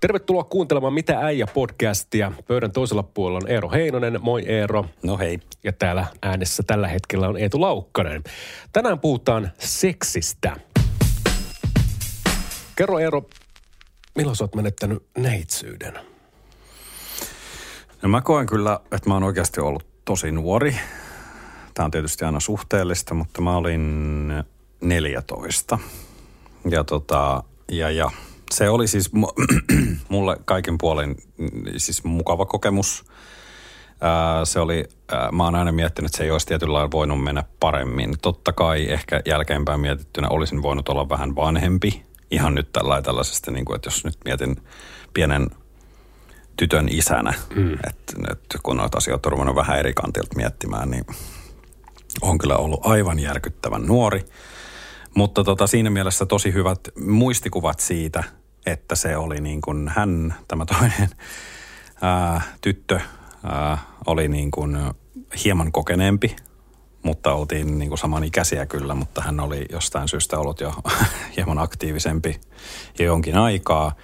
Tervetuloa 0.00 0.44
kuuntelemaan 0.44 0.92
Mitä 0.92 1.18
äijä 1.18 1.46
podcastia. 1.46 2.32
Pöydän 2.48 2.72
toisella 2.72 3.02
puolella 3.02 3.38
on 3.42 3.50
Eero 3.50 3.70
Heinonen. 3.70 4.18
Moi 4.22 4.42
Eero. 4.46 4.84
No 5.02 5.18
hei. 5.18 5.40
Ja 5.64 5.72
täällä 5.72 6.06
äänessä 6.22 6.62
tällä 6.66 6.88
hetkellä 6.88 7.28
on 7.28 7.36
Eetu 7.36 7.60
Laukkanen. 7.60 8.22
Tänään 8.72 9.00
puhutaan 9.00 9.50
seksistä. 9.58 10.56
Kerro 12.76 12.98
Eero, 12.98 13.22
milloin 14.14 14.36
sä 14.36 14.44
oot 14.44 14.54
menettänyt 14.54 15.06
neitsyyden? 15.18 15.94
No 18.02 18.08
mä 18.08 18.20
koen 18.20 18.46
kyllä, 18.46 18.80
että 18.92 19.10
mä 19.10 19.14
oon 19.14 19.22
oikeasti 19.22 19.60
ollut 19.60 19.86
tosi 20.04 20.32
nuori. 20.32 20.76
Tämä 21.74 21.84
on 21.84 21.90
tietysti 21.90 22.24
aina 22.24 22.40
suhteellista, 22.40 23.14
mutta 23.14 23.40
mä 23.40 23.56
olin 23.56 24.32
14. 24.80 25.78
Ja 26.70 26.84
tota, 26.84 27.42
ja, 27.72 27.90
ja 27.90 28.10
se 28.54 28.70
oli 28.70 28.88
siis 28.88 29.10
mulle 30.08 30.36
kaiken 30.44 30.78
puolen 30.78 31.16
siis 31.76 32.04
mukava 32.04 32.46
kokemus. 32.46 33.04
Se 34.44 34.60
oli, 34.60 34.84
mä 35.32 35.44
oon 35.44 35.54
aina 35.54 35.72
miettinyt, 35.72 36.08
että 36.08 36.18
se 36.18 36.24
ei 36.24 36.30
olisi 36.30 36.46
tietyllä 36.46 36.72
lailla 36.72 36.90
voinut 36.90 37.24
mennä 37.24 37.44
paremmin. 37.60 38.14
Totta 38.22 38.52
kai 38.52 38.92
ehkä 38.92 39.20
jälkeenpäin 39.26 39.80
mietittynä 39.80 40.28
olisin 40.28 40.62
voinut 40.62 40.88
olla 40.88 41.08
vähän 41.08 41.36
vanhempi. 41.36 42.04
Ihan 42.30 42.54
nyt 42.54 42.72
tällä 42.72 43.02
tällaisesta, 43.02 43.50
niin 43.50 43.64
kuin, 43.64 43.76
että 43.76 43.86
jos 43.86 44.04
nyt 44.04 44.18
mietin 44.24 44.56
pienen 45.14 45.50
tytön 46.56 46.88
isänä, 46.90 47.34
mm. 47.54 47.72
että, 47.72 48.32
että 48.32 48.58
kun 48.62 48.76
noita 48.76 48.98
asioita 48.98 49.30
on 49.30 49.54
vähän 49.54 49.78
eri 49.78 49.94
kantilta 49.94 50.36
miettimään, 50.36 50.90
niin 50.90 51.04
on 52.22 52.38
kyllä 52.38 52.56
ollut 52.56 52.80
aivan 52.86 53.18
järkyttävän 53.18 53.86
nuori. 53.86 54.24
Mutta 55.14 55.44
tota, 55.44 55.66
siinä 55.66 55.90
mielessä 55.90 56.26
tosi 56.26 56.52
hyvät 56.52 56.80
muistikuvat 57.06 57.80
siitä, 57.80 58.24
että 58.66 58.94
se 58.94 59.16
oli 59.16 59.40
niin 59.40 59.60
kuin 59.60 59.88
hän, 59.88 60.34
tämä 60.48 60.66
toinen 60.66 61.10
ää, 62.02 62.40
tyttö, 62.60 63.00
ää, 63.44 63.78
oli 64.06 64.28
niin 64.28 64.50
kuin 64.50 64.78
hieman 65.44 65.72
kokeneempi, 65.72 66.36
mutta 67.02 67.32
oltiin 67.32 67.78
niin 67.78 67.88
kuin 67.88 67.98
samanikäisiä 67.98 68.66
kyllä, 68.66 68.94
mutta 68.94 69.22
hän 69.22 69.40
oli 69.40 69.66
jostain 69.72 70.08
syystä 70.08 70.38
ollut 70.38 70.60
jo 70.60 70.74
hieman 71.36 71.58
aktiivisempi 71.58 72.40
jo 72.98 73.04
jonkin 73.04 73.36
aikaa. 73.36 73.94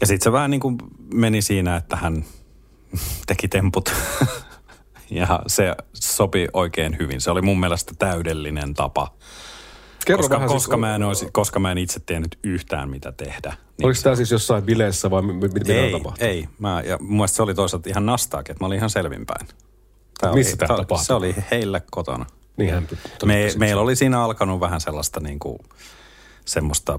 Ja 0.00 0.06
sitten 0.06 0.24
se 0.24 0.32
vähän 0.32 0.50
niin 0.50 0.60
kuin 0.60 0.78
meni 1.14 1.42
siinä, 1.42 1.76
että 1.76 1.96
hän 1.96 2.24
teki 3.26 3.48
temput 3.48 3.92
ja 5.10 5.42
se 5.46 5.74
sopi 5.94 6.46
oikein 6.52 6.98
hyvin. 6.98 7.20
Se 7.20 7.30
oli 7.30 7.42
mun 7.42 7.60
mielestä 7.60 7.94
täydellinen 7.98 8.74
tapa 8.74 9.14
Kerro 10.06 10.22
koska, 10.22 10.34
vähän 10.34 10.48
koska, 10.48 10.74
siis, 10.74 10.80
mä 10.80 10.94
en 10.94 11.02
olisi, 11.02 11.28
koska 11.32 11.60
mä 11.60 11.72
en 11.72 11.78
itse 11.78 12.00
tiennyt 12.00 12.38
yhtään 12.44 12.90
mitä 12.90 13.12
tehdä. 13.12 13.54
Niin 13.78 13.86
Oliko 13.86 14.00
tämä 14.02 14.16
siis 14.16 14.30
jossain 14.30 14.62
bileissä 14.62 15.10
vai 15.10 15.22
mitä 15.22 15.72
ei, 15.72 15.92
tapahtui? 15.92 16.28
Ei, 16.28 16.48
mä, 16.58 16.82
ja 16.86 16.98
mun 17.00 17.28
se 17.28 17.42
oli 17.42 17.54
toisaalta 17.54 17.88
ihan 17.88 18.06
nastaakin, 18.06 18.52
että 18.52 18.64
mä 18.64 18.66
olin 18.66 18.76
ihan 18.76 18.90
selvinpäin. 18.90 19.48
Tää 20.20 20.32
Missä 20.32 20.56
tämä 20.56 20.76
tapahtui? 20.76 21.04
Se 21.04 21.14
oli 21.14 21.34
heille 21.50 21.82
kotona. 21.90 22.26
Niinhän, 22.56 22.88
Me, 23.24 23.48
meillä 23.58 23.82
oli 23.82 23.96
siinä 23.96 24.22
alkanut 24.22 24.60
vähän 24.60 24.80
sellaista 24.80 25.20
niin 25.20 25.38
kuin, 25.38 25.58
semmoista 26.44 26.98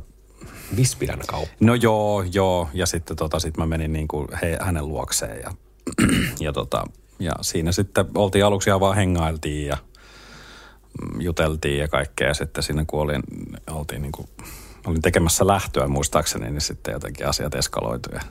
Vispilän 0.76 1.20
kauppa. 1.28 1.56
No 1.60 1.76
joo, 1.76 2.24
joo. 2.34 2.70
Ja 2.74 2.86
sitten 2.86 3.18
tota, 3.18 3.40
sit 3.40 3.58
mä 3.58 3.66
menin 3.66 3.94
niin 3.94 4.08
kuin 4.08 4.28
he, 4.42 4.58
hänen 4.62 4.88
luokseen 4.88 5.42
ja, 5.42 5.52
ja, 6.40 6.54
tota, 6.54 6.84
ja 7.20 7.34
siinä 7.42 7.72
sitten 7.72 8.06
oltiin 8.16 8.46
aluksi 8.46 8.70
vaan 8.80 8.96
hengailtiin 8.96 9.68
ja– 9.68 9.78
juteltiin 11.20 11.80
ja 11.80 11.88
kaikkea. 11.88 12.28
Ja 12.28 12.34
sitten 12.34 12.64
siinä 12.64 12.86
kun 12.88 13.02
olin, 13.02 13.24
oltiin 13.72 14.02
niin 14.02 14.12
kuin, 14.12 14.28
olin 14.86 15.02
tekemässä 15.02 15.48
lähtöä 15.48 15.88
muistaakseni, 15.88 16.52
niin 16.52 16.62
sitten 16.62 16.92
jotenkin 16.92 17.28
asiat 17.28 17.56
eskaloitu. 17.56 18.10
Ja 18.14 18.22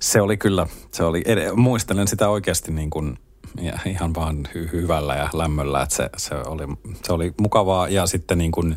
se 0.00 0.20
oli 0.20 0.36
kyllä, 0.36 0.66
se 0.92 1.04
oli, 1.04 1.24
muistelen 1.56 2.08
sitä 2.08 2.28
oikeasti 2.28 2.72
niin 2.72 2.90
kuin, 2.90 3.18
ja 3.60 3.78
ihan 3.86 4.14
vaan 4.14 4.48
hy- 4.54 4.72
hyvällä 4.72 5.14
ja 5.14 5.28
lämmöllä, 5.32 5.82
että 5.82 5.94
se, 5.94 6.10
se, 6.16 6.34
oli, 6.34 6.64
se 7.04 7.12
oli 7.12 7.34
mukavaa. 7.40 7.88
Ja 7.88 8.06
sitten 8.06 8.38
niin 8.38 8.52
kuin, 8.52 8.76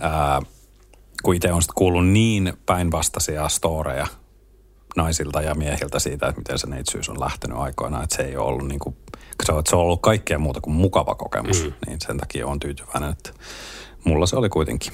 ää, 0.00 0.42
kun 1.22 1.34
itse 1.34 1.52
on 1.52 1.62
sitten 1.62 1.74
kuullut 1.74 2.06
niin 2.06 2.52
päinvastaisia 2.66 3.48
storeja 3.48 4.06
naisilta 4.96 5.42
ja 5.42 5.54
miehiltä 5.54 5.98
siitä, 5.98 6.26
että 6.26 6.40
miten 6.40 6.58
se 6.58 6.66
neitsyys 6.66 7.08
on 7.08 7.20
lähtenyt 7.20 7.58
aikoinaan, 7.58 8.04
että 8.04 8.16
se 8.16 8.22
ei 8.22 8.36
ole 8.36 8.48
ollut 8.48 8.68
niin 8.68 8.78
kuin 8.78 8.96
se 9.42 9.52
on, 9.52 9.62
se 9.68 9.76
on 9.76 9.82
ollut 9.82 10.02
kaikkea 10.02 10.38
muuta 10.38 10.60
kuin 10.60 10.74
mukava 10.74 11.14
kokemus, 11.14 11.64
mm. 11.64 11.72
niin 11.86 11.98
sen 12.06 12.16
takia 12.16 12.46
on 12.46 12.60
tyytyväinen, 12.60 13.10
että 13.10 13.30
mulla 14.04 14.26
se 14.26 14.36
oli 14.36 14.48
kuitenkin. 14.48 14.92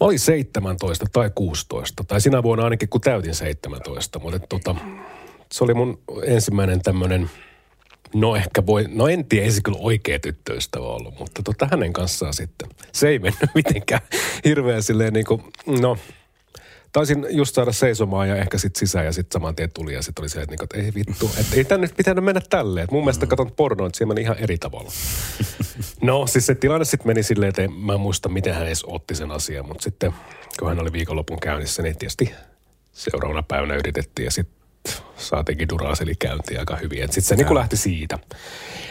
Mä 0.00 0.06
olin 0.06 0.18
17 0.18 1.06
tai 1.12 1.30
16, 1.34 2.04
tai 2.04 2.20
sinä 2.20 2.42
vuonna 2.42 2.64
ainakin 2.64 2.88
kun 2.88 3.00
täytin 3.00 3.34
17, 3.34 4.18
mutta 4.18 4.38
tota, 4.48 4.74
se 5.52 5.64
oli 5.64 5.74
mun 5.74 5.98
ensimmäinen 6.24 6.82
tämmöinen, 6.82 7.30
no 8.14 8.36
ehkä 8.36 8.66
voi, 8.66 8.84
no 8.88 9.08
en 9.08 9.24
tiedä, 9.24 9.44
ei 9.44 9.52
se 9.52 9.60
kyllä 9.62 9.78
oikea 9.80 10.18
tyttöystävä 10.18 10.86
ollut, 10.86 11.18
mutta 11.18 11.42
tota 11.42 11.68
hänen 11.70 11.92
kanssaan 11.92 12.34
sitten. 12.34 12.68
Se 12.92 13.08
ei 13.08 13.18
mennyt 13.18 13.50
mitenkään 13.54 14.02
hirveän 14.44 14.82
silleen 14.82 15.12
niin 15.12 15.26
kuin, 15.26 15.42
no 15.80 15.96
taisin 16.96 17.26
just 17.30 17.54
saada 17.54 17.72
seisomaan 17.72 18.28
ja 18.28 18.36
ehkä 18.36 18.58
sitten 18.58 18.78
sisään 18.78 19.04
ja 19.04 19.12
sitten 19.12 19.40
saman 19.40 19.56
tien 19.56 19.70
tuli 19.74 19.94
ja 19.94 20.02
sitten 20.02 20.22
oli 20.22 20.28
se, 20.28 20.40
että, 20.40 20.52
niinku, 20.52 20.64
että 20.64 20.76
ei 20.76 20.92
vittu, 20.94 21.30
että 21.40 21.56
ei 21.56 21.64
tänne 21.64 21.86
nyt 21.86 21.96
pitänyt 21.96 22.24
mennä 22.24 22.40
tälleen. 22.50 22.84
Et 22.84 22.90
mun 22.90 23.04
mielestä 23.04 23.26
mm. 23.26 23.28
katon 23.28 23.52
pornoa, 23.52 23.86
että 23.86 23.96
siellä 23.96 24.14
meni 24.14 24.20
ihan 24.20 24.36
eri 24.38 24.58
tavalla. 24.58 24.90
no 26.00 26.26
siis 26.26 26.46
se 26.46 26.54
tilanne 26.54 26.84
sitten 26.84 27.06
meni 27.06 27.22
silleen, 27.22 27.48
että 27.48 27.68
mä 27.68 27.92
en 27.92 28.00
muista 28.00 28.28
miten 28.28 28.54
hän 28.54 28.66
edes 28.66 28.84
otti 28.86 29.14
sen 29.14 29.30
asian, 29.30 29.66
mutta 29.66 29.82
sitten 29.82 30.12
kun 30.58 30.68
hän 30.68 30.80
oli 30.80 30.92
viikonlopun 30.92 31.40
käynnissä, 31.40 31.82
niin 31.82 31.98
tietysti 31.98 32.34
seuraavana 32.92 33.42
päivänä 33.42 33.74
yritettiin 33.74 34.24
ja 34.24 34.30
sitten 34.30 34.56
saatiinkin 35.16 35.68
duraaseli 35.68 36.14
käyntiin 36.14 36.60
aika 36.60 36.76
hyvin. 36.76 36.98
Sitten 36.98 37.22
se 37.22 37.36
niin 37.36 37.54
lähti 37.54 37.76
siitä. 37.76 38.18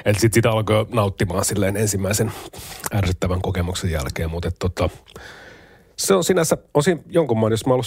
Eli 0.05 0.19
sitten 0.19 0.33
sitä 0.33 0.51
alkoi 0.51 0.85
nauttimaan 0.91 1.45
silleen 1.45 1.77
ensimmäisen 1.77 2.31
ärsyttävän 2.93 3.41
kokemuksen 3.41 3.91
jälkeen, 3.91 4.29
mutta 4.29 4.51
tota, 4.59 4.89
se 5.97 6.13
on 6.13 6.23
sinänsä, 6.23 6.57
osin 6.73 7.03
jonkun 7.09 7.37
maan, 7.37 7.51
jos 7.51 7.65
mä 7.65 7.73
ollut 7.73 7.85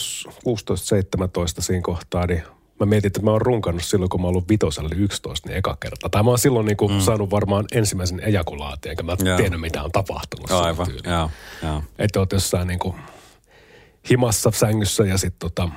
16-17 1.58 1.62
siinä 1.62 1.82
kohtaa, 1.82 2.26
niin 2.26 2.42
mä 2.80 2.86
mietin, 2.86 3.06
että 3.06 3.22
mä 3.22 3.30
oon 3.30 3.40
runkannut 3.40 3.84
silloin, 3.84 4.08
kun 4.08 4.20
mä 4.20 4.26
oon 4.26 4.32
ollut 4.34 4.48
vitosella, 4.48 4.88
eli 4.92 5.02
11, 5.02 5.48
niin 5.48 5.56
eka 5.58 5.76
kerta. 5.80 6.08
Tai 6.08 6.22
mä 6.22 6.30
oon 6.30 6.38
silloin 6.38 6.66
niin 6.66 6.76
kuin 6.76 6.92
mm. 6.92 7.00
saanut 7.00 7.30
varmaan 7.30 7.64
ensimmäisen 7.72 8.20
ejakulaatin, 8.20 8.90
enkä 8.90 9.02
mä 9.02 9.16
yeah. 9.24 9.36
tiennyt, 9.36 9.60
mitä 9.60 9.82
on 9.82 9.92
tapahtunut. 9.92 10.50
Aivan, 10.50 10.86
joo, 11.04 11.30
joo. 11.62 11.82
Että 11.98 12.18
oot 12.18 12.32
jossain 12.32 12.68
niin 12.68 12.78
kuin 12.78 12.94
himassa 14.10 14.50
sängyssä 14.54 15.04
ja 15.04 15.18
sitten 15.18 15.50
tota, 15.50 15.68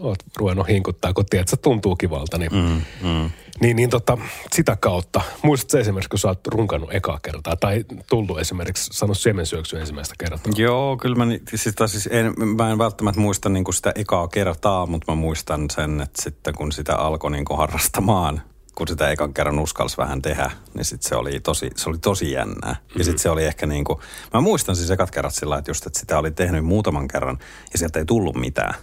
oot 0.00 0.18
ruvennut 0.36 0.68
hinkuttaa, 0.68 1.12
kun 1.12 1.26
tiedät, 1.30 1.42
että 1.42 1.56
se 1.56 1.62
tuntuu 1.62 1.96
kivalta. 1.96 2.38
Niin, 2.38 2.52
mm, 2.52 2.82
mm. 3.08 3.30
niin, 3.60 3.76
niin 3.76 3.90
tota, 3.90 4.18
sitä 4.52 4.76
kautta. 4.76 5.20
Muistatko 5.42 5.78
esimerkiksi, 5.78 6.08
kun 6.08 6.18
sä 6.18 6.28
oot 6.28 6.46
runkannut 6.46 6.94
ekaa 6.94 7.18
kertaa 7.22 7.56
tai 7.56 7.84
tullut 8.08 8.38
esimerkiksi, 8.38 8.90
sano 8.92 9.14
siemensyöksyä 9.14 9.80
ensimmäistä 9.80 10.14
kertaa? 10.18 10.52
Joo, 10.56 10.96
kyllä 10.96 11.16
mä, 11.16 11.24
sitä 11.54 11.86
siis 11.86 12.08
en, 12.12 12.34
mä 12.56 12.70
en 12.70 12.78
välttämättä 12.78 13.20
muista 13.20 13.48
niin 13.48 13.64
kuin 13.64 13.74
sitä 13.74 13.92
ekaa 13.94 14.28
kertaa, 14.28 14.86
mutta 14.86 15.12
mä 15.12 15.16
muistan 15.16 15.66
sen, 15.70 16.00
että 16.00 16.22
sitten 16.22 16.54
kun 16.54 16.72
sitä 16.72 16.96
alkoi 16.96 17.30
niin 17.30 17.44
kuin 17.44 17.58
harrastamaan, 17.58 18.42
kun 18.74 18.88
sitä 18.88 19.10
ekan 19.10 19.34
kerran 19.34 19.58
uskalsi 19.58 19.96
vähän 19.96 20.22
tehdä, 20.22 20.50
niin 20.74 20.84
sit 20.84 21.02
se 21.02 21.16
oli 21.16 21.40
tosi, 21.40 21.70
se 21.76 21.90
oli 21.90 21.98
tosi 21.98 22.32
jännää. 22.32 22.72
Mm-hmm. 22.72 22.98
Ja 22.98 23.04
sitten 23.04 23.18
se 23.18 23.30
oli 23.30 23.44
ehkä 23.44 23.66
niin 23.66 23.84
kuin, 23.84 23.98
mä 24.34 24.40
muistan 24.40 24.76
siis 24.76 24.90
ekat 24.90 25.10
kerrat 25.10 25.34
sillä 25.34 25.58
että 25.58 25.70
just, 25.70 25.86
että 25.86 26.00
sitä 26.00 26.18
oli 26.18 26.30
tehnyt 26.30 26.64
muutaman 26.64 27.08
kerran 27.08 27.38
ja 27.72 27.78
sieltä 27.78 27.98
ei 27.98 28.04
tullut 28.04 28.36
mitään. 28.36 28.74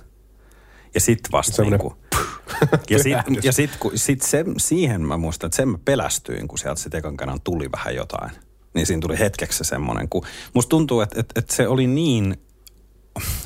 Ja 0.97 1.01
sitten 1.01 1.31
vasta 1.31 1.63
niin 1.63 1.79
kuin, 1.79 1.93
ja 2.89 3.03
sitten 3.03 3.37
ja 3.43 3.51
sit, 3.51 3.71
sit 3.95 4.21
se, 4.21 4.45
siihen 4.57 5.01
mä 5.01 5.17
muistan, 5.17 5.47
että 5.47 5.55
sen 5.55 5.69
mä 5.69 5.77
pelästyin, 5.85 6.47
kun 6.47 6.57
sieltä 6.57 6.81
sitten 6.81 6.97
ekan 6.97 7.17
kerran 7.17 7.41
tuli 7.43 7.71
vähän 7.71 7.95
jotain. 7.95 8.31
Niin 8.73 8.85
siinä 8.85 9.01
tuli 9.01 9.19
hetkeksi 9.19 9.63
semmoinen, 9.63 10.09
kun 10.09 10.25
musta 10.53 10.69
tuntuu, 10.69 11.01
että, 11.01 11.19
että, 11.19 11.39
että 11.39 11.55
se 11.55 11.67
oli 11.67 11.87
niin 11.87 12.37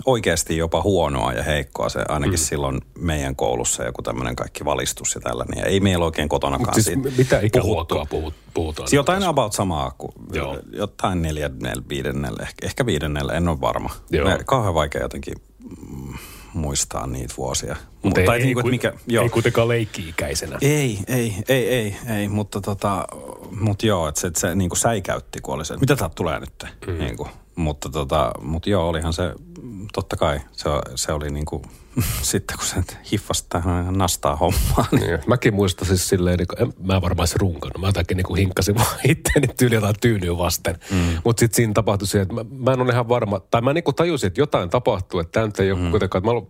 oikeasti 0.06 0.57
jopa 0.57 0.81
huonoa 0.81 1.33
ja 1.33 1.44
heikkoa 1.44 1.89
se 1.89 2.00
ainakin 2.09 2.39
mm. 2.39 2.44
silloin 2.44 2.81
meidän 2.98 3.36
koulussa 3.36 3.83
joku 3.83 4.01
tämmöinen 4.01 4.36
kaikki 4.36 4.65
valistus 4.65 5.15
ja 5.15 5.21
tällainen. 5.21 5.59
Ja 5.59 5.65
ei 5.65 5.80
meillä 5.80 6.06
oikein 6.06 6.30
kotonakaan 6.30 6.74
siis 6.74 6.86
siitä 6.86 7.09
mitä 7.18 7.39
ikäluokkaa 7.39 8.06
puhut, 8.06 8.33
puhutaan? 8.53 8.88
Siis 8.88 8.98
jotain 8.98 9.24
about 9.24 9.53
samaa 9.53 9.92
kuin 9.98 10.13
Joo. 10.33 10.59
jotain 10.74 11.21
neljännellä, 11.21 11.83
viidennellä, 11.89 12.44
ehkä, 12.44 12.65
ehkä 12.65 12.86
viidennellä, 12.86 13.33
en 13.33 13.48
ole 13.48 13.62
varma. 13.62 13.89
Joo. 14.09 14.30
kauhean 14.45 14.74
vaikea 14.74 15.01
jotenkin 15.01 15.36
muistaa 16.53 17.07
niitä 17.07 17.33
vuosia. 17.38 17.75
Mutta 18.03 18.19
ei, 18.19 18.25
tai 18.25 18.38
ei, 18.38 18.45
niinku, 18.45 18.59
että 18.59 18.68
ku- 18.68 18.71
mikä, 18.71 18.94
joo. 19.07 19.24
ei 19.24 19.30
kuitenkaan 19.30 19.68
leikki-ikäisenä. 19.68 20.57
Ei, 20.62 21.00
ei, 21.07 21.36
ei, 21.50 21.68
ei, 21.68 21.95
ei, 22.18 22.27
mutta 22.27 22.62
tota, 22.62 23.07
mut 23.59 23.83
joo, 23.83 24.07
että 24.07 24.21
se, 24.21 24.27
että 24.27 24.39
se 24.39 24.56
niinku 24.56 24.75
säikäytti, 24.75 25.42
kun 25.42 25.56
oli 25.56 25.65
se, 25.65 25.77
mitä 25.77 25.95
täältä 25.95 26.15
tulee 26.15 26.39
nyt, 26.39 26.65
mm. 26.88 26.94
niinku, 26.94 27.27
mutta 27.56 27.89
tota, 27.89 28.31
mut 28.42 28.68
joo, 28.68 28.89
olihan 28.89 29.13
se, 29.13 29.33
totta 29.94 30.18
kai, 30.18 30.39
se, 30.51 30.69
se 30.95 31.13
oli 31.13 31.30
niinku, 31.30 31.62
sitten 32.21 32.57
kun 32.57 32.67
se 32.67 32.97
hiffasi 33.11 33.45
tähän 33.49 33.93
nastaa 33.93 34.35
hommaa, 34.35 34.88
niin 34.91 35.01
Niin, 35.11 35.19
Mäkin 35.27 35.53
muistan 35.53 35.88
siis 35.88 36.09
silleen, 36.09 36.38
niin 36.38 36.47
kuin, 36.47 36.61
en, 36.61 36.73
mä 36.83 37.01
varmaan 37.01 37.27
se 37.27 37.35
runkannut. 37.39 37.81
Mä 37.81 37.88
jotenkin 37.88 38.17
niin 38.17 38.38
hinkkasin 38.38 38.75
vaan 38.75 38.88
itteeni 39.09 39.47
tyyli 39.47 39.75
jotain 39.75 39.95
tyynyä 40.01 40.38
vasten. 40.38 40.77
Mm. 40.91 40.97
Mutta 41.23 41.39
sitten 41.39 41.55
siinä 41.55 41.73
tapahtui 41.73 42.07
se, 42.07 42.21
että 42.21 42.33
mä, 42.33 42.45
mä 42.57 42.73
en 42.73 42.81
ole 42.81 42.91
ihan 42.91 43.09
varma, 43.09 43.39
tai 43.39 43.61
mä 43.61 43.73
niin 43.73 43.83
kuin 43.83 43.95
tajusin, 43.95 44.27
että 44.27 44.41
jotain 44.41 44.69
tapahtuu, 44.69 45.19
että 45.19 45.31
tämä 45.31 45.45
nyt 45.45 45.59
ei 45.59 45.71
ole 45.71 45.79
mm. 45.79 45.89
kuitenkaan, 45.91 46.25
mä 46.25 46.31
olen 46.31 46.47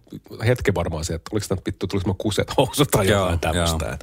hetken 0.48 0.76
varmaan 0.76 1.06
se, 1.06 1.14
että 1.14 1.30
oliko 1.34 1.46
tämä 1.50 1.62
vittu, 1.66 1.88
tuliko 1.88 2.10
mä 2.10 2.16
kuset 2.18 2.58
housut 2.58 2.92
tai 2.92 3.08
jotain 3.08 3.40
tämmöistä. 3.40 3.98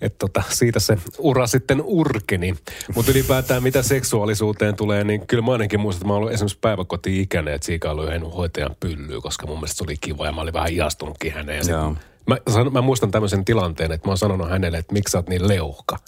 Että 0.00 0.18
tota, 0.18 0.42
siitä 0.48 0.80
se 0.80 0.98
ura 1.18 1.46
sitten 1.46 1.82
urkeni. 1.84 2.54
Mutta 2.94 3.10
ylipäätään 3.10 3.62
mitä 3.62 3.82
seksuaalisuuteen 3.82 4.76
tulee, 4.76 5.04
niin 5.04 5.26
kyllä 5.26 5.42
mä 5.42 5.52
ainakin 5.52 5.80
muistan, 5.80 5.98
että 5.98 6.08
mä 6.08 6.14
olen 6.14 6.34
esimerkiksi 6.34 6.58
päiväkoti-ikäinen, 6.60 7.54
että 7.54 7.72
yhden 7.72 8.22
hoitajan 8.22 8.76
pyllyä, 8.80 9.20
koska 9.20 9.46
mun 9.46 9.56
mielestä 9.56 9.78
se 9.78 9.84
oli 9.84 9.96
kiva 10.00 10.26
ja 10.26 10.32
mä 10.32 10.40
olin 10.40 10.52
vähän 10.52 10.61
ihastunutkin 10.66 11.32
häneen. 11.32 11.56
Ja 11.58 11.64
sit 11.64 11.72
Joo. 11.72 11.96
Mä, 12.26 12.36
san, 12.50 12.72
mä 12.72 12.80
muistan 12.80 13.10
tämmöisen 13.10 13.44
tilanteen, 13.44 13.92
että 13.92 14.08
mä 14.08 14.10
oon 14.10 14.18
sanonut 14.18 14.50
hänelle, 14.50 14.78
että 14.78 14.92
miksi 14.92 15.12
sä 15.12 15.18
oot 15.18 15.28
niin 15.28 15.48
leuhka. 15.48 15.98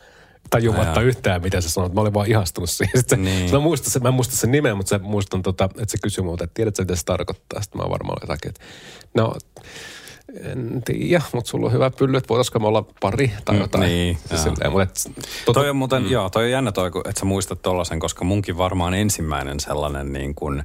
Tajumatta 0.51 1.01
Jaa. 1.01 1.09
yhtään, 1.09 1.43
mitä 1.43 1.61
se 1.61 1.69
sanoi. 1.69 1.91
Mä 1.91 2.01
olin 2.01 2.15
vaan 2.15 2.31
ihastunut 2.31 2.71
siihen. 2.71 3.01
Sitten 3.01 3.19
se, 3.19 3.25
Niin. 3.25 3.39
niin. 3.41 3.53
mä, 3.53 3.59
muistan 3.61 3.91
sen, 3.91 4.03
mä 4.03 4.09
en 4.09 4.15
muista 4.15 4.37
sen 4.37 4.51
nimeä, 4.51 4.75
mutta 4.75 4.91
se, 4.91 4.99
muistan, 4.99 5.43
tota, 5.43 5.65
että 5.65 5.85
se 5.89 5.99
kysyi 6.03 6.25
multa, 6.25 6.45
että 6.45 6.55
tiedätkö, 6.55 6.83
mitä 6.83 6.97
se 6.97 7.05
tarkoittaa. 7.05 7.63
Sitten 7.63 7.81
mä 7.83 7.91
varmaan 7.91 8.19
jotakin, 8.23 8.49
että 8.49 8.61
no, 9.15 9.35
en 10.45 10.83
tiedä, 10.85 11.23
mutta 11.33 11.51
sulla 11.51 11.67
on 11.67 11.73
hyvä 11.73 11.91
pylly, 11.91 12.17
että 12.17 12.29
voitaisiko 12.29 12.59
me 12.59 12.67
olla 12.67 12.85
pari 13.01 13.33
tai 13.45 13.55
Mm, 13.55 13.61
jotain. 13.61 13.83
niin, 13.85 14.19
Ja 14.31 14.37
joo. 14.37 14.43
silleen, 14.45 14.71
mutta 14.73 14.83
et, 14.83 15.25
tota, 15.45 15.61
Toi 15.61 15.71
on 15.71 15.77
muuten, 15.77 16.03
mm. 16.03 16.11
joo, 16.11 16.31
toi 16.31 16.45
on 16.45 16.51
jännä 16.51 16.73
toi, 16.73 16.87
että 17.09 17.21
sä 17.21 17.25
muistat 17.27 17.63
tollasen, 17.63 18.01
koska 18.01 18.25
munkin 18.25 18.59
varmaan 18.59 18.95
ensimmäinen 18.95 19.61
sellainen 19.61 20.13
niin 20.13 20.35
kuin, 20.35 20.65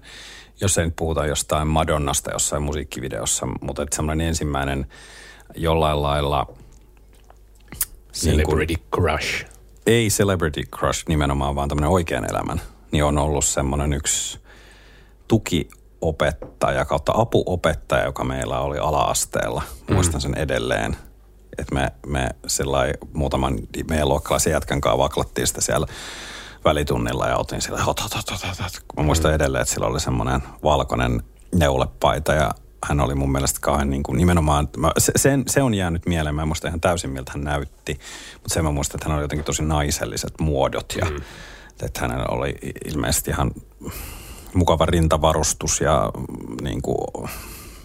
jos 0.62 0.78
ei 0.78 0.86
nyt 0.86 0.96
puhuta 0.96 1.26
jostain 1.26 1.68
Madonnasta 1.68 2.32
jossain 2.32 2.64
musiikkivideossa, 2.64 3.48
mutta 3.62 3.84
että 3.84 3.96
semmoinen 3.96 4.28
ensimmäinen 4.28 4.86
jollain 5.56 6.02
lailla 6.02 6.48
niin 8.24 8.44
kuin, 8.44 8.58
celebrity 8.58 8.76
crush. 8.96 9.46
ei 9.86 10.08
celebrity 10.08 10.62
crush 10.62 11.04
nimenomaan, 11.08 11.56
vaan 11.56 11.70
tämmöinen 11.70 11.90
oikean 11.90 12.30
elämän, 12.32 12.62
niin 12.92 13.04
on 13.04 13.18
ollut 13.18 13.46
semmoinen 13.46 13.94
yksi 13.94 14.40
tukiopettaja 15.28 16.86
kautta 16.86 17.12
apuopettaja, 17.16 18.06
joka 18.06 18.24
meillä 18.24 18.60
oli 18.60 18.78
ala-asteella. 18.78 19.62
Muistan 19.90 20.22
sen 20.22 20.38
edelleen. 20.38 20.96
Että 21.58 21.76
me, 21.76 21.92
me 22.08 22.30
muutaman 23.14 23.60
meidän 23.90 24.10
luokkalaisen 24.10 24.52
jätkän 24.52 24.82
kanssa 24.82 24.98
vaklattiin 24.98 25.48
sitä 25.48 25.62
siellä 25.62 25.88
välitunnilla 26.66 27.28
ja 27.28 27.38
otin 27.38 27.62
sillä 27.62 27.84
hot, 27.84 28.04
hot, 28.04 28.16
hot, 28.16 28.32
hot, 28.32 28.44
hot, 28.48 28.60
hot. 28.60 28.84
Mä 28.98 29.04
muistan 29.04 29.34
edelleen, 29.34 29.62
että 29.62 29.74
sillä 29.74 29.88
oli 29.88 30.00
semmoinen 30.00 30.44
valkoinen 30.64 31.24
neulepaita 31.56 32.34
ja 32.34 32.52
hän 32.86 33.00
oli 33.00 33.16
mun 33.16 33.32
mielestä 33.32 33.60
kauhean 33.62 33.90
niin 33.90 34.04
kuin 34.04 34.18
nimenomaan, 34.18 34.70
mä, 34.78 34.92
se, 34.98 35.12
sen, 35.16 35.44
se, 35.48 35.62
on 35.62 35.74
jäänyt 35.74 36.06
mieleen, 36.06 36.36
mä 36.36 36.42
en 36.42 36.48
muista 36.48 36.68
ihan 36.68 36.82
täysin 36.82 37.10
miltä 37.10 37.32
hän 37.32 37.44
näytti, 37.44 38.00
mutta 38.34 38.54
sen 38.54 38.64
mä 38.64 38.72
muistan, 38.72 38.98
että 38.98 39.10
hän 39.10 39.16
oli 39.16 39.24
jotenkin 39.24 39.46
tosi 39.46 39.64
naiselliset 39.64 40.40
muodot 40.40 40.94
ja 41.02 41.06
mm. 41.06 41.22
että 41.82 42.02
hänellä 42.02 42.26
oli 42.30 42.56
ilmeisesti 42.86 43.32
ihan 43.32 43.52
mukava 44.54 44.86
rintavarustus 44.86 45.82
ja 45.82 46.12
mm, 46.18 46.64
niin 46.64 46.82
kuin 46.82 47.30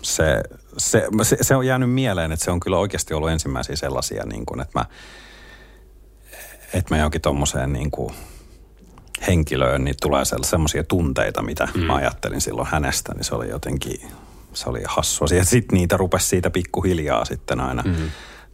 se, 0.02 0.42
se, 0.78 1.08
se, 1.22 1.36
se, 1.40 1.56
on 1.56 1.66
jäänyt 1.66 1.90
mieleen, 1.90 2.32
että 2.32 2.44
se 2.44 2.50
on 2.50 2.60
kyllä 2.60 2.78
oikeasti 2.78 3.14
ollut 3.14 3.30
ensimmäisiä 3.30 3.76
sellaisia, 3.76 4.24
niin 4.26 4.46
kuin, 4.46 4.60
että 4.60 4.78
mä, 4.78 4.84
että 6.72 6.94
mä 6.94 6.98
johonkin 6.98 7.20
tommoseen 7.20 7.72
niin 7.72 7.90
kuin 7.90 8.14
henkilöön, 9.26 9.84
niin 9.84 9.96
tulee 10.02 10.22
semmoisia 10.42 10.84
tunteita, 10.84 11.42
mitä 11.42 11.68
mm. 11.74 11.80
mä 11.80 11.94
ajattelin 11.94 12.40
silloin 12.40 12.68
hänestä, 12.70 13.14
niin 13.14 13.24
se 13.24 13.34
oli 13.34 13.48
jotenkin, 13.48 14.00
se 14.52 14.70
oli 14.70 14.82
hassua. 14.86 15.28
Ja 15.36 15.44
sitten 15.44 15.76
niitä 15.76 15.96
rupesi 15.96 16.28
siitä 16.28 16.50
pikkuhiljaa 16.50 17.24
sitten 17.24 17.60
aina 17.60 17.82
mm. 17.82 17.94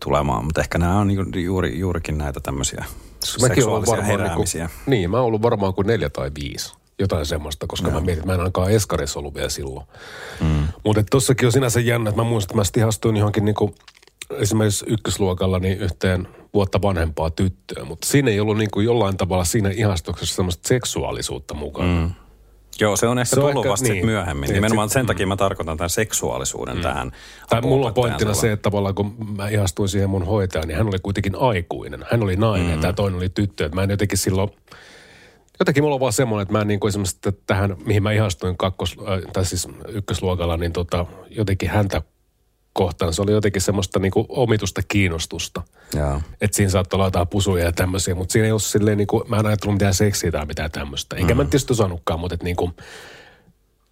tulemaan, 0.04 0.44
mutta 0.44 0.60
ehkä 0.60 0.78
nämä 0.78 0.98
on 0.98 1.08
niinku 1.08 1.38
juuri, 1.38 1.78
juurikin 1.78 2.18
näitä 2.18 2.40
tämmöisiä 2.40 2.84
seksuaalisia 3.24 4.02
heräämisiä. 4.02 4.64
Niin, 4.64 4.84
kuin, 4.84 4.90
niin, 4.90 5.10
mä 5.10 5.16
oon 5.16 5.26
ollut 5.26 5.42
varmaan 5.42 5.74
kuin 5.74 5.86
neljä 5.86 6.10
tai 6.10 6.30
viisi. 6.40 6.74
Jotain 6.98 7.26
semmoista, 7.26 7.66
koska 7.66 7.88
no. 7.88 7.94
mä 7.94 8.00
mietin, 8.00 8.26
mä 8.26 8.34
en 8.34 8.40
ainakaan 8.40 8.70
eskarissa 8.70 9.18
ollut 9.18 9.34
vielä 9.34 9.48
silloin. 9.48 9.86
Mm. 10.40 10.68
Mutta 10.84 11.02
tossakin 11.10 11.46
on 11.46 11.52
sinänsä 11.52 11.80
jännä, 11.80 12.10
että 12.10 12.22
mä 12.22 12.28
muistan, 12.28 12.60
että 12.60 12.78
mä 12.78 12.82
ihastuin 12.82 13.16
johonkin 13.16 13.44
niinku, 13.44 13.74
esimerkiksi 14.30 14.84
ykkösluokalla 14.88 15.58
niin 15.58 15.78
yhteen 15.78 16.28
vuotta 16.54 16.82
vanhempaa 16.82 17.30
tyttöä, 17.30 17.84
mutta 17.84 18.06
siinä 18.06 18.30
ei 18.30 18.40
ollut 18.40 18.56
niinku 18.58 18.80
jollain 18.80 19.16
tavalla 19.16 19.44
siinä 19.44 19.70
ihastuksessa 19.70 20.34
semmoista 20.36 20.68
seksuaalisuutta 20.68 21.54
mukana. 21.54 22.00
Mm. 22.00 22.10
Joo, 22.80 22.96
se 22.96 23.06
on 23.06 23.18
ehkä 23.18 23.34
Se 23.34 23.40
on 23.40 23.46
tullut 23.46 23.64
ehkä- 23.64 23.70
vasta 23.70 23.84
niin. 23.84 23.92
niin. 23.92 24.06
myöhemmin. 24.06 24.46
Niin, 24.46 24.54
Nimenomaan 24.54 24.88
sit- 24.88 24.92
sen 24.92 25.06
takia 25.06 25.26
mä 25.26 25.36
tarkoitan 25.36 25.76
tämän 25.76 25.90
seksuaalisuuden 25.90 26.76
mm. 26.76 26.82
tähän. 26.82 27.12
Tai 27.48 27.60
mulla 27.60 27.86
on 27.86 27.94
pointtina 27.94 28.34
se, 28.34 28.52
että 28.52 28.62
tavallaan 28.62 28.94
kun 28.94 29.14
mä 29.36 29.48
ihastuin 29.48 29.88
siihen 29.88 30.10
mun 30.10 30.26
hoitajaan, 30.26 30.68
niin 30.68 30.78
hän 30.78 30.86
oli 30.86 30.98
kuitenkin 30.98 31.36
aikuinen. 31.36 32.04
Hän 32.10 32.22
oli 32.22 32.36
nainen 32.36 32.66
mm. 32.66 32.72
ja 32.72 32.80
tämä 32.80 32.92
toinen 32.92 33.16
oli 33.16 33.28
tyttö. 33.28 33.68
Mä 33.74 33.82
en 33.82 33.90
jotenkin 33.90 34.18
silloin, 34.18 34.50
jotenkin 35.58 35.84
mulla 35.84 35.94
on 35.94 36.00
vaan 36.00 36.12
semmoinen, 36.12 36.42
että 36.42 36.52
mä 36.52 36.60
en 36.60 36.68
niin 36.68 36.80
kuin 36.80 36.88
esimerkiksi 36.88 37.18
tähän, 37.46 37.76
mihin 37.84 38.02
mä 38.02 38.12
ihastuin 38.12 38.56
kakkos, 38.56 38.96
äh, 39.00 39.32
tai 39.32 39.44
siis 39.44 39.68
ykkösluokalla, 39.88 40.56
niin 40.56 40.72
tota, 40.72 41.06
jotenkin 41.30 41.70
häntä 41.70 42.02
kohtaan. 42.72 43.14
Se 43.14 43.22
oli 43.22 43.32
jotenkin 43.32 43.62
semmoista 43.62 43.98
niin 43.98 44.12
kuin 44.12 44.26
omitusta 44.28 44.82
kiinnostusta. 44.88 45.62
Että 46.40 46.56
siinä 46.56 46.70
saattoi 46.70 46.96
olla 46.96 47.06
jotain 47.06 47.28
pusuja 47.28 47.64
ja 47.64 47.72
tämmöisiä, 47.72 48.14
mutta 48.14 48.32
siinä 48.32 48.46
ei 48.46 48.52
ollut 48.52 48.62
silleen 48.62 48.98
niin 48.98 49.06
kuin, 49.06 49.22
mä 49.28 49.36
en 49.36 49.46
ajatellut 49.46 49.74
mitään 49.74 49.94
seksiä 49.94 50.32
tai 50.32 50.46
mitään 50.46 50.70
tämmöistä. 50.70 51.16
Enkä 51.16 51.34
mm. 51.34 51.38
mä 51.38 51.44
tietysti 51.44 51.72
osannutkaan, 51.72 52.20
mutta 52.20 52.34
että 52.34 52.44
niin 52.44 52.56
kuin, 52.56 52.72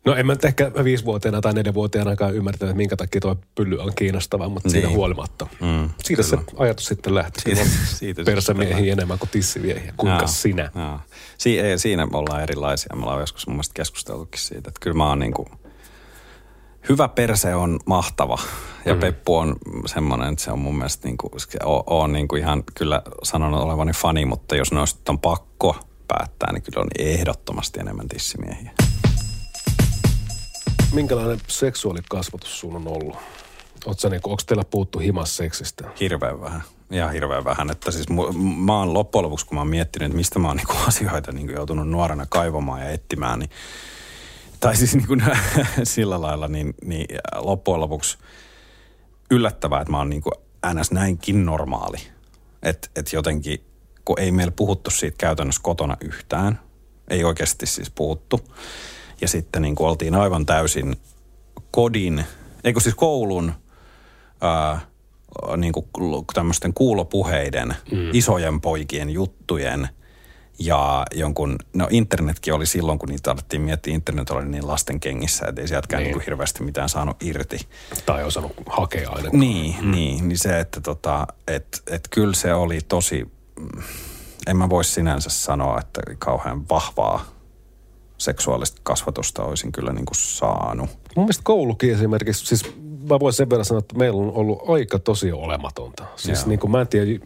No 0.05 0.15
en 0.15 0.27
mä 0.27 0.33
nyt 0.33 0.45
ehkä 0.45 0.73
viisivuotiaana 0.85 1.41
tai 1.41 1.53
neljävuotiaanakaan 1.53 2.35
ymmärtänyt, 2.35 2.71
että 2.71 2.77
minkä 2.77 2.97
takia 2.97 3.21
tuo 3.21 3.37
pylly 3.55 3.79
on 3.79 3.93
kiinnostava, 3.95 4.49
mutta 4.49 4.69
niin. 4.69 4.73
siitä 4.73 4.89
huolimatta. 4.89 5.47
Mm, 5.61 5.91
siitä 6.05 6.23
se 6.23 6.37
kyllä. 6.37 6.49
ajatus 6.57 6.87
sitten 6.87 7.15
lähti. 7.15 7.41
Siitä- 7.41 7.65
Siitä, 7.87 8.21
se 8.21 8.25
persämiehiä 8.25 8.93
enemmän 8.93 9.19
kuin 9.19 9.31
tissiviehiä. 9.31 9.95
Kuinka 9.97 10.19
Joo, 10.19 10.27
sinä? 10.27 10.71
Joo. 10.75 11.01
Si- 11.39 11.61
ei, 11.61 11.79
siinä 11.79 12.07
me 12.07 12.19
ollaan 12.19 12.43
erilaisia. 12.43 12.97
Me 12.97 13.03
ollaan 13.03 13.21
joskus 13.21 13.47
mun 13.47 13.57
mielestä 13.57 13.75
keskusteltukin 13.75 14.41
siitä, 14.41 14.69
että 14.69 14.81
kyllä 14.81 14.97
mä 14.97 15.09
oon 15.09 15.19
niin 15.19 15.33
kuin, 15.33 15.49
hyvä 16.89 17.09
perse 17.09 17.55
on 17.55 17.79
mahtava. 17.87 18.39
Ja 18.85 18.95
mm. 18.95 19.01
Peppu 19.01 19.37
on 19.37 19.57
semmoinen, 19.87 20.33
että 20.33 20.45
se 20.45 20.53
on 20.53 20.59
mun 20.59 20.77
mielestä 20.77 21.09
niin 21.09 21.19
kuin, 21.19 21.32
on 21.87 22.13
niin 22.13 22.29
kuin 22.29 22.43
ihan 22.43 22.63
kyllä 22.75 23.03
sanonut 23.23 23.63
olevani 23.63 23.93
fani, 23.93 24.25
mutta 24.25 24.56
jos 24.56 24.73
noista 24.73 25.13
on 25.13 25.19
pakko 25.19 25.77
päättää, 26.08 26.53
niin 26.53 26.63
kyllä 26.63 26.81
on 26.81 26.89
ehdottomasti 26.99 27.81
enemmän 27.81 28.08
tissimiehiä. 28.08 28.70
Minkälainen 30.93 31.41
seksuaalikasvatus 31.49 32.61
sun 32.61 32.77
on 32.77 32.89
ollut? 32.89 33.17
Sä 33.97 34.08
niinku, 34.08 34.31
onko 34.31 34.43
teillä 34.47 34.65
puhuttu 34.65 34.99
himasseksistä? 34.99 35.85
Hirveän 36.01 36.41
vähän. 36.41 36.63
Ihan 36.91 37.13
hirveän 37.13 37.44
vähän. 37.44 37.70
Että 37.70 37.91
siis 37.91 38.08
mu, 38.08 38.32
mä 38.56 38.79
oon 38.79 38.94
loppujen 38.94 39.25
lopuksi, 39.25 39.47
kun 39.47 39.55
mä 39.55 39.61
oon 39.61 39.69
miettinyt, 39.69 40.06
että 40.06 40.17
mistä 40.17 40.39
mä 40.39 40.49
oon 40.49 40.56
niinku 40.56 40.75
asioita 40.87 41.32
niinku 41.32 41.53
joutunut 41.53 41.89
nuorena 41.89 42.27
kaivamaan 42.29 42.81
ja 42.81 42.91
etsimään, 42.91 43.39
niin 43.39 43.51
tai 44.60 44.77
siis 44.77 44.94
niin 44.94 45.06
kuin, 45.06 45.22
sillä 45.82 46.20
lailla, 46.20 46.48
niin, 46.48 46.74
niin 46.84 47.06
loppujen 47.34 47.81
lopuksi 47.81 48.19
yllättävää, 49.31 49.81
että 49.81 49.91
mä 49.91 49.98
oon 49.98 50.10
niin 50.10 50.22
kuin 50.22 50.32
ns. 50.74 50.91
näinkin 50.91 51.46
normaali. 51.46 51.98
Että 52.62 52.88
et 52.96 53.12
jotenkin, 53.12 53.65
kun 54.05 54.20
ei 54.20 54.32
meillä 54.32 54.53
puhuttu 54.56 54.91
siitä 54.91 55.17
käytännössä 55.19 55.62
kotona 55.62 55.96
yhtään, 56.00 56.60
ei 57.10 57.24
oikeasti 57.24 57.67
siis 57.67 57.91
puhuttu. 57.91 58.41
Ja 59.20 59.29
sitten 59.29 59.62
niin 59.62 59.74
kuin 59.74 59.88
oltiin 59.88 60.15
aivan 60.15 60.46
täysin 60.46 60.96
kodin, 61.70 62.24
eikö 62.65 62.81
siis 62.81 62.94
koulun, 62.94 63.53
ää, 64.41 64.81
niin 65.56 65.72
kuin 65.72 65.86
tämmöisten 66.34 66.74
kuulopuheiden, 66.74 67.69
mm. 67.69 68.10
isojen 68.12 68.60
poikien 68.60 69.10
juttujen 69.10 69.88
ja 70.58 71.05
jonkun, 71.15 71.56
no 71.74 71.88
internetkin 71.91 72.55
oli 72.55 72.67
silloin, 72.67 72.98
kun 72.98 73.08
niitä 73.08 73.31
alettiin 73.31 73.62
miettiä, 73.62 73.94
internet 73.94 74.31
oli 74.31 74.44
niin 74.44 74.67
lasten 74.67 75.00
kengissä, 75.00 75.46
että 75.48 75.60
ei 75.60 75.69
sieltäkään 75.69 76.03
niin. 76.03 76.12
Niin. 76.12 76.24
hirveästi 76.24 76.65
mitään 76.65 76.88
saanut 76.88 77.22
irti. 77.22 77.58
Tai 78.06 78.24
osannut 78.24 78.53
hakea 78.67 79.10
ainakaan. 79.10 79.41
Niin, 79.41 79.77
mm. 79.81 79.91
niin, 79.91 80.29
niin 80.29 80.38
se, 80.38 80.60
että 80.60 80.81
tota, 80.81 81.27
et, 81.46 81.82
et 81.91 82.08
kyllä 82.10 82.34
se 82.34 82.55
oli 82.55 82.79
tosi, 82.88 83.32
en 84.46 84.56
mä 84.56 84.69
voi 84.69 84.84
sinänsä 84.84 85.31
sanoa, 85.31 85.81
että 85.81 86.00
kauhean 86.19 86.69
vahvaa 86.69 87.24
seksuaalista 88.19 88.81
kasvatusta 88.82 89.44
olisin 89.44 89.72
kyllä 89.72 89.93
niin 89.93 90.06
kuin 90.06 90.17
saanut. 90.17 90.91
Mun 91.17 91.24
mielestä 91.24 91.43
koulukin 91.44 91.94
esimerkiksi, 91.94 92.46
siis 92.46 92.74
mä 93.10 93.20
voin 93.20 93.32
sen 93.32 93.50
verran 93.50 93.65
sanoa, 93.65 93.79
että 93.79 93.98
meillä 93.98 94.22
on 94.22 94.32
ollut 94.32 94.62
aika 94.69 94.98
tosi 94.98 95.32
olematonta. 95.32 96.05
Siis 96.17 96.38
Joo. 96.38 96.48
niin 96.48 96.58
kuin 96.58 96.70
mä 96.70 96.81
en 96.81 96.88
tiedä, 96.88 97.24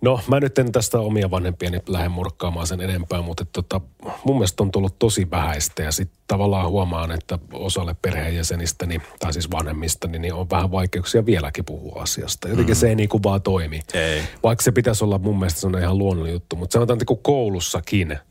No, 0.00 0.20
mä 0.28 0.40
nyt 0.40 0.58
en 0.58 0.72
tästä 0.72 1.00
omia 1.00 1.30
vanhempiani 1.30 1.80
lähde 1.88 2.08
murkkaamaan 2.08 2.66
sen 2.66 2.80
enempää, 2.80 3.22
mutta 3.22 3.44
tota, 3.52 3.80
mun 4.24 4.36
mielestä 4.36 4.62
on 4.62 4.70
tullut 4.70 4.98
tosi 4.98 5.30
vähäistä 5.30 5.82
ja 5.82 5.92
sitten 5.92 6.20
tavallaan 6.26 6.68
huomaan, 6.68 7.12
että 7.12 7.38
osalle 7.52 7.96
perheenjäsenistäni, 8.02 9.00
tai 9.18 9.32
siis 9.32 9.50
vanhemmistani, 9.50 10.18
niin 10.18 10.34
on 10.34 10.50
vähän 10.50 10.70
vaikeuksia 10.70 11.26
vieläkin 11.26 11.64
puhua 11.64 12.02
asiasta. 12.02 12.48
Jotenkin 12.48 12.74
mm. 12.74 12.78
se 12.78 12.88
ei 12.88 12.94
niin 12.94 13.08
kuin 13.08 13.22
vaan 13.22 13.42
toimi. 13.42 13.80
Ei. 13.94 14.22
Vaikka 14.42 14.62
se 14.62 14.72
pitäisi 14.72 15.04
olla 15.04 15.18
mun 15.18 15.38
mielestä 15.38 15.60
sellainen 15.60 15.82
ihan 15.82 15.98
luonnollinen 15.98 16.34
juttu, 16.34 16.56
mutta 16.56 16.72
sanotaan, 16.72 16.94
että 16.94 17.04
kun 17.04 17.22
koulussakin– 17.22 18.18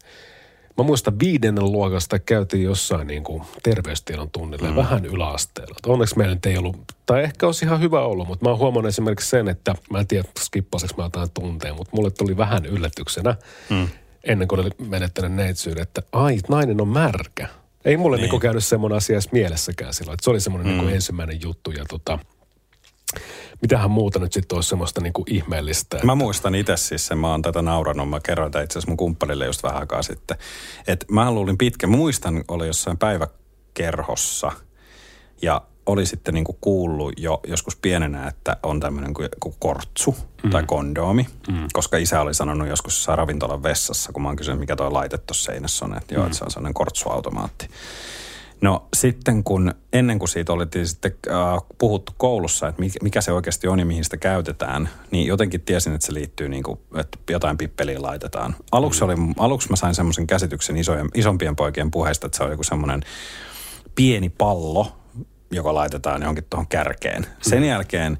Mä 0.79 0.83
muistan 0.83 1.19
viidennen 1.19 1.71
luokasta 1.71 2.19
käytiin 2.19 2.63
jossain 2.63 3.07
niin 3.07 3.23
kuin 3.23 3.43
terveystiedon 3.63 4.29
tunnille 4.31 4.69
mm. 4.69 4.75
vähän 4.75 5.05
yläasteella. 5.05 5.75
Onneksi 5.85 6.17
meillä 6.17 6.33
nyt 6.33 6.45
ei 6.45 6.57
ollut, 6.57 6.77
tai 7.05 7.23
ehkä 7.23 7.45
olisi 7.45 7.65
ihan 7.65 7.79
hyvä 7.79 8.01
ollut, 8.01 8.27
mutta 8.27 8.45
mä 8.45 8.49
oon 8.49 8.59
huomannut 8.59 8.89
esimerkiksi 8.89 9.29
sen, 9.29 9.47
että 9.47 9.75
mä 9.91 9.99
en 9.99 10.07
tiedä 10.07 10.27
skippaseks 10.39 10.97
mä 10.97 11.03
jotain 11.03 11.31
tunteen, 11.33 11.75
mutta 11.75 11.95
mulle 11.95 12.11
tuli 12.11 12.37
vähän 12.37 12.65
yllätyksenä 12.65 13.35
mm. 13.69 13.87
ennen 14.23 14.47
kuin 14.47 14.59
oli 14.59 14.69
menettänyt 14.87 15.33
neitsyyden, 15.33 15.83
että 15.83 16.01
ai, 16.11 16.39
nainen 16.49 16.81
on 16.81 16.87
märkä. 16.87 17.47
Ei 17.85 17.97
mulle 17.97 18.17
niin. 18.17 18.31
Niin 18.31 18.41
käynyt 18.41 18.63
semmoinen 18.63 18.97
asia 18.97 19.13
edes 19.13 19.31
mielessäkään 19.31 19.93
silloin, 19.93 20.13
että 20.13 20.23
se 20.23 20.29
oli 20.29 20.39
semmoinen 20.39 20.73
mm. 20.73 20.79
niin 20.79 20.95
ensimmäinen 20.95 21.41
juttu 21.41 21.71
ja 21.71 21.85
tota, 21.89 22.19
mitähän 23.61 23.91
muuta 23.91 24.19
nyt 24.19 24.33
sitten 24.33 24.55
olisi 24.55 24.69
semmoista 24.69 25.01
niin 25.01 25.13
kuin 25.13 25.25
ihmeellistä. 25.27 25.97
Että... 25.97 26.05
Mä 26.05 26.15
muistan 26.15 26.55
itse 26.55 26.77
siis 26.77 27.07
sen, 27.07 27.17
mä 27.17 27.31
oon 27.31 27.41
tätä 27.41 27.61
naurannut, 27.61 28.09
mä 28.09 28.19
kerroin 28.19 28.51
tätä 28.51 28.63
itse 28.63 28.73
asiassa 28.73 28.91
mun 28.91 28.97
kumppanille 28.97 29.45
just 29.45 29.63
vähän 29.63 29.79
aikaa 29.79 30.01
sitten. 30.01 30.37
Että 30.87 31.05
mä 31.11 31.31
luulin 31.31 31.57
pitkä, 31.57 31.87
mä 31.87 31.97
muistan, 31.97 32.43
oli 32.47 32.67
jossain 32.67 32.97
päiväkerhossa 32.97 34.51
ja 35.41 35.61
oli 35.85 36.05
sitten 36.05 36.33
niin 36.33 36.43
kuin 36.43 36.57
kuullut 36.61 37.13
jo 37.17 37.39
joskus 37.47 37.75
pienenä, 37.75 38.27
että 38.27 38.57
on 38.63 38.79
tämmöinen 38.79 39.13
kuin, 39.13 39.29
kuin 39.39 39.55
kortsu 39.59 40.15
mm. 40.43 40.49
tai 40.49 40.63
kondoomi, 40.63 41.27
mm. 41.47 41.67
koska 41.73 41.97
isä 41.97 42.21
oli 42.21 42.33
sanonut 42.33 42.67
joskus 42.67 42.93
jossain 42.97 43.17
ravintolan 43.17 43.63
vessassa, 43.63 44.11
kun 44.11 44.21
mä 44.21 44.29
oon 44.29 44.35
kysynyt, 44.35 44.59
mikä 44.59 44.75
toi 44.75 44.91
laite 44.91 45.17
tuossa 45.17 45.51
seinässä 45.51 45.85
on, 45.85 45.97
että 45.97 46.13
joo, 46.13 46.23
mm. 46.23 46.27
että 46.27 46.37
se 46.37 46.43
on 46.43 46.51
sellainen 46.51 46.73
kortsuautomaatti. 46.73 47.69
No 48.61 48.87
sitten 48.95 49.43
kun, 49.43 49.73
ennen 49.93 50.19
kuin 50.19 50.29
siitä 50.29 50.53
oltiin 50.53 50.87
sitten 50.87 51.11
äh, 51.29 51.63
puhuttu 51.77 52.11
koulussa, 52.17 52.67
että 52.67 52.81
mikä 53.01 53.21
se 53.21 53.31
oikeasti 53.31 53.67
on 53.67 53.79
ja 53.79 53.85
mihin 53.85 54.03
sitä 54.03 54.17
käytetään, 54.17 54.89
niin 55.11 55.27
jotenkin 55.27 55.61
tiesin, 55.61 55.93
että 55.93 56.07
se 56.07 56.13
liittyy 56.13 56.49
niin 56.49 56.63
kuin, 56.63 56.79
että 56.95 57.17
jotain 57.29 57.57
pippeliin 57.57 58.01
laitetaan. 58.01 58.55
Aluksi, 58.71 59.03
oli, 59.03 59.13
aluksi 59.37 59.69
mä 59.69 59.75
sain 59.75 59.95
semmoisen 59.95 60.27
käsityksen 60.27 60.77
isojen, 60.77 61.09
isompien 61.15 61.55
poikien 61.55 61.91
puheista, 61.91 62.25
että 62.27 62.37
se 62.37 62.43
on 62.43 62.51
joku 62.51 62.63
semmoinen 62.63 63.01
pieni 63.95 64.29
pallo, 64.29 64.97
joka 65.51 65.73
laitetaan 65.73 66.21
johonkin 66.21 66.45
tuohon 66.49 66.67
kärkeen. 66.67 67.25
Sen 67.41 67.59
mm. 67.59 67.65
jälkeen 67.65 68.17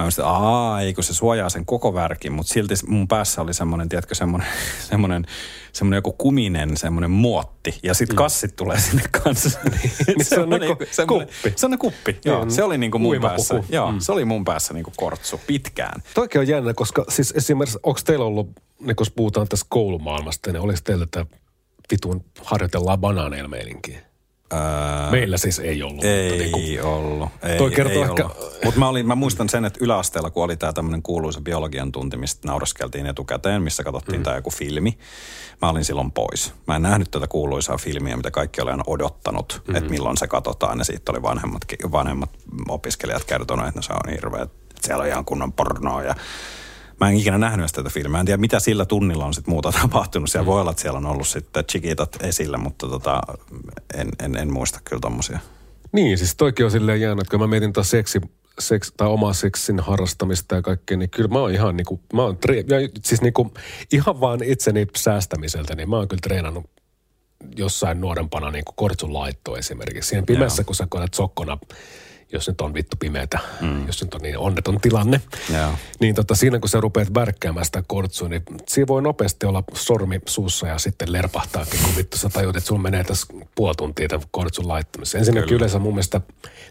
Mä 0.00 0.04
olisin, 0.04 0.22
että 0.22 0.32
aa, 0.32 0.80
ei 0.80 0.94
kun 0.94 1.04
se 1.04 1.14
suojaa 1.14 1.48
sen 1.48 1.66
koko 1.66 1.94
värkin, 1.94 2.32
mutta 2.32 2.52
silti 2.52 2.74
mun 2.86 3.08
päässä 3.08 3.42
oli 3.42 3.54
semmoinen, 3.54 3.88
tiedätkö, 3.88 4.14
semmoinen, 4.14 4.48
semmoinen, 4.90 5.26
semmoinen 5.72 5.96
joku 5.96 6.12
kuminen, 6.12 6.76
semmoinen 6.76 7.10
muotti. 7.10 7.78
Ja 7.82 7.94
sitten 7.94 8.14
mm. 8.14 8.18
kassit 8.18 8.56
tulee 8.56 8.80
sinne 8.80 9.02
kanssa. 9.24 9.58
niin, 10.06 10.24
se 10.24 10.40
on 10.40 10.48
niinku 10.48 10.76
kuppi. 11.08 11.52
Se 11.56 11.66
on 11.66 11.78
kuppi, 11.78 12.18
joo. 12.24 12.44
Niin, 12.44 12.50
se 12.50 12.62
oli 12.62 12.78
niinku 12.78 12.98
mun 12.98 13.20
päässä. 13.20 13.54
Puku. 13.54 13.66
Joo, 13.72 13.92
mm. 13.92 13.98
se 14.00 14.12
oli 14.12 14.24
mun 14.24 14.44
päässä 14.44 14.74
niinku 14.74 14.92
kortsu 14.96 15.40
pitkään. 15.46 16.02
Toikin 16.14 16.40
on 16.40 16.48
jännä, 16.48 16.74
koska 16.74 17.04
siis 17.08 17.32
esimerkiksi, 17.36 17.78
onko 17.82 18.00
teillä 18.04 18.24
ollut, 18.24 18.50
niin 18.80 18.96
kun 18.96 19.06
puhutaan 19.16 19.48
tästä 19.48 19.66
koulumaailmasta, 19.68 20.52
niin 20.52 20.60
oliko 20.60 20.78
teillä 20.84 21.06
tämä 21.10 21.26
vitun 21.90 22.24
harjoitellaan 22.42 22.98
banaaneilla 22.98 23.48
meininkiä? 23.48 24.09
Ää, 24.52 25.10
Meillä 25.10 25.36
siis 25.36 25.58
ei 25.58 25.82
ollut. 25.82 26.04
Ei 26.04 26.28
mutta 26.30 26.42
niin 26.42 26.52
kuin, 26.52 26.82
ollut. 26.82 27.28
Ei, 27.42 27.58
toi 27.58 27.70
kertoo 27.70 28.02
ei 28.02 28.08
ehkä... 28.08 28.24
Mutta 28.64 28.80
mä, 28.80 28.88
olin, 28.88 29.06
mä 29.06 29.14
muistan 29.14 29.48
sen, 29.48 29.64
että 29.64 29.78
yläasteella, 29.82 30.30
kun 30.30 30.44
oli 30.44 30.56
tämä 30.56 30.72
tämmöinen 30.72 31.02
kuuluisa 31.02 31.40
biologian 31.40 31.92
tunti, 31.92 32.16
mistä 32.16 32.48
nauraskeltiin 32.48 33.06
etukäteen, 33.06 33.62
missä 33.62 33.84
katsottiin 33.84 34.20
mm. 34.20 34.22
tämä 34.22 34.36
joku 34.36 34.50
filmi. 34.50 34.98
Mä 35.62 35.70
olin 35.70 35.84
silloin 35.84 36.12
pois. 36.12 36.52
Mä 36.66 36.76
en 36.76 36.82
nähnyt 36.82 37.10
tätä 37.10 37.26
kuuluisaa 37.26 37.76
filmiä, 37.76 38.16
mitä 38.16 38.30
kaikki 38.30 38.60
oli 38.60 38.70
aina 38.70 38.84
odottanut, 38.86 39.52
mm-hmm. 39.56 39.76
että 39.76 39.90
milloin 39.90 40.16
se 40.16 40.26
katsotaan. 40.26 40.78
Ja 40.78 40.84
siitä 40.84 41.12
oli 41.12 41.22
vanhemmat, 41.22 41.62
vanhemmat 41.92 42.30
opiskelijat 42.68 43.24
kertonut, 43.24 43.66
että 43.66 43.78
no 43.78 43.82
se 43.82 43.92
on 43.92 44.12
hirveä, 44.12 44.42
että 44.42 44.56
siellä 44.80 45.02
on 45.02 45.08
ihan 45.08 45.24
kunnon 45.24 45.52
pornoa 45.52 46.02
ja 46.02 46.14
Mä 47.00 47.08
en 47.08 47.16
ikinä 47.16 47.38
nähnyt 47.38 47.72
tätä 47.72 47.90
filmiä. 47.90 48.20
En 48.20 48.26
tiedä, 48.26 48.40
mitä 48.40 48.60
sillä 48.60 48.84
tunnilla 48.84 49.24
on 49.24 49.34
sitten 49.34 49.52
muuta 49.52 49.72
tapahtunut. 49.82 50.30
Siellä 50.30 50.44
mm. 50.44 50.46
voi 50.46 50.60
olla, 50.60 50.70
että 50.70 50.82
siellä 50.82 50.96
on 50.96 51.06
ollut 51.06 51.28
sitten 51.28 51.64
chikitat 51.64 52.16
esillä, 52.22 52.58
mutta 52.58 52.88
tota, 52.88 53.20
en, 53.94 54.08
en, 54.24 54.36
en 54.36 54.52
muista 54.52 54.80
kyllä 54.84 55.00
tommosia. 55.00 55.38
Niin, 55.92 56.18
siis 56.18 56.36
toikin 56.36 56.64
on 56.64 56.70
silleen 56.70 57.02
että 57.02 57.30
kun 57.30 57.40
mä 57.40 57.46
mietin 57.46 57.72
taas 57.72 57.90
seksi, 57.90 58.20
seks, 58.58 58.92
tai 58.96 59.08
omaa 59.08 59.32
seksin 59.32 59.80
harrastamista 59.80 60.54
ja 60.54 60.62
kaikkea, 60.62 60.96
niin 60.96 61.10
kyllä 61.10 61.28
mä 61.28 61.38
oon 61.38 61.54
ihan 61.54 61.76
niinku, 61.76 62.00
mä 62.12 62.22
oon 62.22 62.36
tre, 62.36 62.56
ja 62.56 62.76
siis 63.04 63.22
niinku, 63.22 63.54
ihan 63.92 64.20
vaan 64.20 64.42
itseni 64.42 64.86
säästämiseltä, 64.96 65.74
niin 65.74 65.90
mä 65.90 65.96
oon 65.96 66.08
kyllä 66.08 66.20
treenannut 66.20 66.70
jossain 67.56 68.00
nuorempana 68.00 68.50
niin 68.50 68.64
kuin 68.64 68.76
kortsun 68.76 69.14
laitto 69.14 69.56
esimerkiksi. 69.56 70.08
Siinä 70.08 70.26
pimeässä, 70.26 70.64
kun 70.64 70.74
sä 70.74 70.86
koet 70.90 71.14
sokkona 71.14 71.58
jos 72.32 72.48
nyt 72.48 72.60
on 72.60 72.74
vittu 72.74 72.96
pimeätä, 73.00 73.38
mm. 73.60 73.86
jos 73.86 74.02
nyt 74.02 74.14
on 74.14 74.20
niin 74.20 74.38
onneton 74.38 74.80
tilanne. 74.80 75.20
Yeah. 75.50 75.78
Niin 76.00 76.14
tota, 76.14 76.34
siinä 76.34 76.58
kun 76.58 76.68
sä 76.68 76.80
rupeat 76.80 77.14
värkkäämään 77.14 77.66
sitä 77.66 77.82
kortsua, 77.86 78.28
niin 78.28 78.42
siinä 78.68 78.86
voi 78.86 79.02
nopeasti 79.02 79.46
olla 79.46 79.64
sormi 79.74 80.20
suussa 80.26 80.66
ja 80.66 80.78
sitten 80.78 81.12
lerpahtaakin, 81.12 81.80
kun 81.84 81.96
vittu 81.96 82.18
sä 82.18 82.28
tajut, 82.28 82.56
että 82.56 82.68
sulla 82.68 82.82
menee 82.82 83.04
tässä 83.04 83.26
puoli 83.54 83.74
tuntia 83.74 84.08
tämän 84.08 84.26
kortsun 84.30 84.68
laittamiseen. 84.68 85.20
Ensinnäkin 85.20 85.48
Kyllä. 85.48 85.58
yleensä 85.58 85.78
mun 85.78 85.94
mielestä 85.94 86.20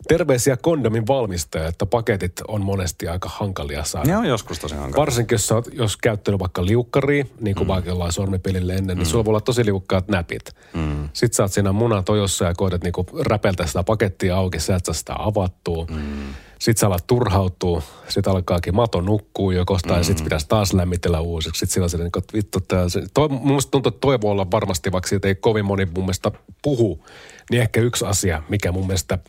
terveisiä 0.08 0.58
kondomin 0.58 1.08
valmistaja, 1.08 1.68
että 1.68 1.86
paketit 1.86 2.34
on 2.48 2.62
monesti 2.62 3.08
aika 3.08 3.30
hankalia 3.30 3.84
saada. 3.84 4.08
Ne 4.08 4.18
on 4.18 4.26
joskus 4.26 4.60
tosi 4.60 4.76
hankalia. 4.76 4.98
Varsinkin 4.98 5.34
jos 5.34 5.48
sä 5.48 5.56
oot, 5.56 5.68
jos 5.74 5.98
käyttänyt 5.98 6.40
vaikka 6.40 6.66
liukkaria, 6.66 7.26
niin 7.40 7.56
kuin 7.56 7.68
mm. 7.68 7.70
vaikka 7.70 7.90
jollain 7.90 8.12
sormipelille 8.12 8.74
ennen, 8.74 8.88
niin 8.88 8.98
mm. 8.98 9.00
niin 9.00 9.06
sulla 9.06 9.26
voi 9.26 9.32
olla 9.32 9.42
tosi 9.42 9.66
liukkaat 9.66 10.08
näpit. 10.08 10.56
Mm. 10.74 11.10
Sitten 11.14 11.36
sä 11.36 11.44
oot 11.44 11.52
siinä 11.52 11.72
munatojossa 11.72 12.46
ja 12.46 12.54
koetat 12.54 12.84
niinku 12.84 13.06
räpeltä 13.20 13.66
sitä 13.66 13.84
pakettia 13.84 14.38
auki, 14.38 14.60
sä 14.60 14.76
et 14.76 14.86
saa 14.86 14.94
sitä 14.94 15.14
avaa 15.20 15.49
avattua. 15.50 15.86
Mm. 15.90 16.34
Sitten 16.60 16.80
sä 16.80 16.88
alat 16.88 17.08
turhautua, 17.08 17.82
sitten 18.10 18.34
alkaakin 18.34 18.76
mato 18.76 19.02
nukkuu 19.02 19.52
jo 19.52 19.66
kohta 19.66 19.94
mm. 19.94 19.98
ja 19.98 20.04
sitten 20.04 20.24
pitäisi 20.24 20.48
taas 20.48 20.74
lämmitellä 20.74 21.22
uusiksi. 21.22 21.60
Sitten 21.60 21.90
sillä 21.90 22.04
on 22.04 22.08
että 22.08 22.34
vittu, 22.34 22.60
tää, 22.60 22.90
se, 22.90 23.04
toi, 23.14 23.30
mun 23.30 23.48
mielestä 23.48 23.72
tuntuu, 23.72 23.90
että 23.90 24.00
toi 24.00 24.22
voi 24.22 24.32
olla 24.32 24.52
varmasti, 24.52 24.92
vaikka 24.92 25.08
siitä 25.08 25.28
ei 25.28 25.36
kovin 25.36 25.66
moni 25.66 25.86
mun 25.86 26.04
mielestä 26.04 26.32
puhu, 26.62 27.06
niin 27.52 27.62
ehkä 27.62 27.82
yksi 27.82 28.06
asia, 28.06 28.44
mikä 28.50 28.72
mun 28.72 28.88
mielestä 28.88 29.20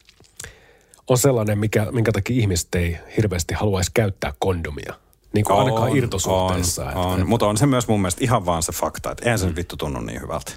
on 1.09 1.19
sellainen, 1.19 1.59
mikä, 1.59 1.87
minkä 1.93 2.13
takia 2.13 2.41
ihmiset 2.41 2.75
ei 2.75 2.97
hirveästi 3.17 3.55
haluaisi 3.55 3.91
käyttää 3.95 4.33
kondomia. 4.39 4.95
Niin 5.33 5.45
kuin 5.45 5.57
on, 5.57 5.65
ainakaan 5.65 5.97
irtosuhteessa. 5.97 6.85
On, 6.85 6.97
on. 6.97 7.29
Mutta 7.29 7.47
on 7.47 7.57
se 7.57 7.67
myös 7.67 7.89
mun 7.89 8.01
mielestä 8.01 8.25
ihan 8.25 8.47
vaan 8.47 8.63
se 8.63 8.73
fakta, 8.73 9.11
että 9.11 9.25
eihän 9.25 9.39
se 9.39 9.47
mm. 9.47 9.57
vittu 9.57 9.77
tunnu 9.77 10.01
niin 10.01 10.21
hyvältä. 10.21 10.53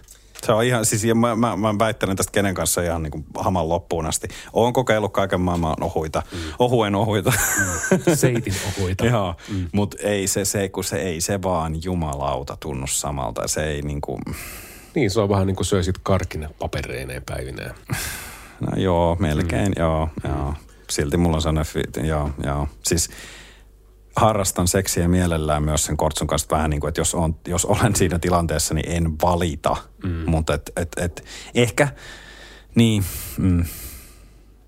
Se 0.46 0.52
on 0.52 0.64
ihan, 0.64 0.86
siis 0.86 1.04
ja 1.04 1.16
mä, 1.16 1.36
mä, 1.36 1.58
mä 1.58 1.80
väittelen 1.80 2.16
tästä 2.16 2.32
kenen 2.32 2.54
kanssa 2.54 2.82
ihan 2.82 3.04
niin 3.04 3.12
kuin 3.12 3.26
haman 3.38 3.70
loppuun 3.70 4.06
asti. 4.06 4.28
Oon 4.54 4.74
kokeillut 4.74 5.14
kaiken 5.14 5.42
maailman 5.42 5.76
ohuita, 5.82 6.24
mm. 6.32 6.40
ohuen 6.60 6.96
ohuita. 6.96 7.34
Mm. 7.60 8.16
Seitin 8.16 8.54
ohuita. 8.68 9.06
Joo, 9.14 9.36
mm. 9.50 9.68
mutta 9.72 9.98
ei 10.02 10.28
se, 10.28 10.46
se, 10.46 10.70
kun 10.70 10.84
se 10.84 10.96
ei 10.96 11.22
se 11.22 11.42
vaan 11.42 11.84
jumalauta 11.84 12.58
tunnu 12.60 12.88
samalta. 12.88 13.48
Se 13.48 13.64
ei 13.64 13.82
niin 13.82 14.02
kuin... 14.02 14.20
Niin, 14.96 15.12
se 15.12 15.22
on 15.22 15.30
vähän 15.30 15.48
niin 15.48 15.56
kuin 15.56 15.66
söisit 15.66 15.96
karkin 16.04 16.48
papereineen 16.60 17.24
päivineen. 17.26 17.72
No 18.60 18.78
joo, 18.78 19.16
melkein, 19.20 19.68
mm. 19.68 19.74
joo, 19.78 20.10
joo. 20.24 20.54
Silti 20.90 21.18
mulla 21.18 21.36
on 21.36 21.42
sellainen, 21.42 22.06
joo, 22.08 22.30
joo. 22.44 22.68
Siis 22.84 23.10
harrastan 24.16 24.68
seksiä 24.68 25.08
mielellään 25.08 25.64
myös 25.64 25.86
sen 25.86 25.98
kortsun 25.98 26.28
kanssa 26.28 26.48
vähän 26.52 26.70
niin 26.70 26.80
kuin, 26.80 26.90
että 26.90 27.02
jos, 27.02 27.16
on, 27.16 27.36
jos 27.48 27.66
olen 27.66 27.96
siinä 27.96 28.20
tilanteessa, 28.20 28.74
niin 28.74 28.92
en 28.92 29.12
valita. 29.22 29.76
Mm. 30.04 30.24
Mutta 30.26 30.54
et, 30.54 30.72
et, 30.76 30.90
et, 30.98 31.26
ehkä, 31.56 31.88
niin... 32.76 33.06
Mm. 33.38 33.66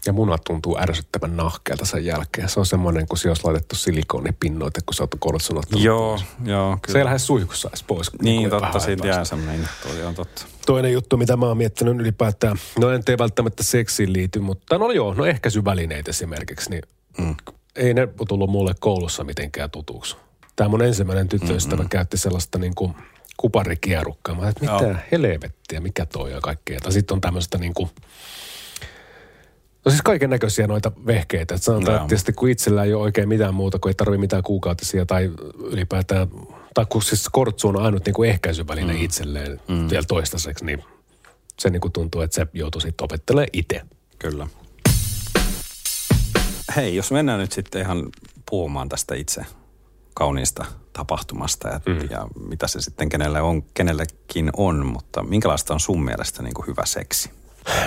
Ja 0.07 0.13
munat 0.13 0.41
tuntuu 0.43 0.77
ärsyttävän 0.77 1.37
nahkeelta 1.37 1.85
sen 1.85 2.05
jälkeen. 2.05 2.49
Se 2.49 2.59
on 2.59 2.65
semmoinen, 2.65 3.07
kun 3.07 3.17
se 3.17 3.27
olisi 3.27 3.43
laitettu 3.43 3.75
silikonipinnoite, 3.75 4.81
kun 4.85 4.93
sä 4.93 5.03
oot 5.03 5.15
kortsun 5.19 5.63
Joo, 5.75 6.19
joo. 6.43 6.77
Kyllä. 6.81 6.93
Se 6.93 6.97
ei 6.97 7.05
lähde 7.05 7.19
suihkussa 7.19 7.69
edes 7.69 7.83
pois. 7.83 8.11
Niin, 8.13 8.39
niin 8.39 8.49
totta, 8.49 8.79
siitä 8.79 9.07
jää 9.07 9.25
semmoinen. 9.25 9.69
Toi 9.83 10.03
on 10.03 10.15
totta. 10.15 10.45
Toinen 10.65 10.93
juttu, 10.93 11.17
mitä 11.17 11.37
mä 11.37 11.45
oon 11.45 11.57
miettinyt 11.57 11.95
ylipäätään, 11.95 12.57
no 12.79 12.89
en 12.89 13.03
tee 13.03 13.17
välttämättä 13.17 13.63
seksiin 13.63 14.13
liity, 14.13 14.39
mutta 14.39 14.77
no 14.77 14.91
joo, 14.91 15.13
no 15.13 15.25
ehkäisyvälineet 15.25 16.07
esimerkiksi, 16.07 16.69
niin 16.69 16.81
mm 17.17 17.35
ei 17.75 17.93
ne 17.93 18.07
tullut 18.27 18.49
mulle 18.49 18.73
koulussa 18.79 19.23
mitenkään 19.23 19.71
tutuksi. 19.71 20.15
Tämä 20.55 20.67
mun 20.67 20.81
ensimmäinen 20.81 21.27
tyttöystävä 21.27 21.75
mm-hmm. 21.75 21.89
käytti 21.89 22.17
sellaista 22.17 22.57
niin 22.57 22.75
kuin 22.75 22.95
kuparikierukkaa. 23.37 24.35
Mä 24.35 24.49
että 24.49 24.61
mitä 24.61 24.85
Joo. 24.85 24.95
helvettiä, 25.11 25.79
mikä 25.79 26.05
toi 26.05 26.31
ja 26.31 26.41
kaikkea. 26.41 26.79
Tai 26.79 26.91
sitten 26.91 27.15
on 27.15 27.21
tämmöistä 27.21 27.57
niin 27.57 27.73
kuin, 27.73 27.89
No 29.85 29.91
siis 29.91 30.01
kaiken 30.01 30.29
näköisiä 30.29 30.67
noita 30.67 30.91
vehkeitä. 31.05 31.55
Että 31.55 31.65
sanotaan, 31.65 31.95
että 31.97 32.07
tietysti 32.07 32.33
kun 32.33 32.49
itsellä 32.49 32.83
ei 32.83 32.93
ole 32.93 33.03
oikein 33.03 33.29
mitään 33.29 33.53
muuta, 33.53 33.79
kun 33.79 33.89
ei 33.89 33.95
tarvitse 33.95 34.21
mitään 34.21 34.43
kuukautisia 34.43 35.05
tai 35.05 35.31
ylipäätään, 35.63 36.27
tai 36.73 36.85
kun 36.89 37.03
siis 37.03 37.29
kortsu 37.31 37.67
on 37.67 37.81
ainut 37.81 38.05
niin 38.05 38.13
kuin 38.13 38.29
ehkäisyväline 38.29 38.93
mm. 38.93 39.01
itselleen 39.01 39.61
mm. 39.67 39.89
vielä 39.89 40.03
toistaiseksi, 40.07 40.65
niin 40.65 40.83
se 41.59 41.69
niin 41.69 41.81
kuin 41.81 41.91
tuntuu, 41.91 42.21
että 42.21 42.35
se 42.35 42.47
joutuu 42.53 42.81
sitten 42.81 43.05
opettelemaan 43.05 43.47
itse. 43.53 43.81
Kyllä 44.19 44.47
hei, 46.75 46.95
jos 46.95 47.11
mennään 47.11 47.39
nyt 47.39 47.51
sitten 47.51 47.81
ihan 47.81 48.09
puhumaan 48.49 48.89
tästä 48.89 49.15
itse 49.15 49.45
kauniista 50.13 50.65
tapahtumasta 50.93 51.67
ja, 51.67 51.79
mm. 51.85 52.07
ja 52.09 52.27
mitä 52.47 52.67
se 52.67 52.81
sitten 52.81 53.09
kenelle 53.09 53.41
on, 53.41 53.63
kenellekin 53.63 54.49
on, 54.57 54.85
mutta 54.85 55.23
minkälaista 55.23 55.73
on 55.73 55.79
sun 55.79 56.05
mielestä 56.05 56.43
niin 56.43 56.53
kuin 56.53 56.67
hyvä 56.67 56.85
seksi? 56.85 57.29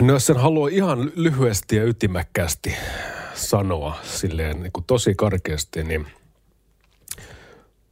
No 0.01 0.13
jos 0.13 0.27
sen 0.27 0.37
haluaa 0.37 0.69
ihan 0.69 1.13
lyhyesti 1.15 1.77
ja 1.77 1.85
ytimäkkäästi 1.85 2.75
sanoa 3.35 3.97
silleen 4.03 4.63
niin 4.63 4.73
kuin 4.73 4.85
tosi 4.85 5.15
karkeasti, 5.15 5.85
niin 5.85 6.07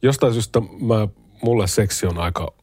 jostain 0.01 0.33
syystä 0.33 0.59
mä, 0.59 1.07
mulle 1.41 1.67
seksi 1.67 2.05
on 2.05 2.17
aika 2.17 2.53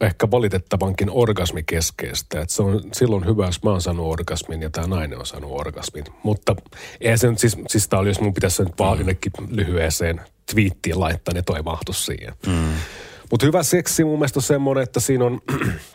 ehkä 0.00 0.30
valitettavankin 0.30 1.10
orgasmikeskeistä. 1.10 2.40
Että 2.40 2.54
se 2.54 2.62
on 2.62 2.82
silloin 2.92 3.26
hyvä, 3.26 3.46
jos 3.46 3.62
mä 3.62 3.70
oon 3.70 3.80
saanut 3.80 4.06
orgasmin 4.06 4.62
ja 4.62 4.70
tämä 4.70 4.86
nainen 4.86 5.18
on 5.18 5.26
saanut 5.26 5.50
orgasmin. 5.52 6.04
Mutta 6.22 6.56
ei 7.00 7.18
se 7.18 7.30
nyt 7.30 7.38
siis, 7.38 7.56
siis 7.68 7.88
tää 7.88 7.98
oli, 7.98 8.08
jos 8.08 8.20
mun 8.20 8.34
pitäisi 8.34 8.64
nyt 8.64 8.78
vaan 8.78 8.98
jonnekin 8.98 9.32
lyhyeseen 9.48 10.20
twiittiin 10.52 11.00
laittaa, 11.00 11.34
niin 11.34 11.44
toi 11.44 11.62
mahtu 11.62 11.92
siihen. 11.92 12.34
Mm. 12.46 12.72
Mutta 13.30 13.46
hyvä 13.46 13.62
seksi 13.62 14.04
mun 14.04 14.18
mielestä 14.18 14.38
on 14.38 14.42
semmoinen, 14.42 14.82
että 14.82 15.00
siinä 15.00 15.24
on 15.24 15.40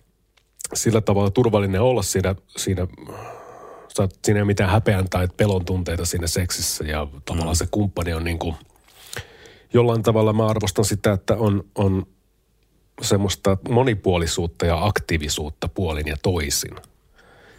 sillä 0.73 1.01
tavalla 1.01 1.31
turvallinen 1.31 1.81
olla 1.81 2.03
siinä, 2.03 2.35
siinä 2.57 2.87
sä, 3.97 4.07
siinä 4.23 4.37
ei 4.37 4.41
ole 4.41 4.47
mitään 4.47 4.69
häpeän 4.69 5.09
tai 5.09 5.27
pelon 5.37 5.65
tunteita 5.65 6.05
siinä 6.05 6.27
seksissä 6.27 6.83
ja 6.83 7.07
tavallaan 7.25 7.55
mm. 7.55 7.57
se 7.57 7.67
kumppani 7.71 8.13
on 8.13 8.23
niin 8.23 8.39
kuin, 8.39 8.55
jollain 9.73 10.03
tavalla 10.03 10.33
mä 10.33 10.47
arvostan 10.47 10.85
sitä, 10.85 11.11
että 11.11 11.35
on, 11.37 11.63
on 11.75 12.05
semmoista 13.01 13.57
monipuolisuutta 13.69 14.65
ja 14.65 14.85
aktiivisuutta 14.85 15.67
puolin 15.67 16.07
ja 16.07 16.15
toisin. 16.23 16.75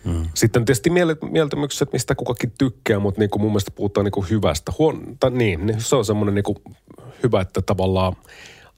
Mm. 0.05 0.26
Sitten 0.35 0.64
tietysti 0.64 0.91
mieltymykset, 1.31 1.93
mistä 1.93 2.14
kukakin 2.14 2.53
tykkää, 2.59 2.99
mutta 2.99 3.21
niin 3.21 3.31
kuin 3.31 3.43
mun 3.43 3.50
mielestä 3.50 3.71
puhutaan 3.71 4.05
niin 4.05 4.12
kuin 4.12 4.31
hyvästä. 4.31 4.73
Huon, 4.79 5.17
tai 5.21 5.31
niin, 5.31 5.67
niin, 5.67 5.81
se 5.81 5.97
on 5.97 6.05
semmoinen 6.05 6.35
niin 6.35 6.43
kuin 6.43 6.59
hyvä, 7.23 7.41
että 7.41 7.62
tavallaan 7.62 8.17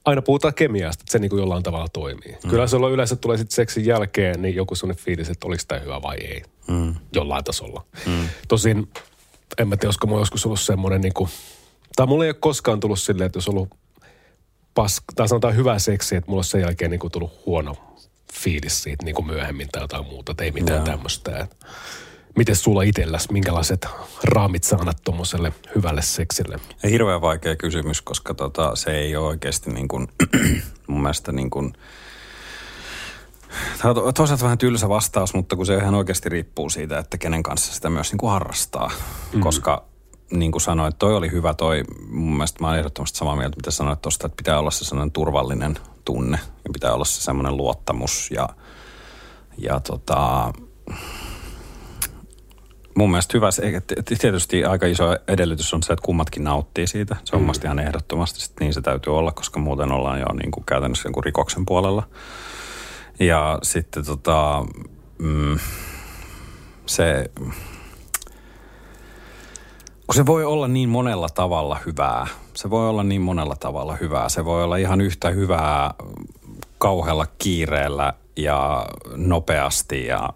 aina 0.04 0.22
puhutaan 0.22 0.54
kemiasta, 0.54 1.02
että 1.02 1.12
se 1.12 1.18
niin 1.18 1.30
kuin 1.30 1.40
jollain 1.40 1.62
tavalla 1.62 1.88
toimii. 1.92 2.36
Mm. 2.44 2.50
Kyllä 2.50 2.66
se 2.66 2.76
on 2.76 2.92
yleensä 2.92 3.16
tulee 3.16 3.38
sitten 3.38 3.54
seksin 3.54 3.86
jälkeen, 3.86 4.42
niin 4.42 4.54
joku 4.54 4.74
semmoinen 4.74 5.04
fiilis, 5.04 5.30
että 5.30 5.46
oliko 5.46 5.62
tämä 5.68 5.80
hyvä 5.80 6.02
vai 6.02 6.16
ei. 6.16 6.42
Mm. 6.68 6.94
Jollain 7.12 7.44
tasolla. 7.44 7.84
Mm. 8.06 8.28
Tosin 8.48 8.88
en 9.58 9.68
mä 9.68 9.76
tiedä, 9.76 9.88
olisiko 9.88 10.06
mulla 10.06 10.20
joskus 10.20 10.46
ollut 10.46 10.60
semmoinen 10.60 11.00
niin 11.00 11.14
kuin, 11.14 11.30
tai 11.96 12.06
mulla 12.06 12.24
ei 12.24 12.30
ole 12.30 12.36
koskaan 12.40 12.80
tullut 12.80 13.00
silleen, 13.00 13.26
että 13.26 13.36
jos 13.36 13.48
ollut 13.48 13.68
pask, 14.76 15.04
tai 15.14 15.28
sanotaan 15.28 15.56
hyvä 15.56 15.78
seksi, 15.78 16.16
että 16.16 16.30
mulla 16.30 16.40
on 16.40 16.44
sen 16.44 16.60
jälkeen 16.60 16.90
niin 16.90 16.98
kuin 16.98 17.10
tullut 17.10 17.42
huono 17.46 17.76
fiilis 18.32 18.82
siitä 18.82 19.04
niin 19.04 19.14
kuin 19.14 19.26
myöhemmin 19.26 19.68
tai 19.72 19.82
jotain 19.82 20.06
muuta, 20.06 20.32
että 20.32 20.44
ei 20.44 20.50
mitään 20.50 20.84
tämmöistä. 20.84 21.46
Miten 22.36 22.56
sulla 22.56 22.82
itselläsi, 22.82 23.32
minkälaiset 23.32 23.86
raamit 24.24 24.64
sä 24.64 24.76
annat 24.76 24.96
tuommoiselle 25.04 25.52
hyvälle 25.74 26.02
seksille? 26.02 26.60
Ja 26.82 26.88
hirveän 26.88 27.20
vaikea 27.20 27.56
kysymys, 27.56 28.02
koska 28.02 28.34
tota, 28.34 28.76
se 28.76 28.90
ei 28.90 29.16
ole 29.16 29.26
oikeasti 29.26 29.70
niin 29.70 29.88
kuin, 29.88 30.08
mun 30.88 31.02
mielestä 31.02 31.32
niin 31.32 31.50
kuin, 31.50 31.72
Tämä 33.82 33.94
on 34.02 34.14
toisaalta 34.14 34.44
vähän 34.44 34.58
tylsä 34.58 34.88
vastaus, 34.88 35.34
mutta 35.34 35.56
kun 35.56 35.66
se 35.66 35.76
ihan 35.76 35.94
oikeasti 35.94 36.28
riippuu 36.28 36.70
siitä, 36.70 36.98
että 36.98 37.18
kenen 37.18 37.42
kanssa 37.42 37.74
sitä 37.74 37.90
myös 37.90 38.12
niin 38.12 38.18
kuin 38.18 38.30
harrastaa. 38.30 38.90
Mm. 39.32 39.40
Koska 39.40 39.84
niin 40.30 40.52
kuin 40.52 40.62
sanoit, 40.62 40.98
toi 40.98 41.16
oli 41.16 41.30
hyvä 41.30 41.54
toi, 41.54 41.84
mun 42.08 42.36
mielestä 42.36 42.62
mä 42.62 42.68
olen 42.68 42.78
ehdottomasti 42.78 43.18
samaa 43.18 43.36
mieltä, 43.36 43.56
mitä 43.56 43.70
sanoit 43.70 44.02
tuosta, 44.02 44.26
että 44.26 44.36
pitää 44.36 44.58
olla 44.58 44.70
se 44.70 44.84
sellainen 44.84 45.12
turvallinen 45.12 45.78
tunne 46.04 46.38
ja 46.64 46.70
pitää 46.72 46.94
olla 46.94 47.04
se 47.04 47.20
semmoinen 47.20 47.56
luottamus 47.56 48.30
ja, 48.30 48.48
ja 49.58 49.80
tota, 49.80 50.52
mun 52.96 53.10
mielestä 53.10 53.38
hyvä, 53.38 53.48
tietysti 54.18 54.64
aika 54.64 54.86
iso 54.86 55.16
edellytys 55.28 55.74
on 55.74 55.82
se, 55.82 55.92
että 55.92 56.04
kummatkin 56.04 56.44
nauttii 56.44 56.86
siitä. 56.86 57.16
Se 57.24 57.36
on 57.36 57.42
mm. 57.42 57.50
ihan 57.64 57.78
ehdottomasti, 57.78 58.40
sit 58.40 58.60
niin 58.60 58.74
se 58.74 58.80
täytyy 58.80 59.16
olla, 59.18 59.32
koska 59.32 59.60
muuten 59.60 59.92
ollaan 59.92 60.20
jo 60.20 60.26
niin 60.26 60.50
kuin 60.50 60.64
käytännössä 60.64 61.06
jonkun 61.06 61.24
rikoksen 61.24 61.66
puolella. 61.66 62.02
Ja 63.20 63.58
sitten 63.62 64.04
tota, 64.04 64.66
mm, 65.18 65.58
se, 66.86 67.30
kun 70.06 70.14
se 70.14 70.26
voi 70.26 70.44
olla 70.44 70.68
niin 70.68 70.88
monella 70.88 71.28
tavalla 71.28 71.78
hyvää. 71.86 72.26
Se 72.54 72.70
voi 72.70 72.88
olla 72.88 73.02
niin 73.02 73.22
monella 73.22 73.56
tavalla 73.56 73.96
hyvää. 73.96 74.28
Se 74.28 74.44
voi 74.44 74.64
olla 74.64 74.76
ihan 74.76 75.00
yhtä 75.00 75.30
hyvää 75.30 75.94
kauhealla 76.78 77.26
kiireellä 77.38 78.12
ja 78.36 78.86
nopeasti 79.16 80.06
ja 80.06 80.30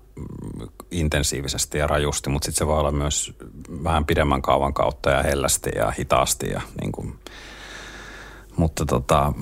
intensiivisesti 0.90 1.78
ja 1.78 1.86
rajusti, 1.86 2.30
mutta 2.30 2.46
sitten 2.46 2.58
se 2.58 2.66
voi 2.66 2.78
olla 2.78 2.90
myös 2.90 3.34
vähän 3.84 4.06
pidemmän 4.06 4.42
kaavan 4.42 4.74
kautta 4.74 5.10
ja 5.10 5.22
hellästi 5.22 5.70
ja 5.76 5.90
hitaasti. 5.90 6.50
Ja 6.50 6.60
niin 6.80 6.92
kuin. 6.92 7.18
Mutta 8.56 8.86
tota, 8.86 9.32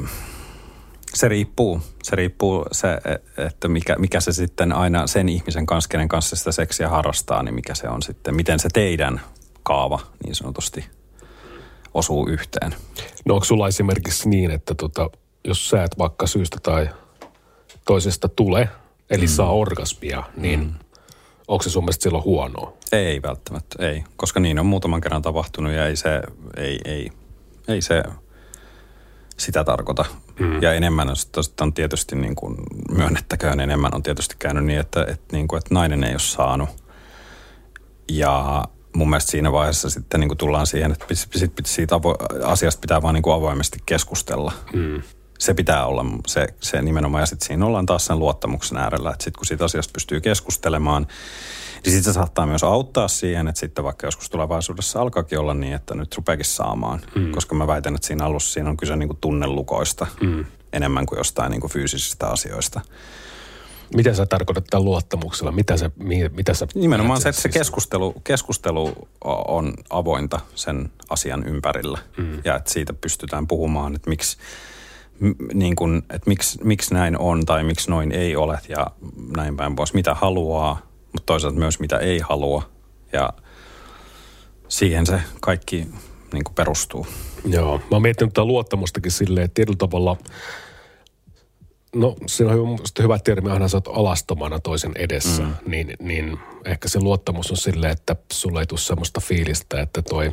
se 1.14 1.28
riippuu. 1.28 1.80
Se 2.02 2.16
riippuu 2.16 2.66
se, 2.72 2.98
että 3.46 3.68
mikä, 3.68 3.96
mikä 3.98 4.20
se 4.20 4.32
sitten 4.32 4.72
aina 4.72 5.06
sen 5.06 5.28
ihmisen 5.28 5.66
kanssa, 5.66 5.88
kenen 5.88 6.08
kanssa 6.08 6.36
sitä 6.36 6.52
seksiä 6.52 6.88
harrastaa, 6.88 7.42
niin 7.42 7.54
mikä 7.54 7.74
se 7.74 7.88
on 7.88 8.02
sitten, 8.02 8.36
miten 8.36 8.58
se 8.58 8.68
teidän 8.72 9.20
kaava 9.68 10.00
niin 10.24 10.34
sanotusti 10.34 10.84
osuu 11.94 12.28
yhteen. 12.28 12.74
No 13.24 13.34
onko 13.34 13.44
sulla 13.44 13.68
esimerkiksi 13.68 14.28
niin, 14.28 14.50
että 14.50 14.74
tota, 14.74 15.10
jos 15.44 15.68
sä 15.70 15.84
et 15.84 15.98
vaikka 15.98 16.26
syystä 16.26 16.56
tai 16.62 16.88
toisesta 17.86 18.28
tule, 18.28 18.68
eli 19.10 19.26
mm. 19.26 19.28
saa 19.28 19.52
orgasmia, 19.52 20.22
niin 20.36 20.60
mm. 20.60 20.74
onko 21.48 21.62
se 21.62 21.70
sun 21.70 21.84
mielestä 21.84 22.02
silloin 22.02 22.24
huonoa? 22.24 22.72
Ei 22.92 23.22
välttämättä, 23.22 23.86
ei. 23.86 24.04
Koska 24.16 24.40
niin 24.40 24.58
on 24.58 24.66
muutaman 24.66 25.00
kerran 25.00 25.22
tapahtunut 25.22 25.72
ja 25.72 25.86
ei 25.86 25.96
se, 25.96 26.22
ei, 26.56 26.80
ei, 26.84 27.10
ei 27.68 27.82
se 27.82 28.02
sitä 29.36 29.64
tarkoita. 29.64 30.04
Mm. 30.38 30.62
Ja 30.62 30.72
enemmän 30.72 31.08
on 31.60 31.74
tietysti 31.74 32.16
niin 32.16 32.34
kuin, 32.34 32.56
myönnettäköön 32.90 33.60
enemmän 33.60 33.94
on 33.94 34.02
tietysti 34.02 34.36
käynyt 34.38 34.64
niin, 34.64 34.80
että, 34.80 35.06
että, 35.08 35.36
niin 35.36 35.48
kuin, 35.48 35.58
että 35.58 35.74
nainen 35.74 36.04
ei 36.04 36.12
ole 36.12 36.18
saanut. 36.18 36.68
Ja 38.08 38.64
mun 38.98 39.10
mielestä 39.10 39.30
siinä 39.30 39.52
vaiheessa 39.52 39.90
sitten 39.90 40.20
niin 40.20 40.28
kuin 40.28 40.38
tullaan 40.38 40.66
siihen, 40.66 40.92
että 40.92 41.06
sit, 41.14 41.52
siitä 41.64 41.96
avo- 41.96 42.46
asiasta 42.46 42.80
pitää 42.80 43.02
vaan 43.02 43.14
niin 43.14 43.22
kuin 43.22 43.34
avoimesti 43.34 43.78
keskustella. 43.86 44.52
Mm. 44.72 45.02
Se 45.38 45.54
pitää 45.54 45.86
olla 45.86 46.04
se, 46.26 46.46
se 46.60 46.82
nimenomaan. 46.82 47.22
Ja 47.22 47.26
sitten 47.26 47.46
siinä 47.46 47.66
ollaan 47.66 47.86
taas 47.86 48.06
sen 48.06 48.18
luottamuksen 48.18 48.78
äärellä, 48.78 49.10
että 49.10 49.24
sitten 49.24 49.38
kun 49.38 49.46
siitä 49.46 49.64
asiasta 49.64 49.92
pystyy 49.92 50.20
keskustelemaan, 50.20 51.06
niin 51.84 51.92
sitten 51.92 52.12
se 52.12 52.12
saattaa 52.12 52.46
myös 52.46 52.64
auttaa 52.64 53.08
siihen, 53.08 53.48
että 53.48 53.60
sitten 53.60 53.84
vaikka 53.84 54.06
joskus 54.06 54.30
tulevaisuudessa 54.30 55.00
alkaakin 55.00 55.38
olla 55.38 55.54
niin, 55.54 55.74
että 55.74 55.94
nyt 55.94 56.16
rupeakin 56.16 56.44
saamaan. 56.44 57.00
Mm. 57.14 57.30
Koska 57.30 57.54
mä 57.54 57.66
väitän, 57.66 57.94
että 57.94 58.06
siinä 58.06 58.24
alussa 58.24 58.52
siinä 58.52 58.70
on 58.70 58.76
kyse 58.76 58.96
niin 58.96 59.08
kuin 59.08 59.18
tunnelukoista 59.20 60.06
mm. 60.20 60.44
enemmän 60.72 61.06
kuin 61.06 61.18
jostain 61.18 61.50
niin 61.50 61.60
kuin 61.60 61.72
fyysisistä 61.72 62.26
asioista. 62.26 62.80
Mitä 63.94 64.14
sä 64.14 64.26
tarkoitat 64.26 64.64
tämän 64.70 64.84
luottamuksella? 64.84 65.52
Mitä 65.52 65.76
sä, 65.76 65.90
mitä 66.36 66.54
sä 66.54 66.66
Nimenomaan 66.74 67.20
se, 67.20 67.28
että 67.28 67.42
se 67.42 67.48
keskustelu, 67.48 68.14
keskustelu 68.24 69.08
on 69.48 69.74
avointa 69.90 70.40
sen 70.54 70.90
asian 71.10 71.46
ympärillä. 71.46 71.98
Mm. 72.16 72.40
Ja 72.44 72.56
että 72.56 72.72
siitä 72.72 72.92
pystytään 72.92 73.46
puhumaan, 73.46 73.94
että 73.94 74.10
miksi, 74.10 74.38
niin 75.54 75.76
kun, 75.76 76.02
että 76.10 76.28
miksi, 76.30 76.58
miksi 76.64 76.94
näin 76.94 77.18
on 77.18 77.46
tai 77.46 77.64
miksi 77.64 77.90
noin 77.90 78.12
ei 78.12 78.36
ole 78.36 78.58
ja 78.68 78.86
näin 79.36 79.56
päin 79.56 79.76
pois. 79.76 79.94
Mitä 79.94 80.14
haluaa, 80.14 80.80
mutta 81.12 81.26
toisaalta 81.26 81.58
myös 81.58 81.80
mitä 81.80 81.98
ei 81.98 82.18
halua. 82.18 82.62
Ja 83.12 83.32
siihen 84.68 85.06
se 85.06 85.20
kaikki 85.40 85.88
niin 86.32 86.44
perustuu. 86.54 87.06
Joo, 87.44 87.78
mä 87.78 87.84
oon 87.90 88.02
miettinyt 88.02 88.34
tätä 88.34 88.44
luottamustakin 88.44 89.12
silleen, 89.12 89.44
että 89.44 89.54
tietyllä 89.54 89.78
tavalla– 89.78 90.16
No 91.94 92.16
siinä 92.26 92.52
on 92.52 92.78
hyvä 93.02 93.18
termi, 93.18 93.50
aina 93.50 93.68
sä 93.68 93.76
oot 93.76 93.88
alastomana 93.88 94.60
toisen 94.60 94.92
edessä, 94.96 95.42
mm. 95.42 95.54
niin, 95.66 95.92
niin 96.00 96.38
ehkä 96.64 96.88
se 96.88 97.00
luottamus 97.00 97.50
on 97.50 97.56
silleen, 97.56 97.92
että 97.92 98.16
sulla 98.32 98.60
ei 98.60 98.66
tule 98.66 98.80
semmoista 98.80 99.20
fiilistä, 99.20 99.80
että 99.80 100.02
toi 100.02 100.32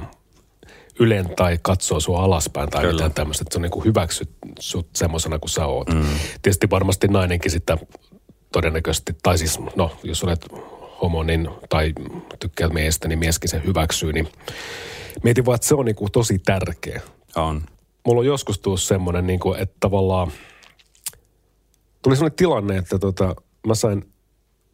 ylen 0.99 1.29
tai 1.35 1.59
katsoo 1.61 1.99
sua 1.99 2.23
alaspäin 2.23 2.69
tai 2.69 2.81
Kyllä. 2.81 2.93
mitään 2.93 3.13
tämmöistä, 3.13 3.41
että 3.41 3.53
se 3.53 3.57
on 3.57 3.61
niin 3.61 3.71
kuin 3.71 3.85
hyväksyt 3.85 4.29
sut 4.59 4.87
semmoisena 4.95 5.39
kuin 5.39 5.49
sä 5.49 5.65
oot. 5.65 5.89
Mm. 5.89 6.05
Tietysti 6.41 6.69
varmasti 6.69 7.07
nainenkin 7.07 7.51
sitä 7.51 7.77
todennäköisesti, 8.51 9.15
tai 9.23 9.37
siis 9.37 9.59
no, 9.75 9.91
jos 10.03 10.23
olet 10.23 10.47
homo 11.01 11.23
niin, 11.23 11.49
tai 11.69 11.93
tykkäät 12.39 12.73
miestä, 12.73 13.07
niin 13.07 13.19
mieskin 13.19 13.49
se 13.49 13.61
hyväksyy, 13.65 14.13
niin 14.13 14.27
mietin 15.23 15.45
vaan, 15.45 15.55
että 15.55 15.67
se 15.67 15.75
on 15.75 15.85
niin 15.85 15.95
kuin 15.95 16.11
tosi 16.11 16.39
tärkeä. 16.39 17.01
On. 17.35 17.61
Mulla 18.05 18.19
on 18.19 18.25
joskus 18.25 18.59
tullut 18.59 18.81
semmoinen, 18.81 19.27
niin 19.27 19.39
kuin, 19.39 19.59
että 19.59 19.75
tavallaan– 19.79 20.31
tuli 22.05 22.15
sellainen 22.15 22.35
tilanne, 22.35 22.77
että 22.77 22.99
tota, 22.99 23.35
mä 23.67 23.75
sain, 23.75 24.05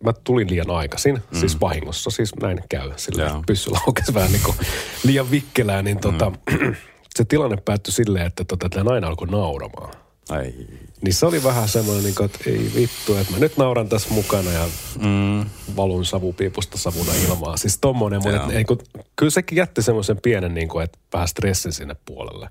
mä 0.04 0.14
tulin 0.24 0.50
liian 0.50 0.70
aikaisin, 0.70 1.16
mm. 1.16 1.40
siis 1.40 1.62
vahingossa, 1.62 2.10
siis 2.10 2.36
näin 2.36 2.60
käy. 2.70 2.92
Sillä 2.96 3.24
yeah. 3.24 3.42
pyssy 3.48 3.72
laukesi 3.72 4.14
vähän 4.14 4.32
niin 4.32 4.44
kuin 4.44 4.58
liian 5.04 5.32
vikkelää, 5.32 5.82
niin 5.82 6.00
tota, 6.00 6.30
mm. 6.30 6.76
se 7.16 7.26
tilanne 7.26 7.58
päättyi 7.66 7.94
silleen, 7.94 8.26
että 8.26 8.44
tota, 8.44 8.70
tämä 8.70 8.84
nainen 8.84 9.10
alkoi 9.10 9.28
nauramaan. 9.28 9.94
Ai. 10.30 10.54
Niin 11.02 11.14
se 11.14 11.26
oli 11.26 11.44
vähän 11.44 11.68
semmoinen, 11.68 12.04
niin 12.04 12.16
kuin, 12.16 12.26
että 12.26 12.40
ei 12.46 12.72
vittu, 12.76 13.16
että 13.16 13.34
mä 13.34 13.40
nyt 13.40 13.58
nauran 13.58 13.90
tässä 13.90 14.14
mukana 14.14 14.52
ja 14.52 14.66
mm. 15.00 15.46
valun 15.76 16.06
savupiipusta 16.06 16.78
savuna 16.78 17.14
ilmaa. 17.28 17.58
Siis 17.58 17.78
tommonen, 17.82 18.22
mutta 18.24 18.48
niin 18.48 18.66
kuin, 18.66 18.80
kyllä 19.16 19.30
sekin 19.30 19.56
jätti 19.56 19.82
semmoisen 19.82 20.22
pienen, 20.22 20.54
niin 20.54 20.68
kuin, 20.68 20.84
että 20.84 21.00
vähän 21.14 21.28
stressin 21.28 21.72
sinne 21.72 21.96
puolelle. 22.06 22.50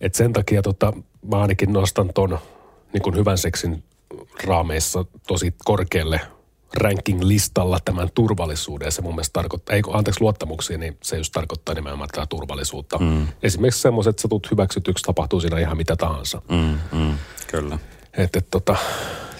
Et 0.00 0.14
sen 0.14 0.32
takia 0.32 0.62
tota, 0.62 0.92
mä 1.30 1.40
ainakin 1.40 1.72
nostan 1.72 2.10
ton 2.14 2.38
niin 2.92 3.02
kuin 3.02 3.16
hyvän 3.16 3.38
seksin 3.38 3.84
raameissa 4.44 5.04
tosi 5.26 5.54
korkealle 5.64 6.20
ranking-listalla 6.74 7.78
tämän 7.84 8.08
turvallisuuden. 8.14 8.92
Se 8.92 9.02
mun 9.02 9.14
mielestä 9.14 9.32
tarkoittaa, 9.32 9.76
ei 9.76 9.82
kun 9.82 9.96
anteeksi 9.96 10.20
luottamuksia, 10.20 10.78
niin 10.78 10.96
se 11.02 11.16
just 11.16 11.32
tarkoittaa 11.32 11.74
nimenomaan 11.74 12.08
tätä 12.14 12.26
turvallisuutta. 12.26 12.98
Mm. 12.98 13.26
Esimerkiksi 13.42 13.80
semmoiset, 13.80 14.10
että 14.10 14.22
sä 14.22 14.28
tulet 14.28 14.50
hyväksytyksi, 14.50 15.04
tapahtuu 15.04 15.40
siinä 15.40 15.58
ihan 15.58 15.76
mitä 15.76 15.96
tahansa. 15.96 16.42
Mm, 16.48 16.98
mm, 16.98 17.14
kyllä. 17.46 17.78
Että 18.16 18.38
et, 18.38 18.46
tota, 18.50 18.76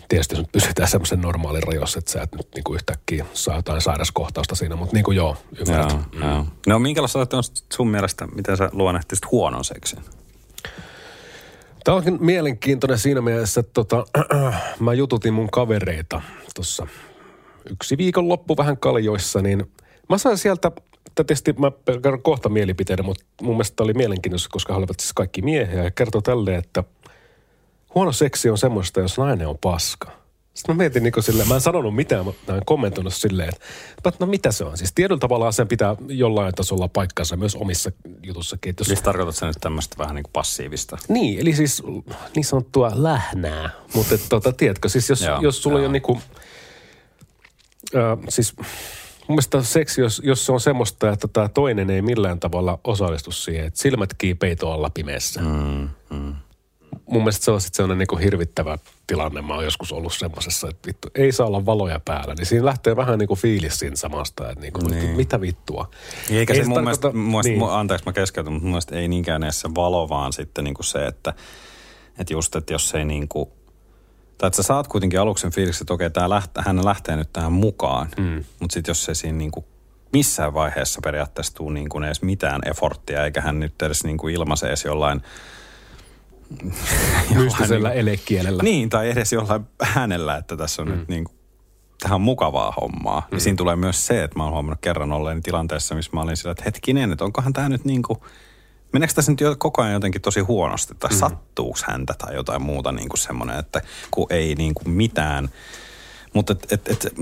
tietysti 0.09 0.37
nyt 0.37 0.53
pysytään 0.53 0.89
semmoisen 0.89 1.21
normaalin 1.21 1.63
rajoissa, 1.63 1.99
että 1.99 2.11
sä 2.11 2.23
et 2.23 2.35
nyt 2.35 2.49
niinku 2.55 2.75
yhtäkkiä 2.75 3.27
saa 3.33 3.57
jotain 3.57 3.81
sairaskohtausta 3.81 4.55
siinä, 4.55 4.77
mutta 4.77 4.95
niin 4.95 5.05
kuin 5.05 5.17
joo, 5.17 5.37
ymmärrät. 5.61 5.91
Joo, 5.91 6.01
mm. 6.15 6.23
joo. 6.23 6.47
No 6.67 6.79
minkälaista 6.79 7.19
on 7.19 7.43
sun 7.73 7.89
mielestä, 7.89 8.27
miten 8.27 8.57
sä 8.57 8.71
luonnehtisit 8.73 9.31
huonon 9.31 9.65
seksin? 9.65 9.99
Tämä 11.85 11.97
onkin 11.97 12.19
mielenkiintoinen 12.21 12.99
siinä 12.99 13.21
mielessä, 13.21 13.61
että 13.61 13.73
tota, 13.73 14.05
mä 14.81 14.95
jututin 14.95 15.35
mun 15.35 15.51
kavereita 15.51 16.23
tuossa 16.55 16.87
yksi 17.71 17.99
viikonloppu 17.99 18.57
vähän 18.57 18.77
kaljoissa, 18.77 19.43
niin 19.43 19.71
mä 20.09 20.19
sain 20.19 20.39
sieltä, 20.39 20.73
tietysti 21.15 21.53
mä 21.53 21.73
kerron 22.03 22.23
kohta 22.23 22.49
mielipiteiden, 22.49 23.05
mutta 23.05 23.25
mun 23.43 23.55
mielestä 23.55 23.83
oli 23.83 23.95
mielenkiintoista, 23.95 24.49
koska 24.53 24.75
he 24.75 24.87
siis 24.99 25.13
kaikki 25.13 25.43
miehiä 25.43 25.85
ja 25.85 25.91
kertoi 25.91 26.23
tälleen, 26.23 26.59
että 26.59 26.85
huono 27.95 28.13
seksi 28.13 28.51
on 28.51 28.59
semmoista, 28.59 29.01
jos 29.01 29.19
nainen 29.19 29.49
on 29.49 29.59
paska. 29.59 30.20
Sitten 30.55 30.77
mä 30.77 30.79
mietin 30.79 31.03
niin 31.03 31.13
silleen, 31.21 31.49
mä 31.49 31.55
en 31.55 31.61
sanonut 31.61 31.95
mitään, 31.95 32.25
mä 32.25 32.33
en 32.49 32.63
kommentoinut 32.65 33.15
silleen, 33.15 33.49
että 33.49 34.13
no 34.21 34.27
mitä 34.27 34.53
se 34.53 34.65
on? 34.65 34.79
Siis 34.79 34.93
tietyllä 34.93 35.19
tavalla 35.19 35.53
sen 35.53 35.69
pitää 35.69 35.97
jollain 36.09 36.55
tasolla 36.55 36.89
paikkansa 36.89 37.37
myös 37.37 37.57
omissa 37.57 37.93
jutussakin. 38.23 38.75
Jos... 38.79 38.87
Siis 38.87 39.03
tarkoitat 39.03 39.37
sä 39.37 39.47
nyt 39.47 39.57
tämmöistä 39.61 39.99
vähän 39.99 40.15
niin 40.15 40.23
kuin 40.23 40.33
passiivista? 40.33 40.99
Niin, 41.09 41.41
eli 41.41 41.53
siis 41.53 41.83
niin 42.37 42.45
sanottua 42.45 42.91
lähnää. 42.95 43.71
Mutta 43.95 44.19
tota, 44.29 44.53
tiedätkö, 44.53 44.89
siis 44.89 45.09
jos, 45.09 45.23
joo, 45.23 45.41
jos 45.41 45.63
sulla 45.63 45.79
joo. 45.79 45.87
on 45.87 45.93
niin 45.93 46.03
kuin, 46.03 46.21
äh, 47.97 48.19
siis 48.29 48.57
mun 48.57 48.67
mielestä 49.29 49.63
seksi, 49.63 50.01
jos, 50.01 50.23
jos 50.25 50.47
se 50.47 50.53
on 50.53 50.61
semmoista, 50.61 51.13
että 51.13 51.29
tämä 51.29 51.49
toinen 51.49 51.91
ei 51.91 52.03
millään 52.03 52.41
tavalla 52.41 52.79
osallistu 52.85 53.33
siihen, 53.33 53.67
että 53.67 53.81
silmät 53.81 54.15
kiipeito 54.15 54.73
alla 54.73 54.91
pimeässä. 54.91 55.41
Mm, 55.41 55.89
mm 56.11 56.35
mun 57.07 57.23
mielestä 57.23 57.45
se 57.45 57.51
on 57.51 57.61
sitten 57.61 57.77
sellainen 57.77 58.07
niin 58.11 58.23
hirvittävä 58.23 58.79
tilanne. 59.07 59.43
Mä 59.43 59.55
oon 59.55 59.65
joskus 59.65 59.93
ollut 59.93 60.13
semmoisessa, 60.13 60.69
että 60.69 60.87
vittu, 60.87 61.09
ei 61.15 61.33
saa 61.33 61.47
olla 61.47 61.67
valoja 61.67 62.01
päällä. 62.05 62.35
Niin 62.35 62.47
siinä 62.47 62.65
lähtee 62.65 62.97
vähän 62.97 63.19
niin 63.19 63.29
kuin 63.29 63.41
fiilis 63.41 63.79
siinä 63.79 63.97
samasta, 63.97 64.51
että 64.51 64.61
niin 64.61 64.73
kuin, 64.73 64.87
niin. 64.87 65.17
mitä 65.17 65.41
vittua. 65.41 65.91
Eikä 66.31 66.55
ei 66.55 66.61
se 66.61 66.69
mun 66.69 66.75
tarkoita, 66.75 67.13
mielestä, 67.13 67.53
niin. 67.53 67.63
anteeksi 67.71 68.07
mä 68.07 68.13
keskeytän, 68.13 68.53
mutta 68.53 68.65
mun 68.65 68.73
mielestä 68.73 68.97
ei 68.97 69.09
niinkään 69.09 69.43
edes 69.43 69.61
se 69.61 69.69
valo, 69.75 70.09
vaan 70.09 70.33
sitten 70.33 70.65
niin 70.65 70.75
kuin 70.75 70.87
se, 70.87 71.07
että, 71.07 71.35
että 72.19 72.33
just, 72.33 72.57
että 72.57 72.73
jos 72.73 72.95
ei 72.95 73.05
niin 73.05 73.29
kuin, 73.29 73.51
tai 74.39 74.47
että 74.47 74.57
sä 74.57 74.63
saat 74.63 74.89
kuitenkin 74.89 75.21
aluksen 75.21 75.53
fiiliksi, 75.53 75.83
että 75.83 75.95
okei, 75.95 76.11
tää 76.11 76.31
lähtee, 76.31 76.63
hän 76.67 76.85
lähtee 76.85 77.17
nyt 77.17 77.33
tähän 77.33 77.53
mukaan. 77.53 78.09
Mm. 78.19 78.45
Mutta 78.61 78.75
sitten 78.75 78.91
jos 78.91 79.05
se 79.05 79.15
siinä 79.15 79.39
niin 79.39 79.51
kuin 79.51 79.67
missään 80.13 80.55
vaiheessa 80.55 81.01
periaatteessa 81.05 81.55
tuu 81.55 81.71
niin 81.71 81.89
kuin 81.89 82.05
edes 82.05 82.23
mitään 82.23 82.61
eforttia, 82.67 83.25
eikä 83.25 83.41
hän 83.41 83.61
nyt 83.61 83.83
edes 83.83 84.05
niin 84.05 84.19
kuin 84.19 84.35
ilmaise 84.35 84.67
edes 84.67 84.85
jollain– 84.85 85.23
Mystisellä 87.35 87.89
niin, 87.89 87.99
elekielellä. 87.99 88.63
Niin, 88.63 88.89
tai 88.91 89.11
edes 89.11 89.33
jollain 89.33 89.65
äänellä, 89.97 90.37
että 90.37 90.57
tässä 90.57 90.83
on 90.83 90.89
mm. 90.89 90.95
nyt 90.95 91.09
niin 91.09 91.25
kuin, 91.25 91.37
tähän 92.01 92.15
on 92.15 92.21
mukavaa 92.21 92.75
hommaa. 92.81 93.21
Mm. 93.31 93.37
Ja 93.37 93.41
siinä 93.41 93.57
tulee 93.57 93.77
myös 93.77 94.07
se, 94.07 94.25
että 94.25 94.39
mä 94.39 94.45
oon 94.45 94.53
huomannut 94.53 94.81
kerran 94.81 95.13
olleen 95.13 95.43
tilanteessa, 95.43 95.95
missä 95.95 96.11
mä 96.15 96.23
olin 96.23 96.37
sillä, 96.37 96.53
että 96.53 96.65
hetkinen, 96.65 97.13
että 97.13 97.25
onkohan 97.25 97.53
tämä 97.53 97.69
nyt 97.69 97.85
niin 97.85 98.03
kuin, 98.03 98.19
meneekö 98.93 99.15
tässä 99.15 99.33
nyt 99.33 99.41
koko 99.59 99.83
ajan 99.83 99.95
jotenkin 99.95 100.23
tosi 100.23 100.41
huonosti, 100.41 100.95
tai 100.95 101.11
mm. 101.11 101.17
sattuuko 101.17 101.79
häntä 101.85 102.15
tai 102.19 102.35
jotain 102.35 102.63
muuta 102.63 102.93
niin 102.93 103.09
kuin 103.09 103.19
semmoinen, 103.19 103.59
että 103.59 103.83
kun 104.11 104.27
ei 104.31 104.55
niin 104.55 104.75
kuin 104.75 104.91
mitään. 104.91 105.49
Mutta 106.35 106.53
et, 106.53 106.73
et, 106.73 107.05
et, 107.05 107.15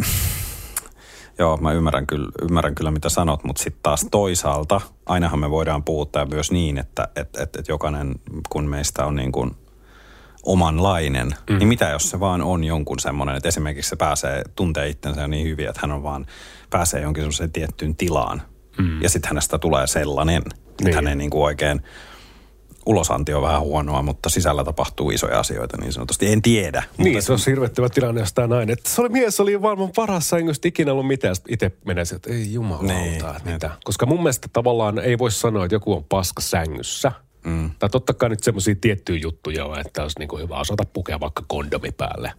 Joo, 1.39 1.57
mä 1.57 1.73
ymmärrän 1.73 2.07
kyllä, 2.07 2.29
ymmärrän 2.43 2.75
kyllä 2.75 2.91
mitä 2.91 3.09
sanot, 3.09 3.45
mutta 3.45 3.63
sitten 3.63 3.83
taas 3.83 4.07
toisaalta 4.11 4.81
ainahan 5.07 5.39
me 5.39 5.51
voidaan 5.51 5.85
puhuttaa 5.85 6.27
myös 6.27 6.53
niin, 6.53 6.79
että 6.79 7.09
et, 7.17 7.37
et, 7.37 7.57
et 7.57 7.69
jokainen 7.69 8.15
kun 8.49 8.69
meistä 8.69 9.07
on 9.07 9.17
niin 9.17 9.33
kuin 9.33 9.51
omanlainen, 10.43 11.35
mm. 11.51 11.59
niin 11.59 11.69
mitä 11.69 11.89
jos 11.89 12.11
se 12.11 12.21
vaan 12.21 12.43
on 12.43 12.65
jonkun 12.65 12.99
semmoinen, 12.99 13.37
että 13.37 13.49
esimerkiksi 13.49 13.89
se 13.89 13.97
pääsee, 13.97 14.43
tuntee 14.57 14.89
itsensä 14.89 15.29
niin 15.29 15.47
hyvin, 15.47 15.69
että 15.69 15.81
hän 15.83 15.93
on 15.93 16.03
vaan, 16.03 16.27
pääsee 16.71 17.01
jonkin 17.01 17.23
semmoiseen 17.23 17.53
tiettyyn 17.53 17.97
tilaan. 17.97 18.43
Mm. 18.79 19.03
Ja 19.03 19.09
sitten 19.09 19.29
hänestä 19.29 19.59
tulee 19.59 19.87
sellainen, 19.87 20.37
että 20.37 20.85
niin. 20.85 20.95
hän 20.95 21.07
ei 21.07 21.17
niin 21.17 21.31
kuin 21.31 21.45
oikein 21.45 21.83
ulosanti 22.89 23.35
on 23.35 23.43
vähän 23.43 23.61
huonoa, 23.61 24.03
mutta 24.03 24.29
sisällä 24.29 24.65
tapahtuu 24.65 25.11
isoja 25.11 25.39
asioita 25.41 25.77
niin 25.77 25.93
sanotusti. 25.93 26.33
En 26.33 26.43
tiedä. 26.43 26.83
Niin, 26.99 27.13
mutta... 27.13 27.27
se 27.27 27.33
on 27.33 27.39
hirvettävä 27.47 27.89
tilanne, 27.89 28.21
jos 28.21 28.33
tämä 28.33 28.47
nainen. 28.47 28.73
Että 28.73 28.91
se 28.91 29.01
oli 29.01 29.09
mies, 29.09 29.41
oli 29.41 29.63
varmaan 29.63 29.91
paras 29.97 30.29
sängystä 30.29 30.69
ikinä 30.69 30.93
ollut 30.93 31.07
mitään. 31.07 31.37
itse 31.49 31.73
menee 31.85 32.05
että 32.17 32.33
ei 32.33 32.53
jumalauta, 32.53 32.95
niin, 32.95 33.23
mitä. 33.45 33.71
Koska 33.85 34.07
mun 34.07 34.19
mielestä 34.19 34.49
tavallaan 34.53 34.99
ei 34.99 35.19
voi 35.19 35.31
sanoa, 35.31 35.65
että 35.65 35.75
joku 35.75 35.93
on 35.93 36.05
paska 36.05 36.41
sängyssä. 36.41 37.13
Mm. 37.45 37.71
Tai 37.79 37.91
totta 37.91 38.15
kai 38.15 38.29
nyt 38.29 38.43
semmoisia 38.43 38.75
tiettyjä 38.81 39.21
juttuja 39.23 39.65
on, 39.65 39.81
että 39.81 40.03
olisi 40.03 40.19
niin 40.19 40.41
hyvä 40.41 40.61
osata 40.61 40.85
pukea 40.93 41.21
vaikka 41.21 41.45
kondomi 41.47 41.93
päälle. 41.93 42.33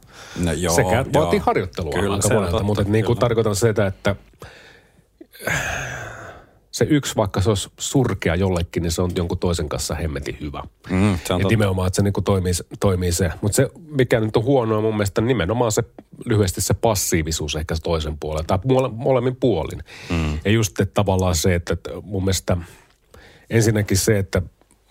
No 0.43 0.51
joo, 0.51 0.75
Sekä 0.75 0.95
joo. 0.95 1.05
vaatii 1.13 1.39
harjoittelua 1.39 1.91
kyllä, 1.91 2.15
aika 2.15 2.33
monelta, 2.33 2.63
mutta 2.63 2.83
niin 2.83 3.05
kuin 3.05 3.19
tarkoitan 3.19 3.55
sitä, 3.55 3.87
että 3.87 4.15
se 6.79 6.85
yksi, 6.89 7.15
vaikka 7.15 7.41
se 7.41 7.49
olisi 7.49 7.69
surkea 7.79 8.35
jollekin, 8.35 8.83
niin 8.83 8.91
se 8.91 9.01
on 9.01 9.11
jonkun 9.15 9.39
toisen 9.39 9.69
kanssa 9.69 9.95
hemmetin 9.95 10.37
hyvä. 10.41 10.63
Mm, 10.89 11.19
se 11.27 11.33
on 11.33 11.41
ja 11.41 11.47
nimenomaan, 11.47 11.87
että 11.87 11.95
se 11.95 12.03
niin 12.03 12.13
kuin 12.13 12.23
toimii, 12.23 12.53
toimii 12.79 13.11
se. 13.11 13.31
Mutta 13.41 13.55
se, 13.55 13.69
mikä 13.89 14.19
nyt 14.19 14.35
on 14.37 14.43
huonoa 14.43 14.81
mun 14.81 14.93
mielestä, 14.93 15.21
nimenomaan 15.21 15.71
se 15.71 15.83
lyhyesti 16.25 16.61
se 16.61 16.73
passiivisuus 16.73 17.55
ehkä 17.55 17.75
se 17.75 17.81
toisen 17.81 18.17
puolen, 18.19 18.45
tai 18.45 18.59
mole, 18.65 18.89
molemmin 18.93 19.35
puolin. 19.35 19.83
Mm. 20.09 20.39
Ja 20.45 20.51
just 20.51 20.79
että 20.79 20.93
tavallaan 20.93 21.35
se, 21.35 21.55
että 21.55 21.77
mun 22.03 22.23
mielestä 22.23 22.57
ensinnäkin 23.49 23.97
se, 23.97 24.17
että 24.17 24.41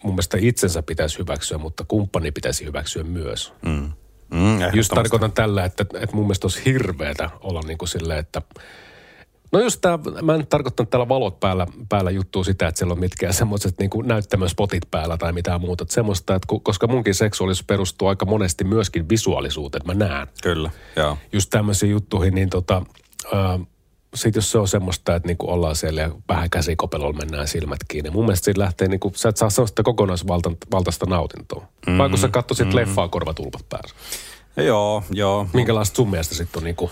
mun 0.03 0.13
mielestä 0.13 0.39
itsensä 0.41 0.83
pitäisi 0.83 1.19
hyväksyä, 1.19 1.59
mutta 1.59 1.85
kumppani 1.89 2.33
pitäisi 2.33 2.65
hyväksyä 2.65 3.05
myös. 3.05 3.53
Mm. 3.67 3.93
Mm, 4.31 4.59
just 4.75 4.93
tarkoitan 4.95 5.33
tällä, 5.33 5.65
että, 5.65 5.87
että 5.95 6.17
mun 6.17 6.25
mielestä 6.25 6.47
olisi 6.47 6.65
hirveätä 6.65 7.31
olla 7.41 7.61
niin 7.67 7.79
kuin 7.79 7.89
silleen, 7.89 8.19
että– 8.19 8.43
No 9.53 9.61
just 9.61 9.81
tämä, 9.81 9.99
mä 10.23 10.35
en 10.35 10.47
tarkoittanut 10.47 10.91
täällä 10.91 11.09
valot 11.09 11.41
päällä, 11.41 11.67
päällä 11.89 12.11
juttua 12.11 12.45
sitä, 12.45 12.69
että 12.69 12.79
siellä 12.79 12.93
on 12.93 13.01
mitkään 13.01 13.35
semmoiset 13.35 13.79
niin 13.79 13.91
näyttämöspotit 14.05 14.83
päällä 14.91 15.17
tai 15.17 15.33
mitään 15.33 15.61
muuta. 15.61 15.83
Että 15.83 15.95
semmoista, 15.95 16.35
että 16.35 16.47
koska 16.63 16.87
munkin 16.87 17.15
seksuaalisuus 17.15 17.67
perustuu 17.67 18.09
aika 18.09 18.27
monesti 18.27 18.65
myöskin 18.65 19.09
visuaalisuuteen, 19.09 19.83
että 19.83 19.95
mä 19.95 20.09
näen. 20.09 20.27
Kyllä, 20.43 20.71
joo. 20.97 21.19
Just 21.33 21.51
tämmöisiin 21.51 21.91
juttuihin, 21.91 22.35
niin 22.35 22.51
tota, 22.51 22.83
äh, 23.35 23.67
sit 24.15 24.35
jos 24.35 24.51
se 24.51 24.59
on 24.59 24.69
semmoista, 24.69 25.15
että 25.15 25.27
niinku 25.29 25.51
ollaan 25.51 25.77
siellä 25.77 26.01
ja 26.01 26.11
vähän 26.29 26.51
käsikopelolla 26.51 27.19
mennään 27.19 27.49
silmät 27.49 27.79
kiinni. 27.89 28.11
Mun 28.11 28.25
mielestä 28.25 28.45
siitä 28.45 28.61
lähtee, 28.61 28.89
niinku, 28.89 29.13
sä 29.15 29.29
et 29.29 29.37
saa 29.37 29.51
sellaista 29.51 29.83
kokonaisvaltaista 29.83 31.07
nautintoa. 31.07 31.61
Mm-hmm. 31.61 31.99
Vai 31.99 32.09
kun 32.09 32.19
sä 32.19 32.29
katsoisit 32.29 32.67
mm-hmm. 32.67 32.77
leffaa 32.77 33.09
korvatulpat 33.09 33.69
päässä. 33.69 33.97
Joo, 34.57 35.05
joo. 35.11 35.47
Minkälaista 35.53 35.97
sun 35.97 36.11
mielestä 36.11 36.35
sitten 36.35 36.61
on 36.61 36.65
niinku 36.65 36.91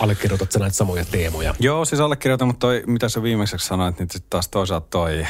Allekirjoitat 0.00 0.52
sä 0.52 0.58
näitä 0.58 0.76
samoja 0.76 1.04
teemoja? 1.04 1.54
Joo, 1.58 1.84
siis 1.84 2.00
allekirjoitan, 2.00 2.48
mutta 2.48 2.66
toi, 2.66 2.82
mitä 2.86 3.08
sä 3.08 3.22
viimeiseksi 3.22 3.66
sanoit, 3.66 3.98
niin 3.98 4.08
sitten 4.12 4.30
taas 4.30 4.48
toisaalta 4.48 4.86
toi 4.90 5.26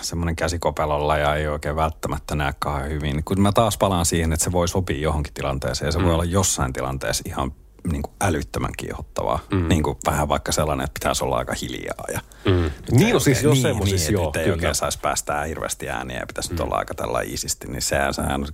semmoinen 0.00 0.36
käsikopelolla 0.36 1.16
ja 1.16 1.34
ei 1.34 1.48
oikein 1.48 1.76
välttämättä 1.76 2.34
näe 2.34 2.54
kauhean 2.58 2.90
hyvin. 2.90 3.24
Kun 3.24 3.40
mä 3.40 3.52
taas 3.52 3.78
palaan 3.78 4.06
siihen, 4.06 4.32
että 4.32 4.44
se 4.44 4.52
voi 4.52 4.68
sopia 4.68 5.00
johonkin 5.00 5.34
tilanteeseen 5.34 5.86
ja 5.88 5.92
se 5.92 5.98
mm. 5.98 6.04
voi 6.04 6.14
olla 6.14 6.24
jossain 6.24 6.72
tilanteessa 6.72 7.24
ihan 7.26 7.52
niin 7.90 8.02
kuin 8.02 8.14
älyttömän 8.20 8.72
kiihottavaa. 8.76 9.38
Mm. 9.50 9.68
Niin 9.68 9.82
kuin 9.82 9.96
vähän 10.06 10.28
vaikka 10.28 10.52
sellainen, 10.52 10.84
että 10.84 11.00
pitäisi 11.00 11.24
olla 11.24 11.36
aika 11.36 11.54
hiljaa. 11.62 12.04
Ja 12.12 12.20
mm. 12.44 12.70
Niin 12.90 13.14
on 13.14 13.20
siis 13.20 13.42
jo 13.42 13.50
niin, 13.50 13.62
semmoisissa, 13.62 14.10
niin, 14.10 14.12
joo. 14.12 14.32
Ei 14.36 14.50
oikein 14.50 14.74
saisi 14.74 14.98
päästää 15.02 15.44
hirveästi 15.44 15.88
ääniä 15.88 16.18
ja 16.18 16.26
pitäisi 16.26 16.52
mm. 16.52 16.60
olla 16.60 16.76
aika 16.76 16.94
tällä 16.94 17.20
iisisti, 17.20 17.68
niin 17.68 17.82
sehän, 17.82 18.14
sehän 18.14 18.46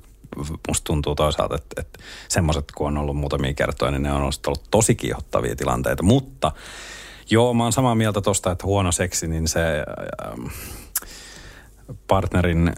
musta 0.68 0.84
tuntuu 0.84 1.14
toisaalta, 1.14 1.54
että, 1.54 1.80
että 1.80 1.98
semmoiset, 2.28 2.64
kun 2.74 2.86
on 2.86 2.98
ollut 2.98 3.16
muutamia 3.16 3.54
kertoja, 3.54 3.90
niin 3.90 4.02
ne 4.02 4.12
on 4.12 4.22
ollut 4.22 4.68
tosi 4.70 4.94
kiihottavia 4.94 5.56
tilanteita. 5.56 6.02
Mutta 6.02 6.52
joo, 7.30 7.54
mä 7.54 7.62
oon 7.62 7.72
samaa 7.72 7.94
mieltä 7.94 8.20
tosta, 8.20 8.50
että 8.50 8.66
huono 8.66 8.92
seksi, 8.92 9.26
niin 9.26 9.48
se 9.48 9.60
ähm, 10.26 10.46
partnerin 12.06 12.72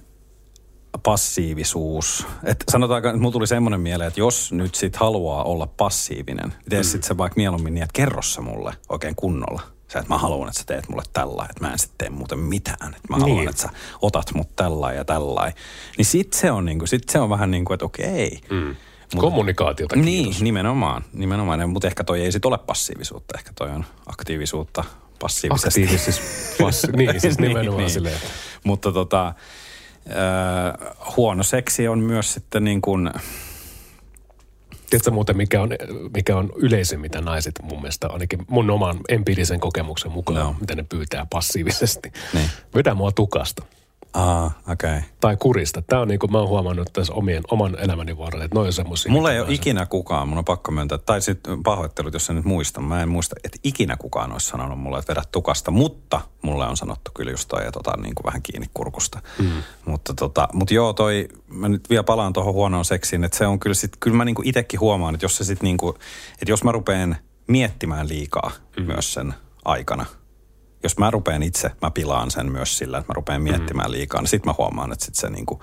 passiivisuus. 1.03 2.27
Et 2.45 2.65
sanotaanko, 2.69 3.09
että 3.09 3.21
mulla 3.21 3.33
tuli 3.33 3.47
semmoinen 3.47 3.81
mieleen, 3.81 4.09
että 4.09 4.21
jos 4.21 4.53
nyt 4.53 4.75
sit 4.75 4.97
haluaa 4.97 5.45
olla 5.45 5.67
passiivinen, 5.67 6.49
niin 6.49 6.71
tee 6.71 6.81
mm. 6.81 6.85
sit 6.85 7.05
se 7.05 7.17
vaikka 7.17 7.37
mieluummin 7.37 7.75
niin, 7.75 7.83
että 7.83 7.93
kerro 7.93 8.23
se 8.23 8.41
mulle 8.41 8.73
oikein 8.89 9.17
kunnolla. 9.17 9.76
Se, 9.89 9.99
että 9.99 10.15
mä 10.15 10.19
haluan, 10.19 10.49
että 10.49 10.61
sä 10.61 10.67
teet 10.67 10.89
mulle 10.89 11.03
tällä, 11.13 11.47
että 11.51 11.65
mä 11.67 11.73
en 11.73 11.79
sitten 11.79 11.99
tee 11.99 12.11
muuten 12.11 12.39
mitään. 12.39 12.95
Että 12.97 13.09
mä 13.09 13.17
haluan, 13.17 13.37
niin. 13.37 13.49
että 13.49 13.63
sä 13.63 13.69
otat 14.03 14.35
mut 14.35 14.57
tällä 14.57 14.93
ja 14.93 15.05
tällä. 15.05 15.53
Niin 15.99 16.05
sit 16.07 16.33
se 16.33 16.51
on, 16.51 16.65
niinku, 16.65 16.87
sit 16.87 17.09
se 17.09 17.19
on 17.19 17.31
vähän 17.31 17.51
niin 17.51 17.65
kuin, 17.65 17.75
että 17.75 17.85
okei. 17.87 18.41
Mm. 18.51 18.77
Mut, 19.15 19.21
Kommunikaatiota 19.21 19.97
Niin, 19.97 20.35
nimenomaan. 20.41 21.05
nimenomaan. 21.13 21.71
Mutta 21.71 21.89
ehkä 21.89 22.05
toi 22.05 22.21
ei 22.23 22.33
sit 22.33 22.45
ole 22.45 22.59
passiivisuutta. 22.59 23.39
Ehkä 23.39 23.53
toi 23.55 23.71
on 23.71 23.85
aktiivisuutta 24.07 24.85
passiivisesti. 25.21 25.83
Aktiivis, 25.83 26.21
passi- 26.63 26.93
niin, 26.97 27.21
siis 27.21 27.39
niin, 27.39 27.49
nimenomaan 27.49 27.79
niin, 27.79 27.91
silleen. 27.91 28.19
Mutta 28.65 28.93
tota, 28.93 29.35
Öö, 30.11 30.95
huono 31.17 31.43
seksi 31.43 31.89
on 31.89 31.99
myös 31.99 32.33
sitten 32.35 32.65
niin 32.65 32.83
kuin, 32.83 33.11
Tiedätkö 34.91 35.11
muuten, 35.11 35.37
mikä 35.37 35.63
on, 35.63 35.71
mikä 36.15 36.37
on 36.37 36.53
yleisin, 36.57 37.01
mitä 37.01 37.21
naiset 37.21 37.55
mun 37.63 37.81
mielestä, 37.81 38.09
ainakin 38.09 38.39
mun 38.49 38.71
oman 38.71 38.97
empiirisen 39.09 39.61
kokemuksen 39.61 40.13
mukaan, 40.13 40.39
No. 40.39 40.55
mitä 40.61 40.75
ne 40.75 40.83
pyytää 40.89 41.27
passiivisesti. 41.31 42.13
Niin. 42.35 42.51
Vedä 42.75 42.95
mua 42.95 43.13
tukasta 43.13 43.63
aa, 44.17 44.51
okei. 44.69 44.91
Okay. 44.97 45.03
tai 45.21 45.37
kurista. 45.37 45.83
Tämä 45.83 46.03
on 46.03 46.09
niin 46.09 46.19
kuin 46.19 46.33
mä 46.33 46.39
oon 46.39 46.49
huomannut 46.49 46.93
tässä 46.93 47.13
omien, 47.13 47.43
oman 47.51 47.79
elämäni 47.79 48.19
varrella, 48.19 48.45
että 48.45 48.55
noin 48.55 48.67
on 48.67 48.73
semmoisia. 48.73 49.13
Mulla 49.13 49.33
ei 49.33 49.41
ole 49.41 49.47
ikinä 49.51 49.87
kukaan, 49.87 50.29
mun 50.29 50.39
on 50.39 50.45
pakko 50.45 50.73
myöntää, 50.73 50.99
tai 50.99 51.23
sitten 51.23 51.63
pahoittelut, 51.63 52.15
jos 52.15 52.31
en 52.31 52.37
nyt 52.37 52.45
muista. 52.45 52.81
Mä 52.81 53.03
en 53.03 53.09
muista, 53.09 53.37
että 53.45 53.59
ikinä 53.65 53.97
kukaan 53.97 54.33
olisi 54.33 54.49
sanonut 54.49 54.81
mulle, 54.81 54.99
että 54.99 55.11
vedä 55.11 55.23
tukasta, 55.33 55.71
mutta 55.71 56.21
mulle 56.43 56.67
on 56.67 56.77
sanottu 56.77 57.11
kyllä 57.15 57.31
just 57.31 57.49
toi, 57.49 57.67
että 57.67 57.81
otan 57.81 58.03
niin 58.03 58.15
kuin 58.15 58.25
vähän 58.25 58.43
kiinni 58.43 58.67
kurkusta. 58.75 59.21
Mm. 59.39 59.51
Mutta, 59.85 60.15
tota, 60.15 60.49
mutta 60.53 60.75
joo, 60.75 60.93
toi, 60.93 61.29
mä 61.49 61.69
nyt 61.69 61.91
vielä 61.91 62.03
palaan 62.03 62.33
tuohon 62.33 62.55
huonoon 62.55 62.85
seksiin, 62.85 63.25
että 63.25 63.39
se 63.39 63.47
on 63.47 63.61
kyllä 63.61 63.75
sit, 63.75 63.93
kyllä 64.01 64.17
mä 64.17 64.25
niin 64.25 64.35
kuin 64.35 64.49
itsekin 64.49 64.81
huomaan, 64.81 65.15
että 65.15 65.25
jos 65.25 65.37
se 65.37 65.45
sit 65.45 65.63
niin 65.63 65.77
kuin, 65.77 65.95
että 66.33 66.53
jos 66.53 66.65
mä 66.65 66.73
rupean 66.73 67.17
miettimään 67.47 68.09
liikaa 68.09 68.51
mm. 68.77 68.85
myös 68.85 69.15
sen 69.15 69.35
aikana, 69.65 70.07
jos 70.87 70.99
mä 70.99 71.11
rupean 71.11 71.43
itse, 71.43 71.71
mä 71.83 71.91
pilaan 71.91 72.31
sen 72.31 72.53
myös 72.53 72.79
sillä, 72.79 72.99
että 72.99 73.13
mä 73.13 73.15
rupean 73.15 73.43
miettimään 73.43 73.93
liikaa, 73.93 74.21
niin 74.21 74.29
sit 74.29 74.47
mä 74.47 74.55
huomaan, 74.59 74.93
että 74.93 75.05
sit 75.05 75.15
se 75.15 75.31
niinku, 75.31 75.63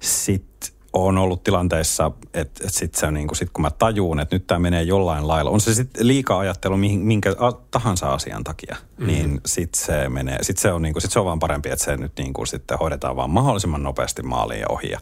sit 0.00 0.76
on 0.92 1.18
ollut 1.18 1.42
tilanteissa, 1.42 2.10
että, 2.34 2.64
että 2.64 2.78
sit 2.78 2.94
se 2.94 3.10
niinku, 3.10 3.34
sit 3.34 3.50
kun 3.52 3.62
mä 3.62 3.70
tajuun, 3.70 4.20
että 4.20 4.36
nyt 4.36 4.46
tämä 4.46 4.58
menee 4.58 4.82
jollain 4.82 5.28
lailla, 5.28 5.50
on 5.50 5.60
se 5.60 5.74
sitten 5.74 6.06
liikaa 6.06 6.38
ajattelu 6.38 6.76
mihin, 6.76 7.00
minkä 7.00 7.34
a, 7.38 7.52
tahansa 7.52 8.14
asian 8.14 8.44
takia, 8.44 8.76
mm. 8.98 9.06
niin 9.06 9.40
sit 9.46 9.74
se 9.74 10.08
menee, 10.08 10.38
sit 10.42 10.58
se 10.58 10.72
on 10.72 10.82
niinku, 10.82 11.00
sit 11.00 11.10
se 11.10 11.18
on 11.18 11.24
vaan 11.24 11.38
parempi, 11.38 11.70
että 11.70 11.84
se 11.84 11.96
nyt 11.96 12.12
niinku 12.18 12.46
sitten 12.46 12.78
hoidetaan 12.78 13.16
vaan 13.16 13.30
mahdollisimman 13.30 13.82
nopeasti 13.82 14.22
maaliin 14.22 14.60
ja 14.60 14.66
ohi. 14.68 14.90
Ja, 14.90 15.00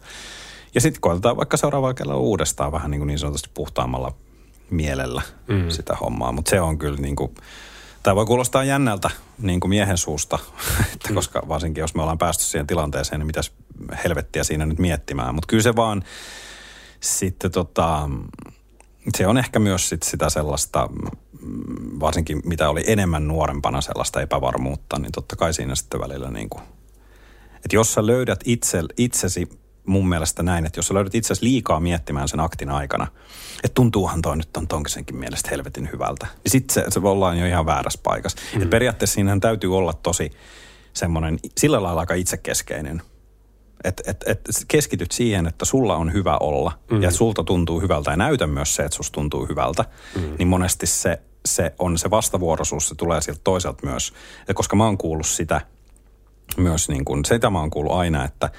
ja 0.75 0.81
sitten 0.81 1.01
koetetaan 1.01 1.37
vaikka 1.37 1.57
seuraavalla 1.57 1.93
kerralla 1.93 2.21
uudestaan 2.21 2.71
vähän 2.71 2.91
niin, 2.91 2.99
kuin 2.99 3.07
niin 3.07 3.19
sanotusti 3.19 3.49
puhtaammalla 3.53 4.11
mielellä 4.69 5.21
mm. 5.47 5.69
sitä 5.69 5.95
hommaa, 6.01 6.31
mutta 6.31 6.49
se 6.49 6.61
on 6.61 6.77
kyllä 6.77 6.97
niin 6.97 7.15
kuin, 7.15 7.35
Tämä 8.05 8.15
voi 8.15 8.25
kuulostaa 8.25 8.63
jännältä 8.63 9.09
niin 9.37 9.59
kuin 9.59 9.69
miehen 9.69 9.97
suusta, 9.97 10.39
että 10.93 11.13
koska 11.13 11.41
varsinkin 11.47 11.81
jos 11.81 11.95
me 11.95 12.01
ollaan 12.01 12.17
päästy 12.17 12.43
siihen 12.43 12.67
tilanteeseen, 12.67 13.19
niin 13.19 13.27
mitäs 13.27 13.51
helvettiä 14.03 14.43
siinä 14.43 14.65
nyt 14.65 14.79
miettimään. 14.79 15.35
Mutta 15.35 15.47
kyllä 15.47 15.63
se 15.63 15.75
vaan 15.75 16.03
sitten 16.99 17.51
tota, 17.51 18.09
se 19.17 19.27
on 19.27 19.37
ehkä 19.37 19.59
myös 19.59 19.89
sit 19.89 20.03
sitä 20.03 20.29
sellaista, 20.29 20.89
mm, 21.41 21.99
varsinkin 21.99 22.41
mitä 22.45 22.69
oli 22.69 22.83
enemmän 22.87 23.27
nuorempana 23.27 23.81
sellaista 23.81 24.21
epävarmuutta, 24.21 24.99
niin 24.99 25.11
totta 25.11 25.35
kai 25.35 25.53
siinä 25.53 25.75
sitten 25.75 25.99
välillä 25.99 26.31
niin 26.31 26.49
kuin, 26.49 26.63
että 27.55 27.75
jos 27.75 27.93
sä 27.93 28.07
löydät 28.07 28.39
itse, 28.45 28.81
itsesi 28.97 29.49
mun 29.85 30.09
mielestä 30.09 30.43
näin, 30.43 30.65
että 30.65 30.79
jos 30.79 30.87
sä 30.87 30.93
löydät 30.93 31.15
itsesi 31.15 31.43
liikaa 31.43 31.79
miettimään 31.79 32.27
sen 32.27 32.39
aktin 32.39 32.69
aikana, 32.69 33.07
että 33.63 33.75
tuntuuhan 33.75 34.21
toi 34.21 34.37
nyt 34.37 34.57
on 34.57 34.67
tonkisenkin 34.67 35.15
mielestä 35.15 35.49
helvetin 35.49 35.89
hyvältä, 35.93 36.27
niin 36.43 36.51
sit 36.51 36.69
se, 36.69 36.85
se 36.89 36.99
ollaan 36.99 37.39
jo 37.39 37.45
ihan 37.45 37.65
väärässä 37.65 37.99
paikassa. 38.03 38.37
Mm. 38.55 38.61
Et 38.61 38.69
periaatteessa 38.69 39.13
siinähän 39.13 39.39
täytyy 39.39 39.77
olla 39.77 39.93
tosi 39.93 40.31
semmoinen, 40.93 41.39
sillä 41.57 41.83
lailla 41.83 41.99
aika 41.99 42.13
itsekeskeinen, 42.13 43.01
että 43.83 44.03
et, 44.07 44.23
et 44.27 44.39
keskityt 44.67 45.11
siihen, 45.11 45.47
että 45.47 45.65
sulla 45.65 45.95
on 45.95 46.13
hyvä 46.13 46.37
olla 46.37 46.71
mm. 46.91 47.01
ja 47.01 47.11
sulta 47.11 47.43
tuntuu 47.43 47.81
hyvältä 47.81 48.11
ja 48.11 48.17
näytä 48.17 48.47
myös 48.47 48.75
se, 48.75 48.83
että 48.83 48.95
susta 48.95 49.13
tuntuu 49.13 49.45
hyvältä, 49.45 49.85
mm. 50.15 50.35
niin 50.39 50.47
monesti 50.47 50.87
se, 50.87 51.21
se 51.45 51.73
on 51.79 51.97
se 51.97 52.09
vastavuoroisuus, 52.09 52.87
se 52.87 52.95
tulee 52.95 53.21
sieltä 53.21 53.41
toiselta 53.43 53.87
myös. 53.87 54.13
Ja 54.47 54.53
koska 54.53 54.75
mä 54.75 54.85
oon 54.85 54.97
kuullut 54.97 55.27
sitä 55.27 55.61
myös, 56.57 56.89
niin 56.89 57.05
kuin, 57.05 57.25
sitä 57.25 57.49
mä 57.49 57.59
oon 57.59 57.69
kuullut 57.69 57.93
aina, 57.93 58.25
että, 58.25 58.49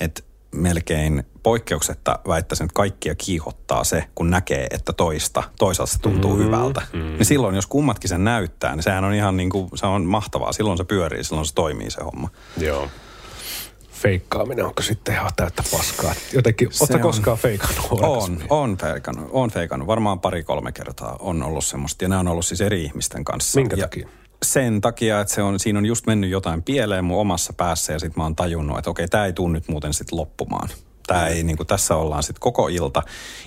että 0.00 0.22
melkein 0.56 1.24
poikkeuksetta 1.42 2.18
väittäisin, 2.28 2.64
että 2.64 2.74
kaikkia 2.74 3.14
kiihottaa 3.14 3.84
se, 3.84 4.04
kun 4.14 4.30
näkee, 4.30 4.66
että 4.70 4.92
toista, 4.92 5.42
toisaalta 5.58 5.92
se 5.92 5.98
tuntuu 5.98 6.36
mm, 6.36 6.44
hyvältä. 6.44 6.82
Mm. 6.92 6.98
Niin 6.98 7.24
silloin, 7.24 7.54
jos 7.54 7.66
kummatkin 7.66 8.08
sen 8.08 8.24
näyttää, 8.24 8.76
niin 8.76 8.82
sehän 8.82 9.04
on 9.04 9.14
ihan 9.14 9.36
niin 9.36 9.50
kuin, 9.50 9.68
se 9.74 9.86
on 9.86 10.04
mahtavaa. 10.04 10.52
Silloin 10.52 10.78
se 10.78 10.84
pyörii, 10.84 11.24
silloin 11.24 11.46
se 11.46 11.54
toimii 11.54 11.90
se 11.90 12.02
homma. 12.02 12.30
Joo. 12.58 12.88
Feikkaaminen 13.92 14.64
onko 14.64 14.82
sitten 14.82 15.14
ihan 15.14 15.30
täyttä 15.36 15.62
paskaa? 15.72 16.14
Jotenkin, 16.32 16.68
ootko 16.80 16.98
koskaan 16.98 17.38
feikannut 17.38 17.86
On, 17.90 18.38
on 18.48 18.76
feikannut, 18.76 19.28
on 19.32 19.50
feikannut. 19.50 19.86
Varmaan 19.86 20.20
pari-kolme 20.20 20.72
kertaa 20.72 21.16
on 21.20 21.42
ollut 21.42 21.64
semmoista. 21.64 22.04
Ja 22.04 22.08
nämä 22.08 22.20
on 22.20 22.28
ollut 22.28 22.46
siis 22.46 22.60
eri 22.60 22.84
ihmisten 22.84 23.24
kanssa. 23.24 23.60
Minkä 23.60 23.76
ja 23.76 23.84
takia? 23.84 24.08
Sen 24.42 24.80
takia, 24.80 25.20
että 25.20 25.34
se 25.34 25.42
on, 25.42 25.60
siinä 25.60 25.78
on 25.78 25.86
just 25.86 26.06
mennyt 26.06 26.30
jotain 26.30 26.62
pieleen 26.62 27.04
mun 27.04 27.20
omassa 27.20 27.52
päässä 27.52 27.92
ja 27.92 27.98
sitten 27.98 28.20
mä 28.20 28.22
oon 28.24 28.36
tajunnut, 28.36 28.78
että 28.78 28.90
okei, 28.90 29.08
tämä 29.08 29.26
ei 29.26 29.32
tunnu 29.32 29.52
nyt 29.54 29.68
muuten 29.68 29.94
sitten 29.94 30.18
loppumaan. 30.18 30.68
Tää 31.06 31.26
ei, 31.26 31.42
niin 31.42 31.56
kuin, 31.56 31.66
tässä 31.66 31.94
ollaan 31.96 32.22
sitten 32.22 32.40
koko 32.40 32.68
ilta 32.68 33.02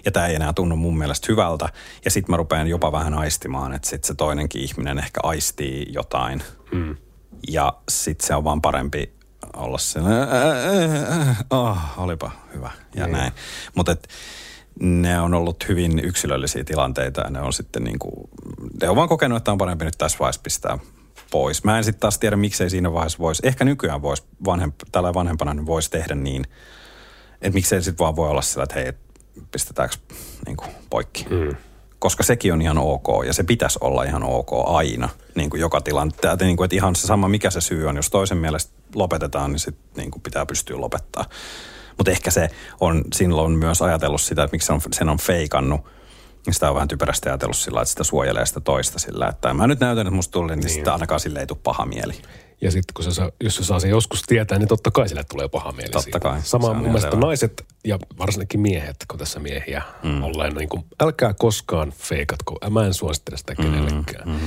ja 0.06 0.12
tämä 0.12 0.28
ei 0.28 0.36
enää 0.36 0.54
tunnu 0.54 0.76
mun 0.76 0.98
mielestä 0.98 1.28
hyvältä. 1.30 1.70
Ja 2.06 2.12
sitten 2.12 2.34
mä 2.34 2.38
rupean 2.38 2.68
jopa 2.68 2.92
vähän 2.92 3.14
aistimaan, 3.14 3.74
että 3.74 3.90
sitten 3.90 4.08
se 4.08 4.14
toinenkin 4.14 4.62
ihminen 4.62 5.00
ehkä 5.00 5.20
aistii 5.24 5.86
jotain. 5.90 6.44
Mm. 6.72 6.96
Ja 7.50 7.74
sitten 7.90 8.28
se 8.28 8.36
on 8.36 8.44
vaan 8.44 8.62
parempi 8.62 9.14
olla 9.56 9.78
sellainen, 9.78 10.28
oh, 11.50 11.78
olipa 11.98 12.32
hyvä 12.54 12.72
ja 12.96 13.06
Niin. 13.06 13.18
näin. 13.18 13.32
Mutta 13.76 13.96
ne 14.80 15.22
on 15.22 15.34
ollut 15.34 15.68
hyvin 15.68 16.00
yksilöllisiä 16.06 16.64
tilanteita 16.64 17.22
ja 17.22 17.30
ne 17.30 17.42
on 17.42 17.54
sitten 17.54 17.84
niin 17.84 18.00
kuin, 18.00 18.30
ne 18.82 18.90
on 18.90 18.96
vaan 18.96 19.10
kokenut, 19.10 19.38
että 19.38 19.52
on 19.52 19.58
parempi 19.58 19.86
nyt 19.86 19.98
tässä 19.98 20.20
vaiheessa 20.20 20.42
pistää 20.44 20.80
pois. 21.32 21.64
Mä 21.64 21.78
en 21.78 21.84
sitten 21.84 22.00
taas 22.00 22.20
tiedä, 22.20 22.36
miksei 22.36 22.70
siinä 22.70 22.94
vaiheessa 22.94 23.20
voisi, 23.20 23.42
ehkä 23.46 23.66
nykyään 23.66 24.02
voisi, 24.02 24.24
vanhemp, 24.46 24.76
tällä 24.92 25.14
vanhempana 25.14 25.54
niin 25.54 25.66
voisi 25.66 25.92
tehdä 25.92 26.16
niin, 26.16 26.44
että 27.42 27.56
miksei 27.56 27.82
sitten 27.82 28.04
vaan 28.04 28.16
voi 28.16 28.30
olla 28.30 28.42
sillä, 28.42 28.64
että 28.64 28.76
hei, 28.76 28.88
et 28.88 28.98
pistetäänkö 29.52 29.96
niin 30.46 30.58
kuin 30.58 30.70
poikki. 30.90 31.26
Mm. 31.30 31.56
Koska 32.00 32.24
sekin 32.24 32.54
on 32.54 32.62
ihan 32.62 32.78
ok 32.78 33.08
ja 33.26 33.34
se 33.34 33.44
pitäisi 33.44 33.80
olla 33.82 34.04
ihan 34.04 34.24
ok 34.24 34.50
aina, 34.66 35.10
niin 35.36 35.50
kuin 35.50 35.62
joka 35.62 35.82
tilanteessa. 35.82 36.46
Niin 36.46 36.58
kuin, 36.58 36.66
että 36.66 36.76
ihan 36.76 36.96
se 36.96 37.08
sama, 37.08 37.28
mikä 37.28 37.50
se 37.50 37.62
syy 37.62 37.88
on. 37.88 37.96
Jos 37.96 38.10
toisen 38.10 38.38
mielestä 38.38 38.74
lopetetaan, 38.96 39.52
niin 39.52 39.60
sitten 39.60 39.86
niin 39.98 40.12
kuin 40.12 40.22
pitää 40.22 40.46
pystyä 40.46 40.82
lopettaa. 40.82 41.26
Mutta 42.00 42.12
ehkä 42.12 42.32
se 42.32 42.50
on 42.80 43.04
silloin 43.16 43.52
myös 43.52 43.82
ajatellut 43.82 44.22
sitä, 44.22 44.44
että 44.44 44.56
miksi 44.56 44.66
se 44.66 44.74
on, 44.74 44.82
sen 44.94 45.10
on 45.10 45.18
feikannut. 45.18 45.82
Sitä 46.52 46.70
on 46.70 46.76
vähän 46.76 46.88
typerästi 46.88 47.30
ajatellut 47.30 47.58
sillä, 47.58 47.82
että 47.82 47.90
sitä 47.90 48.04
suojelee 48.04 48.46
sitä 48.46 48.60
toista 48.60 49.00
sillä, 49.00 49.28
että 49.28 49.54
mä 49.54 49.68
nyt 49.68 49.80
näytän, 49.80 50.08
että 50.08 50.16
musta 50.16 50.32
tuli, 50.32 50.48
niin, 50.56 50.60
niin. 50.60 50.70
sitten 50.70 50.94
ainakaan 50.94 51.20
sille 51.20 51.40
ei 51.40 51.48
tule 51.48 51.58
paha 51.64 51.86
mieli. 51.86 52.14
Ja 52.62 52.72
sitten 52.72 52.94
kun 52.94 53.04
se 53.04 53.12
saa, 53.12 53.32
jos 53.44 53.56
se 53.56 53.64
saa 53.64 53.80
sen 53.80 53.90
joskus 53.90 54.22
tietää, 54.28 54.58
niin 54.60 54.68
totta 54.68 54.92
kai 54.92 55.10
sille 55.10 55.24
tulee 55.24 55.48
paha 55.48 55.72
mieli 55.72 55.90
Totta 55.90 56.04
siitä. 56.04 56.20
kai, 56.20 56.40
Sama 56.44 56.64
se 56.66 56.70
on 56.70 56.76
mun 56.78 56.86
mielestä 56.86 57.10
selvä. 57.12 57.26
naiset 57.26 57.66
ja 57.86 58.00
varsinkin 58.20 58.60
miehet, 58.60 58.96
kun 59.08 59.20
tässä 59.20 59.40
miehiä 59.40 59.82
mm. 60.04 60.24
ollaan, 60.24 60.54
niin 60.54 60.70
kuin, 60.70 60.86
älkää 61.02 61.34
koskaan 61.34 61.94
feikatko. 61.98 62.58
Mä 62.70 62.86
en 62.86 62.94
suosittele 62.94 63.38
sitä 63.38 63.56
kenellekään. 63.56 64.30
Mm, 64.30 64.40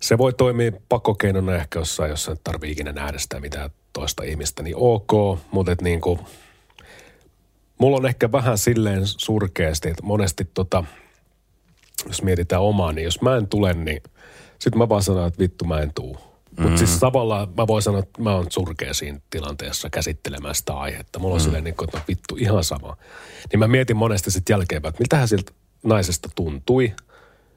Se 0.00 0.18
voi 0.18 0.32
toimia 0.32 0.72
pakokeinona 0.88 1.54
ehkä 1.54 1.78
jossain, 1.78 2.10
jos 2.10 2.30
tarvii 2.44 2.70
ikinä 2.72 2.92
nähdä 2.92 3.18
sitä 3.18 3.40
mitään 3.40 3.70
toista 3.92 4.22
ihmistä, 4.22 4.62
niin 4.62 4.76
ok, 4.78 5.38
mutta 5.50 5.72
et 5.72 5.82
niin 5.82 6.00
kuin, 6.00 6.20
mulla 7.82 7.96
on 7.96 8.06
ehkä 8.06 8.32
vähän 8.32 8.58
silleen 8.58 9.02
surkeasti, 9.06 9.88
että 9.88 10.02
monesti 10.02 10.44
tota, 10.54 10.84
jos 12.08 12.22
mietitään 12.22 12.62
omaa, 12.62 12.92
niin 12.92 13.04
jos 13.04 13.20
mä 13.20 13.36
en 13.36 13.48
tule, 13.48 13.74
niin 13.74 14.02
sitten 14.58 14.78
mä 14.78 14.88
vaan 14.88 15.02
sanon, 15.02 15.26
että 15.28 15.38
vittu 15.38 15.64
mä 15.64 15.80
en 15.80 15.92
tuu. 15.94 16.16
Mutta 16.50 16.70
Mm. 16.70 16.76
siis 16.76 16.98
tavallaan 16.98 17.48
mä 17.56 17.66
voin 17.66 17.82
sanoa, 17.82 17.98
että 18.00 18.22
mä 18.22 18.34
oon 18.34 18.46
surkea 18.48 18.94
siinä 18.94 19.20
tilanteessa 19.30 19.90
käsittelemään 19.90 20.54
sitä 20.54 20.74
aihetta. 20.74 21.18
Mulla 21.18 21.34
on 21.34 21.40
mm. 21.40 21.44
silleen, 21.44 21.64
niin 21.64 21.76
kuin, 21.76 21.88
että 21.88 21.98
no 21.98 22.04
vittu 22.08 22.36
ihan 22.38 22.64
sama. 22.64 22.96
Niin 23.52 23.58
mä 23.58 23.68
mietin 23.68 23.96
monesti 23.96 24.30
sitten 24.30 24.54
jälkeenpäin, 24.54 24.90
että 24.90 25.02
miltähän 25.02 25.28
siltä 25.28 25.52
naisesta 25.82 26.28
tuntui, 26.34 26.92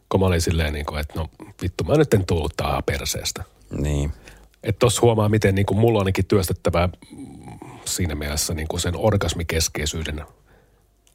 kun 0.09 0.19
mä 0.19 0.25
olin 0.25 0.41
silleen, 0.41 0.73
niin 0.73 0.85
kuin, 0.85 0.99
että 0.99 1.13
no 1.19 1.29
vittu 1.61 1.83
mä 1.83 1.95
nyt 1.97 2.13
en 2.13 2.25
tullut 2.25 2.53
tähän 2.57 2.83
perseestä. 2.83 3.43
Niin. 3.77 4.11
Että 4.63 4.79
tossa 4.79 5.01
huomaa, 5.01 5.29
miten 5.29 5.55
niin 5.55 5.65
kuin 5.65 5.77
mulla 5.79 5.97
on 5.99 6.01
ainakin 6.01 6.25
työstettävää 6.25 6.89
siinä 7.87 8.15
mielessä 8.15 8.53
niin 8.53 8.67
kuin 8.67 8.79
sen 8.79 8.95
orgasmikeskeisyyden 8.95 10.25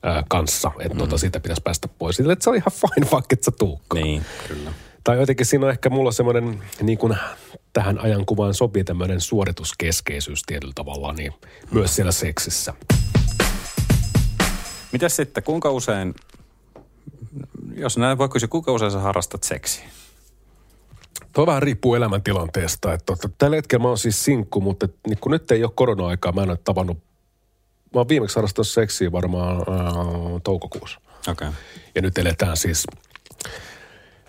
ää, 0.02 0.24
kanssa. 0.28 0.72
Että 0.78 0.94
mm. 0.94 0.98
tota, 0.98 1.18
siitä 1.18 1.40
pitäisi 1.40 1.62
päästä 1.62 1.88
pois. 1.88 2.16
Sille, 2.16 2.32
että 2.32 2.42
se 2.42 2.50
on 2.50 2.56
ihan 2.56 2.72
fine, 2.72 3.10
vaikka 3.12 3.34
et 3.34 3.42
sä 3.42 3.50
tuukkaan. 3.50 4.04
Niin, 4.04 4.24
kyllä. 4.48 4.72
Tai 5.04 5.18
jotenkin 5.18 5.46
siinä 5.46 5.66
on 5.66 5.70
ehkä 5.70 5.90
mulla 5.90 6.12
semmoinen, 6.12 6.62
niin 6.82 6.98
kuin 6.98 7.16
tähän 7.72 7.98
ajankuvaan 7.98 8.54
sopii 8.54 8.84
tämmöinen 8.84 9.20
suorituskeskeisyys 9.20 10.42
tietyllä 10.46 10.72
tavalla, 10.74 11.12
niin 11.12 11.32
myös 11.70 11.96
siellä 11.96 12.12
seksissä. 12.12 12.74
Mitäs 14.92 15.16
sitten, 15.16 15.42
kuinka 15.42 15.70
usein, 15.70 16.14
jos 17.74 17.98
näin 17.98 18.18
voi 18.18 18.28
kysyä, 18.28 18.48
kuinka 18.48 18.72
usein 18.72 18.92
sä 18.92 18.98
harrastat 18.98 19.42
seksiä? 19.42 19.84
Tuo 21.32 21.46
vähän 21.46 21.62
riippuu 21.62 21.94
elämäntilanteesta. 21.94 22.92
Että 22.92 23.04
tota, 23.06 23.28
tällä 23.38 23.56
hetkellä 23.56 23.82
mä 23.82 23.88
oon 23.88 23.98
siis 23.98 24.24
sinkku, 24.24 24.60
mutta 24.60 24.84
et, 24.86 24.94
niin 25.06 25.18
kun 25.20 25.32
nyt 25.32 25.50
ei 25.50 25.64
ole 25.64 25.72
korona-aikaa, 25.74 26.32
mä 26.32 26.42
en 26.42 26.50
ole 26.50 26.58
tavannut, 26.64 26.98
mä 27.94 28.00
oon 28.00 28.08
viimeksi 28.08 28.36
harrastanut 28.36 28.68
seksiä 28.68 29.12
varmaan 29.12 29.56
ää, 29.56 29.64
toukokuussa. 30.44 31.00
Okay. 31.28 31.48
Ja 31.94 32.02
nyt 32.02 32.18
eletään 32.18 32.56
siis 32.56 32.86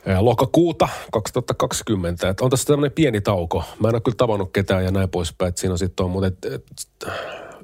ää, 0.07 0.25
lokakuuta 0.25 0.89
2020. 1.11 2.29
Et 2.29 2.41
on 2.41 2.49
tässä 2.49 2.65
tämmöinen 2.65 2.91
pieni 2.91 3.21
tauko. 3.21 3.63
Mä 3.79 3.89
en 3.89 3.95
ole 3.95 4.01
kyllä 4.01 4.15
tavannut 4.15 4.53
ketään 4.53 4.83
ja 4.83 4.91
näin 4.91 5.09
poispäin. 5.09 5.49
Et 5.49 5.57
siinä 5.57 5.71
on 5.71 5.79
sitten 5.79 6.03
on, 6.03 6.11
mutta 6.11 6.27
et, 6.27 6.45
et, 6.45 6.63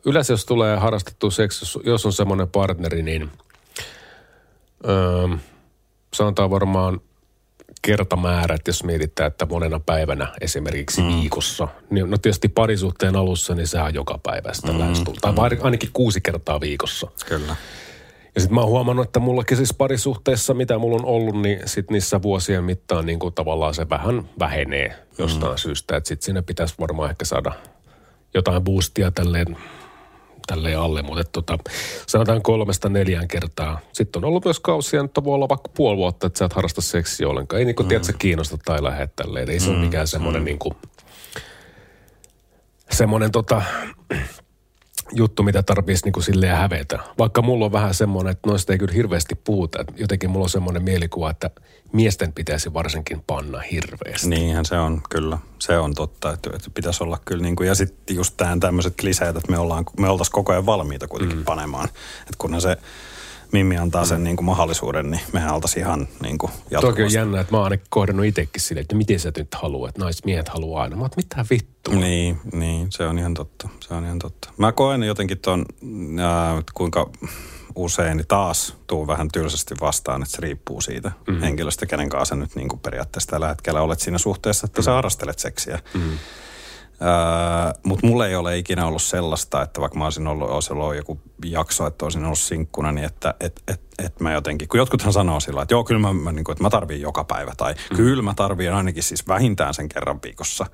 yleensä 0.06 0.34
jos 0.34 0.46
tulee 0.46 0.78
harrastettu 0.78 1.32
seksi, 1.32 1.62
jos- 1.62 1.80
jos 1.86 2.06
on 2.06 2.14
semmoinen 2.14 2.48
partneri, 2.48 3.04
niin 3.04 3.32
öö, 4.88 5.38
sanotaan 6.14 6.50
varmaan 6.50 7.02
kertamäärät, 7.88 8.68
jos 8.68 8.84
mietitään, 8.84 9.28
että 9.28 9.46
monena 9.46 9.80
päivänä 9.80 10.28
esimerkiksi 10.42 11.02
mm. 11.02 11.08
viikossa. 11.08 11.68
Niin, 11.90 12.10
no 12.10 12.18
tietysti 12.18 12.48
parisuhteen 12.48 13.16
alussa, 13.16 13.56
niin 13.56 13.68
sehän 13.68 13.88
on 13.88 13.94
joka 13.94 14.20
päivä 14.24 14.54
sitä 14.54 14.72
mm. 14.72 14.80
lähestulta. 14.80 15.20
Tai 15.22 15.36
vai- 15.36 15.58
ainakin 15.62 15.90
kuusi 15.94 16.22
kertaa 16.22 16.62
viikossa. 16.62 17.08
Kyllä. 17.26 17.56
Ja 18.36 18.42
sitten 18.42 18.56
mä 18.56 18.62
oon 18.62 18.70
huomannut, 18.70 19.06
että 19.06 19.20
mullakin 19.20 19.58
siis 19.58 19.74
parisuhteessa, 19.74 20.54
mitä 20.54 20.78
mulla 20.78 20.96
on 20.96 21.06
ollut, 21.06 21.42
niin 21.42 21.60
sit 21.66 21.92
niissä 21.92 22.22
vuosien 22.22 22.64
mittaan 22.64 23.06
niin 23.06 23.20
kuin 23.20 23.34
tavallaan 23.34 23.74
se 23.74 23.90
vähän 23.90 24.30
vähenee 24.40 24.96
jostain 25.18 25.54
mm. 25.54 25.58
syystä. 25.58 25.98
Että 25.98 26.08
sitten 26.08 26.26
siinä 26.26 26.42
pitäisi 26.42 26.76
varmaan 26.80 27.10
ehkä 27.10 27.26
saada 27.26 27.52
jotain 28.34 28.64
boostia 28.64 29.12
tälleen, 29.12 29.58
tälleen 30.48 30.80
alle. 30.80 31.02
Mutta 31.02 31.22
et 31.22 31.32
tota, 31.32 31.58
sanotaan 32.08 32.42
kolmesta 32.42 32.90
neljään 32.90 33.28
kertaa. 33.28 33.80
Sitten 33.94 34.20
on 34.20 34.28
ollut 34.28 34.46
myös 34.46 34.60
kausia, 34.60 35.04
että 35.04 35.24
voi 35.24 35.36
olla 35.36 35.50
vaikka 35.50 35.70
puoli 35.74 35.98
vuotta, 35.98 36.28
että 36.28 36.40
sä 36.40 36.46
et 36.46 36.54
harrasta 36.54 36.82
seksiä 36.82 37.30
ollenkaan. 37.30 37.60
Ei 37.60 37.66
niin 37.66 37.76
kuin, 37.76 37.86
mm. 37.86 37.90
tiedätkö, 37.90 38.14
kiinnosta 38.20 38.58
tai 38.66 38.84
lähde 38.84 39.10
tälleen. 39.16 39.50
Ei 39.50 39.60
se 39.60 39.70
ole 39.70 39.80
mikään 39.80 40.08
semmoinen 40.08 40.46
niin 40.46 40.60
kuin, 40.60 40.76
semmoinen 42.92 43.32
tota, 43.32 43.62
juttu, 45.12 45.44
mitä 45.44 45.64
tarvitsisi 45.64 46.06
niin 46.06 46.14
kuin 46.14 46.24
silleen 46.24 46.58
hävetä. 46.58 47.00
Vaikka 47.18 47.42
mulla 47.42 47.66
on 47.66 47.72
vähän 47.72 47.94
semmoinen, 47.94 48.32
että 48.32 48.50
noista 48.50 48.74
ei 48.74 48.80
kyllä 48.80 48.94
hirveästi 48.94 49.36
puhuta. 49.36 49.86
Jotenkin 49.96 50.30
mulla 50.30 50.44
on 50.44 50.50
semmoinen 50.50 50.84
mielikuva, 50.84 51.30
että 51.30 51.50
miesten 51.94 52.34
pitäisi 52.34 52.74
varsinkin 52.74 53.24
panna 53.28 53.60
hirveästi. 53.60 54.30
Niinhän 54.30 54.66
se 54.66 54.78
on, 54.78 55.02
kyllä. 55.10 55.38
Se 55.60 55.78
on 55.78 55.94
totta, 55.94 56.34
että, 56.34 56.50
että 56.56 56.70
pitäisi 56.74 57.04
olla 57.04 57.20
kyllä 57.26 57.44
niin 57.44 57.56
kuin, 57.56 57.68
ja 57.68 57.76
sitten 57.76 58.16
just 58.16 58.34
tämän 58.38 58.60
tämmöiset 58.60 58.94
kliseet, 59.00 59.36
että 59.36 59.52
me, 59.52 59.58
ollaan, 59.58 59.86
me 60.00 60.10
oltaisiin 60.10 60.34
koko 60.34 60.52
ajan 60.52 60.66
valmiita 60.66 61.08
kuitenkin 61.08 61.38
mm. 61.38 61.46
panemaan. 61.46 61.90
Että 62.22 62.36
kunhan 62.38 62.62
se 62.62 62.78
Mimmi 63.52 63.78
antaa 63.78 64.06
sen 64.06 64.24
niin 64.24 64.36
kuin 64.36 64.46
mahdollisuuden, 64.46 65.12
niin 65.12 65.22
mehän 65.34 65.54
oltaisiin 65.56 65.86
ihan 65.86 66.08
niin 66.24 66.38
kuin 66.38 66.52
Toki 66.52 66.76
on 66.76 66.84
jatkuvasti. 66.84 67.18
jännä, 67.18 67.40
että 67.40 67.54
mä 67.54 67.58
oon 67.58 67.64
ainakin 67.64 67.88
kohdannut 67.90 68.26
itsekin 68.26 68.62
silleen, 68.62 68.82
että 68.82 68.96
miten 68.96 69.20
sä 69.20 69.32
nyt 69.38 69.56
haluat, 69.56 69.90
että 69.90 70.02
naismiehet 70.02 70.50
haluaa 70.50 70.84
aina. 70.84 70.96
Mä 70.96 71.02
oon, 71.02 71.10
mitä 71.18 71.46
vittua. 71.50 71.96
Niin, 71.96 72.40
niin, 72.54 72.88
se 72.90 73.08
on 73.08 73.20
ihan 73.20 73.34
totta. 73.34 73.70
Se 73.80 73.94
on 73.94 74.06
ihan 74.06 74.20
totta. 74.20 74.50
Mä 74.58 74.72
koen 74.72 75.04
jotenkin 75.04 75.40
ton, 75.40 75.66
ää, 76.22 76.62
kuinka 76.74 77.10
usein 77.76 78.18
niin 78.18 78.28
taas 78.28 78.76
tuu 78.88 79.08
vähän 79.08 79.28
tylsästi 79.34 79.76
vastaan, 79.82 80.24
että 80.24 80.36
se 80.36 80.42
riippuu 80.42 80.82
siitä 80.82 81.12
mm. 81.28 81.40
henkilöstä, 81.40 81.86
kenen 81.86 82.10
kanssa 82.10 82.36
nyt 82.36 82.56
niin 82.56 82.70
kuin 82.70 82.80
periaatteessa 82.80 83.30
tällä 83.30 83.48
hetkellä 83.48 83.82
olet 83.82 84.00
siinä 84.00 84.18
suhteessa, 84.18 84.66
että 84.66 84.82
mm. 84.82 84.84
sä 84.84 84.92
harrastelet 84.92 85.40
seksiä. 85.40 85.80
Mm. 85.94 86.02
Mutta 87.84 88.08
mulla 88.08 88.28
ei 88.28 88.36
ole 88.36 88.58
ikinä 88.58 88.88
ollut 88.88 89.02
sellaista, 89.02 89.62
että 89.62 89.82
vaikka 89.82 89.98
mä 89.98 90.04
olisin 90.04 90.28
ollut, 90.28 90.50
olisi 90.50 90.74
ollut 90.74 90.96
joku 90.96 91.20
jakso, 91.46 91.88
että 91.88 92.06
olisin 92.06 92.26
ollut 92.26 92.40
sinkkuna, 92.40 92.92
niin 92.92 93.06
että 93.06 93.34
et, 93.40 93.62
et, 93.68 93.82
et 94.06 94.20
mä 94.20 94.34
jotenkin, 94.34 94.68
kun 94.68 94.78
jotkuthan 94.78 95.14
sanoo 95.14 95.40
sillä 95.40 95.62
että 95.62 95.74
joo, 95.74 95.84
kyllä 95.84 96.02
mä, 96.02 96.14
mä 96.14 96.32
niin 96.32 96.44
kuin, 96.44 96.54
että 96.54 96.64
mä 96.64 96.70
tarviin 96.70 97.02
joka 97.02 97.24
päivä, 97.24 97.54
tai 97.58 97.74
mm. 97.74 97.96
kyllä 97.98 98.24
mä 98.24 98.34
tarviin 98.34 98.74
ainakin 98.74 99.04
siis 99.04 99.28
vähintään 99.28 99.74
sen 99.74 99.90
kerran 99.90 100.20
viikossa. 100.24 100.66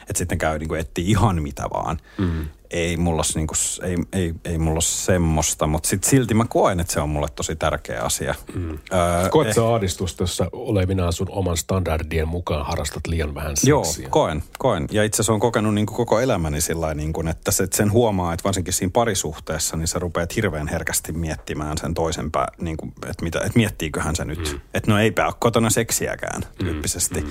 Että 0.00 0.18
sitten 0.18 0.38
käy 0.38 0.58
niin 0.58 0.68
kuin 0.68 0.80
etsiä 0.80 1.04
ihan 1.06 1.42
mitä 1.42 1.62
vaan. 1.74 1.98
Mm. 2.18 2.48
Ei 2.72 2.96
mulla 2.96 3.22
ole, 3.22 3.32
niin 3.34 3.46
kuin, 3.46 3.56
ei, 3.82 3.96
ei, 4.22 4.34
ei 4.44 4.58
mulla 4.58 4.80
semmoista, 4.80 5.66
mutta 5.66 5.88
sit 5.88 6.04
silti 6.04 6.34
mä 6.34 6.44
koen, 6.48 6.80
että 6.80 6.92
se 6.92 7.00
on 7.00 7.08
mulle 7.08 7.28
tosi 7.34 7.56
tärkeä 7.56 8.02
asia. 8.02 8.34
Mm. 8.54 8.70
Öö, 8.70 9.28
Koet 9.30 9.54
sä 9.54 9.68
ahdistusta, 9.74 10.22
jos 10.22 10.36
sä 10.36 10.46
olevinaan 10.52 11.12
sun 11.12 11.26
oman 11.30 11.56
standardien 11.56 12.28
mukaan 12.28 12.66
harrastat 12.66 13.06
liian 13.06 13.34
vähän 13.34 13.52
Joo, 13.64 13.84
seksiä? 13.84 14.08
koen, 14.08 14.42
koen. 14.58 14.86
Ja 14.90 15.04
itse 15.04 15.16
asiassa 15.16 15.32
on 15.32 15.40
kokenut 15.40 15.74
niin 15.74 15.86
kuin 15.86 15.96
koko 15.96 16.20
elämäni 16.20 16.60
sillä 16.60 16.94
niin 16.94 17.12
kuin, 17.12 17.28
että 17.28 17.50
se, 17.50 17.66
sen 17.74 17.92
huomaa, 17.92 18.32
että 18.32 18.44
varsinkin 18.44 18.72
siinä 18.72 18.90
parisuhteessa, 18.92 19.76
niin 19.76 19.88
sä 19.88 19.98
rupeat 19.98 20.36
hirveän 20.36 20.68
herkästi 20.68 21.12
miettimään 21.12 21.78
sen 21.78 21.94
toisen 21.94 22.30
pää, 22.30 22.48
niin 22.58 22.76
kuin, 22.76 22.92
että, 23.06 23.24
mitä, 23.24 23.38
että 23.38 23.52
miettiiköhän 23.56 24.16
se 24.16 24.24
nyt. 24.24 24.52
Mm. 24.52 24.60
Että 24.74 24.90
no 24.90 24.98
eipä 24.98 25.26
ole 25.26 25.34
kotona 25.38 25.70
seksiäkään 25.70 26.42
tyyppisesti. 26.58 27.20
Mm. 27.20 27.30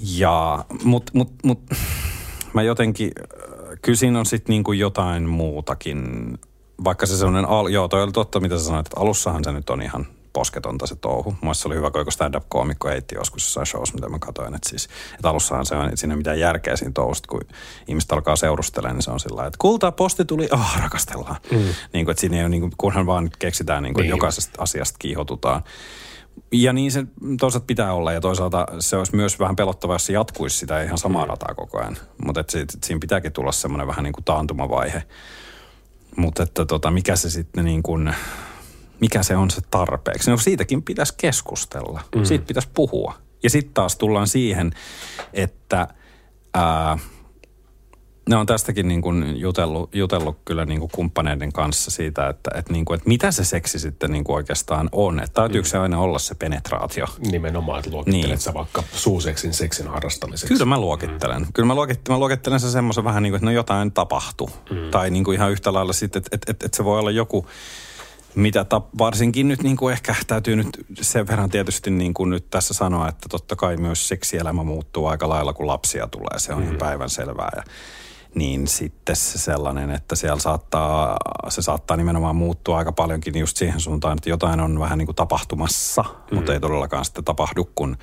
Ja, 0.00 0.64
mut, 0.84 1.10
mut, 1.14 1.32
mut, 1.44 1.60
mä 2.52 2.62
jotenkin, 2.62 3.10
kyllä 3.82 3.96
siinä 3.96 4.18
on 4.18 4.26
sitten 4.26 4.52
niin 4.52 4.64
kuin 4.64 4.78
jotain 4.78 5.28
muutakin. 5.28 6.32
Vaikka 6.84 7.06
se 7.06 7.16
sellainen, 7.16 7.44
al- 7.48 7.68
joo 7.68 7.88
toi 7.88 8.02
oli 8.02 8.12
totta 8.12 8.40
mitä 8.40 8.58
sä 8.58 8.64
sanoit, 8.64 8.86
että 8.86 9.00
alussahan 9.00 9.44
se 9.44 9.52
nyt 9.52 9.70
on 9.70 9.82
ihan 9.82 10.06
posketonta 10.32 10.86
se 10.86 10.96
touhu. 10.96 11.30
Mielestäni 11.42 11.62
se 11.62 11.68
oli 11.68 11.76
hyvä, 11.76 11.90
kun 11.90 12.12
stand-up-koomikko 12.12 12.88
heitti 12.88 13.14
joskus 13.14 13.42
jossain 13.42 13.66
shows, 13.66 13.94
mitä 13.94 14.08
mä 14.08 14.18
katsoin. 14.18 14.54
Että, 14.54 14.68
siis, 14.68 14.88
että 15.14 15.30
alussahan 15.30 15.66
se 15.66 15.74
on, 15.74 15.84
että 15.84 15.96
siinä 15.96 16.14
ei 16.14 16.18
mitään 16.18 16.40
järkeä 16.40 16.76
siinä 16.76 16.92
touhusta, 16.92 17.28
kun 17.28 17.40
ihmiset 17.88 18.12
alkaa 18.12 18.36
seurustelemaan, 18.36 18.96
niin 18.96 19.02
se 19.02 19.10
on 19.10 19.20
sillä 19.20 19.46
että 19.46 19.56
kultaa 19.58 19.92
posti 19.92 20.24
tuli, 20.24 20.48
ah, 20.50 20.80
rakastellaan. 20.82 21.36
Mm. 21.50 21.58
Niin 21.92 22.04
kuin, 22.04 22.10
että 22.10 22.20
siinä 22.20 22.36
ei 22.36 22.42
ole, 22.42 22.48
niin 22.48 22.60
kuin, 22.60 22.72
kunhan 22.78 23.06
vaan 23.06 23.30
keksitään, 23.38 23.82
niin 23.82 23.94
kuin, 23.94 24.02
Niin. 24.02 24.10
jokaisesta 24.10 24.62
asiasta 24.62 24.96
kiihotutaan. 24.98 25.62
Ja 26.52 26.72
niin 26.72 26.92
se 26.92 27.04
toisaalta 27.40 27.66
pitää 27.66 27.92
olla 27.92 28.12
ja 28.12 28.20
toisaalta 28.20 28.66
se 28.78 28.96
olisi 28.96 29.16
myös 29.16 29.38
vähän 29.38 29.56
pelottavaa, 29.56 29.94
jos 29.94 30.06
se 30.06 30.12
jatkuisi 30.12 30.58
sitä 30.58 30.82
ihan 30.82 30.98
samaa 30.98 31.24
rataa 31.24 31.54
koko 31.54 31.80
ajan. 31.80 31.96
Mutta 32.24 32.44
siinä 32.84 33.00
pitääkin 33.00 33.32
tulla 33.32 33.52
semmoinen 33.52 33.86
vähän 33.86 34.04
niin 34.04 34.12
kuin 34.12 34.24
taantumavaihe. 34.24 35.02
Mutta 36.16 36.42
että 36.42 36.64
tota, 36.64 36.90
mikä 36.90 37.16
se 37.16 37.30
sitten 37.30 37.64
niin 37.64 37.82
kuin, 37.82 38.14
mikä 39.00 39.22
se 39.22 39.36
on 39.36 39.50
se 39.50 39.60
tarpeeksi? 39.70 40.30
No 40.30 40.36
siitäkin 40.36 40.82
pitäisi 40.82 41.14
keskustella. 41.16 42.00
Mm. 42.16 42.24
Siitä 42.24 42.46
pitäisi 42.46 42.68
puhua. 42.74 43.14
Ja 43.42 43.50
sitten 43.50 43.74
taas 43.74 43.96
tullaan 43.96 44.28
siihen, 44.28 44.72
että 45.32 45.88
ää, 46.54 46.98
ne 48.28 48.36
on 48.36 48.46
tästäkin 48.46 48.88
niin 48.88 49.02
kuin 49.02 49.40
jutellut, 49.40 49.94
jutellut 49.94 50.38
kyllä 50.44 50.64
niin 50.64 50.80
kuin 50.80 50.90
kumppaneiden 50.94 51.52
kanssa 51.52 51.90
siitä, 51.90 52.28
että, 52.28 52.50
että, 52.54 52.72
niin 52.72 52.84
kuin, 52.84 52.96
että 52.96 53.08
mitä 53.08 53.32
se 53.32 53.44
seksi 53.44 53.78
sitten 53.78 54.12
niin 54.12 54.24
kuin 54.24 54.36
oikeastaan 54.36 54.88
on. 54.92 55.20
Että 55.20 55.40
täytyykö 55.40 55.68
se 55.68 55.78
aina 55.78 55.98
olla 55.98 56.18
se 56.18 56.34
penetraatio? 56.34 57.06
Nimenomaan, 57.30 57.78
että 57.78 57.90
luokittelet 57.90 58.28
Niin. 58.28 58.38
sä 58.38 58.54
vaikka 58.54 58.82
suuseksin 58.92 59.54
seksin 59.54 59.88
harrastamiseksi. 59.88 60.54
Kyllä 60.54 60.64
mä 60.64 60.80
luokittelen. 60.80 61.46
Kyllä 61.54 61.66
mä 61.66 61.74
luokittelen, 61.74 62.16
mä 62.16 62.18
luokittelen 62.18 62.60
se 62.60 62.70
semmoisen 62.70 63.04
vähän 63.04 63.22
niin 63.22 63.30
kuin, 63.30 63.36
että 63.36 63.46
no 63.46 63.52
jotain 63.52 63.92
tapahtuu. 63.92 64.50
Mm. 64.70 64.90
Tai 64.90 65.10
niin 65.10 65.24
kuin 65.24 65.34
ihan 65.34 65.50
yhtä 65.50 65.72
lailla 65.72 65.92
sitten, 65.92 66.20
että, 66.20 66.30
että, 66.32 66.50
että, 66.52 66.66
että 66.66 66.76
se 66.76 66.84
voi 66.84 66.98
olla 66.98 67.10
joku, 67.10 67.46
mitä 68.34 68.64
ta, 68.64 68.82
varsinkin 68.98 69.48
nyt 69.48 69.62
niin 69.62 69.76
kuin 69.76 69.92
ehkä 69.92 70.14
täytyy 70.26 70.56
nyt 70.56 70.68
sen 71.00 71.26
verran 71.28 71.50
tietysti 71.50 71.90
niin 71.90 72.14
kuin 72.14 72.30
nyt 72.30 72.50
tässä 72.50 72.74
sanoa, 72.74 73.08
että 73.08 73.28
totta 73.28 73.56
kai 73.56 73.76
myös 73.76 74.08
seksielämä 74.08 74.62
muuttuu 74.62 75.06
aika 75.06 75.28
lailla, 75.28 75.52
kun 75.52 75.66
lapsia 75.66 76.06
tulee. 76.06 76.38
Se 76.38 76.52
on 76.52 76.58
mm. 76.58 76.64
ihan 76.64 76.76
päivänselvää. 76.78 77.50
Ja, 77.56 77.62
niin 78.38 78.66
sitten 78.66 79.16
se 79.16 79.38
sellainen, 79.38 79.90
että 79.90 80.16
siellä 80.16 80.40
saattaa, 80.40 81.16
se 81.48 81.62
saattaa 81.62 81.96
nimenomaan 81.96 82.36
muuttua 82.36 82.78
aika 82.78 82.92
paljonkin 82.92 83.38
just 83.38 83.56
siihen 83.56 83.80
suuntaan, 83.80 84.16
että 84.18 84.30
jotain 84.30 84.60
on 84.60 84.80
vähän 84.80 84.98
niin 84.98 85.06
kuin 85.06 85.16
tapahtumassa, 85.16 86.02
mm. 86.02 86.36
mutta 86.36 86.52
ei 86.52 86.60
todellakaan 86.60 87.04
sitten 87.04 87.24
tapahdu, 87.24 87.70
kun 87.74 87.96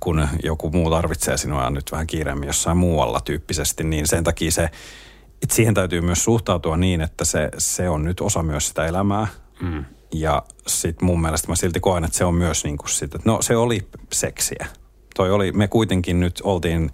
kun 0.00 0.28
joku 0.42 0.70
muu 0.70 0.90
tarvitsee 0.90 1.36
sinua 1.36 1.70
nyt 1.70 1.92
vähän 1.92 2.06
kiireemmin 2.06 2.46
jossain 2.46 2.76
muualla 2.76 3.20
tyyppisesti, 3.20 3.84
niin 3.84 4.06
sen 4.06 4.24
takia 4.24 4.50
se, 4.50 4.64
että 5.42 5.54
siihen 5.54 5.74
täytyy 5.74 6.00
myös 6.00 6.24
suhtautua 6.24 6.76
niin, 6.76 7.00
että 7.00 7.24
se, 7.24 7.50
se 7.58 7.88
on 7.88 8.04
nyt 8.04 8.20
osa 8.20 8.42
myös 8.42 8.68
sitä 8.68 8.86
elämää. 8.86 9.26
Mm. 9.60 9.84
Ja 10.12 10.42
sitten 10.66 11.06
mun 11.06 11.20
mielestä 11.20 11.48
mä 11.48 11.56
silti 11.56 11.80
koen, 11.80 12.04
että 12.04 12.18
se 12.18 12.24
on 12.24 12.34
myös 12.34 12.64
niin 12.64 12.78
kuin 12.78 12.90
sit, 12.90 13.14
että 13.14 13.30
no 13.30 13.42
se 13.42 13.56
oli 13.56 13.88
seksiä. 14.12 14.66
Toi 15.16 15.30
oli, 15.30 15.52
me 15.52 15.68
kuitenkin 15.68 16.20
nyt 16.20 16.40
oltiin, 16.44 16.90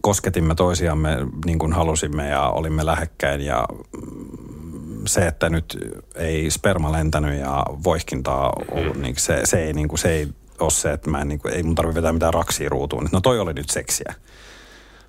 kosketimme 0.00 0.54
toisiamme 0.54 1.16
niin 1.44 1.58
kuin 1.58 1.72
halusimme 1.72 2.28
ja 2.28 2.48
olimme 2.48 2.86
lähekkäin 2.86 3.40
ja 3.40 3.64
mm, 4.02 5.06
se, 5.06 5.26
että 5.26 5.50
nyt 5.50 5.78
ei 6.14 6.50
sperma 6.50 6.92
lentänyt 6.92 7.40
ja 7.40 7.64
voihkintaa 7.84 8.52
ollut, 8.70 8.96
niin 8.96 9.14
se, 9.18 9.40
se, 9.44 9.62
ei, 9.62 9.72
niin 9.72 9.88
kuin, 9.88 9.98
se 9.98 10.12
ei 10.12 10.28
ole 10.58 10.70
se, 10.70 10.92
että 10.92 11.10
mä 11.10 11.20
en, 11.20 11.28
niin 11.28 11.40
kuin, 11.40 11.54
ei 11.54 11.62
mun 11.62 11.74
tarvitse 11.74 11.96
vetää 12.00 12.12
mitään 12.12 12.34
raksia 12.34 12.68
ruutuun. 12.68 13.08
No 13.12 13.20
toi 13.20 13.40
oli 13.40 13.52
nyt 13.52 13.70
seksiä. 13.70 14.14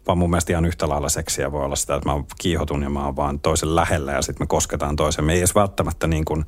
Vaan 0.08 0.18
mun 0.18 0.30
mielestä 0.30 0.54
ihan 0.54 0.66
yhtä 0.66 0.90
lailla 0.90 1.10
seksiä 1.10 1.52
voi 1.52 1.66
olla 1.66 1.76
sitä, 1.76 1.96
että 1.96 2.10
mä 2.10 2.24
kiihotun 2.42 2.84
ja 2.84 2.90
mä 2.90 3.06
oon 3.06 3.16
vaan 3.16 3.40
toisen 3.40 3.76
lähellä 3.76 4.12
ja 4.12 4.22
sitten 4.22 4.44
me 4.44 4.48
kosketaan 4.48 4.96
toisemme. 4.96 5.34
Ei 5.34 5.40
edes 5.40 5.56
välttämättä 5.56 6.08
niin 6.08 6.26
kuin, 6.26 6.46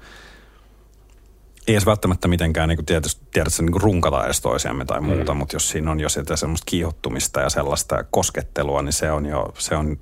ei 1.68 1.74
edes 1.74 1.86
välttämättä 1.86 2.28
mitenkään 2.28 2.70
niin 2.70 2.78
kuin 2.78 2.86
tietysti, 2.86 3.26
tiedätkö, 3.32 3.64
niin 3.64 3.72
kuin 3.72 3.82
runkata 3.82 4.26
edes 4.26 4.42
toisiamme 4.42 4.86
tai 4.86 5.02
muuta, 5.02 5.34
mm. 5.34 5.38
mutta 5.38 5.56
jos 5.56 5.70
siinä 5.70 5.92
on 5.92 6.00
jo 6.00 6.10
sitä 6.10 6.36
semmoista 6.36 6.66
kiihottumista 6.66 7.40
ja 7.42 7.50
sellaista 7.50 8.04
koskettelua, 8.04 8.82
niin 8.82 8.94
se 8.94 9.12
on 9.12 9.26
jo, 9.26 9.54
se 9.58 9.76
on, 9.76 10.00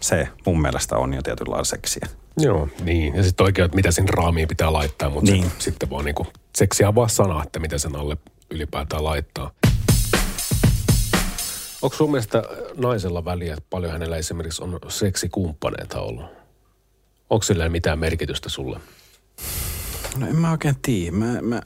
se 0.00 0.28
mun 0.46 0.62
mielestä 0.62 0.96
on 0.96 1.14
jo 1.14 1.22
tietynlailla 1.22 1.64
seksiä. 1.64 2.08
Joo, 2.36 2.68
niin. 2.82 3.14
Ja 3.14 3.22
sitten 3.22 3.44
oikein, 3.44 3.64
että 3.64 3.76
mitä 3.76 3.90
sinne 3.90 4.10
raamiin 4.14 4.48
pitää 4.48 4.72
laittaa, 4.72 5.10
mutta 5.10 5.30
Niin. 5.30 5.40
niin. 5.40 5.52
se, 5.58 5.64
sitten 5.64 5.90
vaan 5.90 6.04
niinku, 6.04 6.26
seksiä 6.56 6.88
on 6.88 6.94
vaan 6.94 7.10
sana, 7.10 7.42
että 7.42 7.58
mitä 7.58 7.78
sen 7.78 7.96
alle 7.96 8.16
ylipäätään 8.50 9.04
laittaa. 9.04 9.50
Onko 11.82 11.96
sun 11.96 12.10
mielestä 12.10 12.42
naisella 12.76 13.24
väliä, 13.24 13.52
että 13.52 13.66
paljon 13.70 13.92
hänellä 13.92 14.16
esimerkiksi 14.16 14.62
on 14.62 14.78
seksikumppaneita 14.88 16.00
ollut? 16.00 16.24
Onko 17.30 17.42
sillä 17.42 17.68
mitään 17.68 17.98
merkitystä 17.98 18.48
sulle? 18.48 18.80
No 20.16 20.26
en 20.26 20.36
mä 20.36 20.50
oikein 20.50 20.76
tiedä. 20.82 21.16
Mä, 21.16 21.42
mä, 21.42 21.62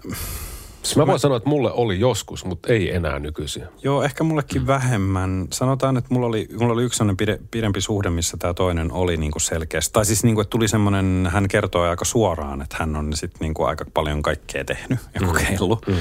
mä 0.97 1.07
voin 1.07 1.19
sanoa, 1.19 1.37
että 1.37 1.49
mulle 1.49 1.73
oli 1.73 2.01
joskus, 2.01 2.45
mutta 2.45 2.73
ei 2.73 2.95
enää 2.95 3.19
nykyisin. 3.19 3.65
Joo, 3.83 4.03
ehkä 4.03 4.25
mullekin 4.25 4.67
vähemmän. 4.67 5.47
Sanotaan, 5.53 5.97
että 5.97 6.15
mulla 6.15 6.27
oli, 6.27 6.49
mulla 6.59 6.73
oli 6.73 6.85
yksi 6.85 7.05
pide, 7.19 7.39
pidempi 7.51 7.81
suhde, 7.81 8.11
missä 8.11 8.37
tämä 8.37 8.55
toinen 8.55 8.93
oli 8.93 9.17
niin 9.17 9.33
kuin 9.33 9.43
selkeästi. 9.43 9.93
Tai 9.93 10.05
siis 10.05 10.25
niin 10.25 10.35
kuin, 10.35 10.43
että 10.43 10.51
tuli 10.51 10.69
semmoinen, 10.69 11.29
hän 11.33 11.49
kertoi 11.49 11.89
aika 11.89 12.05
suoraan, 12.05 12.63
että 12.63 12.77
hän 12.79 12.97
on 12.97 13.13
sitten 13.13 13.41
niin 13.41 13.55
kuin 13.55 13.69
aika 13.69 13.85
paljon 13.95 14.23
kaikkea 14.23 14.65
tehnyt 14.65 14.99
ja 15.15 15.27
kokeillut. 15.27 15.87
Mm. 15.87 15.95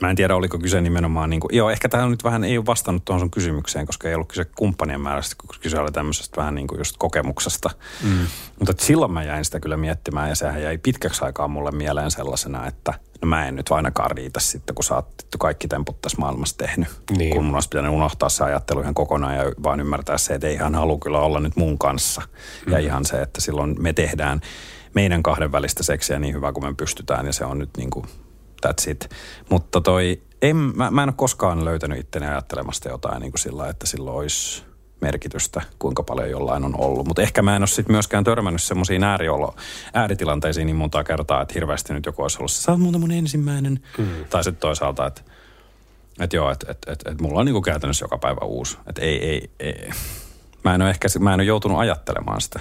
Mä 0.00 0.10
en 0.10 0.16
tiedä, 0.16 0.36
oliko 0.36 0.58
kyse 0.58 0.80
nimenomaan, 0.80 1.30
niin 1.30 1.40
kuin, 1.40 1.56
joo, 1.56 1.70
ehkä 1.70 1.88
tämä 1.88 2.06
nyt 2.06 2.24
vähän 2.24 2.44
ei 2.44 2.58
ole 2.58 2.66
vastannut 2.66 3.04
tuohon 3.04 3.20
sun 3.20 3.30
kysymykseen, 3.30 3.86
koska 3.86 4.08
ei 4.08 4.14
ollut 4.14 4.28
kyse 4.28 4.44
kumppanien 4.44 5.00
määrästä, 5.00 5.36
kun 5.38 5.56
kyse 5.60 5.78
oli 5.78 5.92
tämmöisestä 5.92 6.36
vähän 6.40 6.54
niin 6.54 6.66
kuin 6.66 6.78
just 6.78 6.96
kokemuksesta. 6.98 7.70
Mm. 8.02 8.26
Mutta 8.58 8.74
silloin 8.78 9.12
mä 9.12 9.22
jäin 9.22 9.44
sitä 9.44 9.60
kyllä 9.60 9.76
miettimään 9.76 10.28
ja 10.28 10.34
sehän 10.34 10.62
jäi 10.62 10.78
pitkäksi 10.78 11.24
aikaa 11.24 11.48
mulle 11.48 11.70
mieleen 11.70 12.10
sellaisena, 12.10 12.66
että 12.66 12.94
no 13.24 13.28
mä 13.28 13.48
en 13.48 13.56
nyt 13.56 13.70
ainakaan 13.70 14.10
riitä 14.10 14.40
sitten, 14.40 14.74
kun 14.74 14.84
sä 14.84 14.94
oot 14.94 15.08
kaikki 15.38 15.68
temput 15.68 16.02
tässä 16.02 16.18
maailmassa 16.18 16.58
tehnyt. 16.58 16.88
Niin. 17.16 17.34
Kun 17.34 17.44
mun 17.44 17.54
olisi 17.54 17.68
pitänyt 17.68 17.92
unohtaa 17.92 18.28
se 18.28 18.44
ajattelu 18.44 18.80
ihan 18.80 18.94
kokonaan 18.94 19.36
ja 19.36 19.44
vaan 19.62 19.80
ymmärtää 19.80 20.18
se, 20.18 20.34
että 20.34 20.46
ei 20.46 20.56
hän 20.56 20.74
halua 20.74 20.98
kyllä 20.98 21.18
olla 21.18 21.40
nyt 21.40 21.56
mun 21.56 21.78
kanssa. 21.78 22.22
Mm. 22.66 22.72
Ja 22.72 22.78
ihan 22.78 23.04
se, 23.04 23.22
että 23.22 23.40
silloin 23.40 23.76
me 23.78 23.92
tehdään 23.92 24.40
meidän 24.94 25.22
kahden 25.22 25.52
välistä 25.52 25.82
seksiä 25.82 26.18
niin 26.18 26.34
hyvää 26.34 26.52
kuin 26.52 26.64
me 26.64 26.74
pystytään 26.74 27.26
ja 27.26 27.32
se 27.32 27.44
on 27.44 27.58
nyt 27.58 27.70
niin 27.76 27.90
kuin 27.90 28.06
that's 28.66 28.90
it. 28.90 29.08
Mutta 29.50 29.80
toi, 29.80 30.22
en, 30.42 30.56
mä, 30.56 30.90
mä 30.90 31.02
en 31.02 31.08
ole 31.08 31.14
koskaan 31.16 31.64
löytänyt 31.64 31.98
itteni 31.98 32.26
ajattelemasta 32.26 32.88
jotain 32.88 33.20
niin 33.20 33.32
kuin 33.32 33.40
sillä, 33.40 33.68
että 33.68 33.86
silloin 33.86 34.16
olisi 34.16 34.64
merkitystä, 35.04 35.62
kuinka 35.78 36.02
paljon 36.02 36.30
jollain 36.30 36.64
on 36.64 36.80
ollut. 36.80 37.06
Mutta 37.06 37.22
ehkä 37.22 37.42
mä 37.42 37.56
en 37.56 37.62
ole 37.62 37.66
sitten 37.66 37.92
myöskään 37.92 38.24
törmännyt 38.24 38.62
semmoisiin 38.62 39.04
ääriolo, 39.04 39.54
ääritilanteisiin 39.94 40.66
niin 40.66 40.76
monta 40.76 41.04
kertaa, 41.04 41.42
että 41.42 41.54
hirveästi 41.54 41.94
nyt 41.94 42.06
joku 42.06 42.22
olisi 42.22 42.38
ollut, 42.38 42.52
sä 42.52 42.72
oot 42.72 42.80
muuta 42.80 42.98
mun 42.98 43.12
ensimmäinen. 43.12 43.80
Mm. 43.98 44.06
Tai 44.30 44.44
sitten 44.44 44.60
toisaalta, 44.60 45.06
että 45.06 45.22
et 46.20 46.32
joo, 46.32 46.50
että 46.50 46.66
et, 46.70 46.78
et, 46.86 47.02
et 47.06 47.20
mulla 47.20 47.40
on 47.40 47.46
niinku 47.46 47.62
käytännössä 47.62 48.04
joka 48.04 48.18
päivä 48.18 48.40
uusi. 48.44 48.78
Että 48.86 49.02
ei, 49.02 49.24
ei, 49.30 49.50
ei. 49.60 49.90
Mä 50.64 50.74
en 50.74 50.82
ole 50.82 50.90
ehkä, 50.90 51.08
mä 51.18 51.34
en 51.34 51.40
ole 51.40 51.44
joutunut 51.44 51.78
ajattelemaan 51.78 52.40
sitä. 52.40 52.60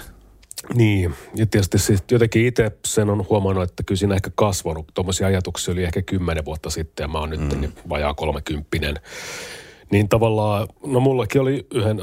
Niin, 0.74 1.16
ja 1.36 1.46
tietysti 1.46 1.80
siis 1.80 2.04
jotenkin 2.12 2.46
itse 2.46 2.72
sen 2.86 3.10
on 3.10 3.26
huomannut, 3.30 3.64
että 3.64 3.84
kyllä 3.84 4.00
siinä 4.00 4.16
ehkä 4.16 4.32
kasvanut. 4.36 4.92
Tuommoisia 4.94 5.28
ajatuksia 5.28 5.72
oli 5.72 5.84
ehkä 5.84 6.02
kymmenen 6.02 6.46
vuotta 6.46 6.70
sitten 6.70 7.04
ja 7.04 7.08
mä 7.08 7.20
oon 7.20 7.30
nyt 7.30 7.40
mm. 7.40 7.62
niin 7.62 7.74
vajaa 7.90 8.14
kolmekymppinen. 8.14 8.96
Niin 9.94 10.10
tavallaan, 10.10 10.68
no 10.86 11.00
mullakin 11.00 11.42
oli 11.42 11.68
yhden 11.74 12.02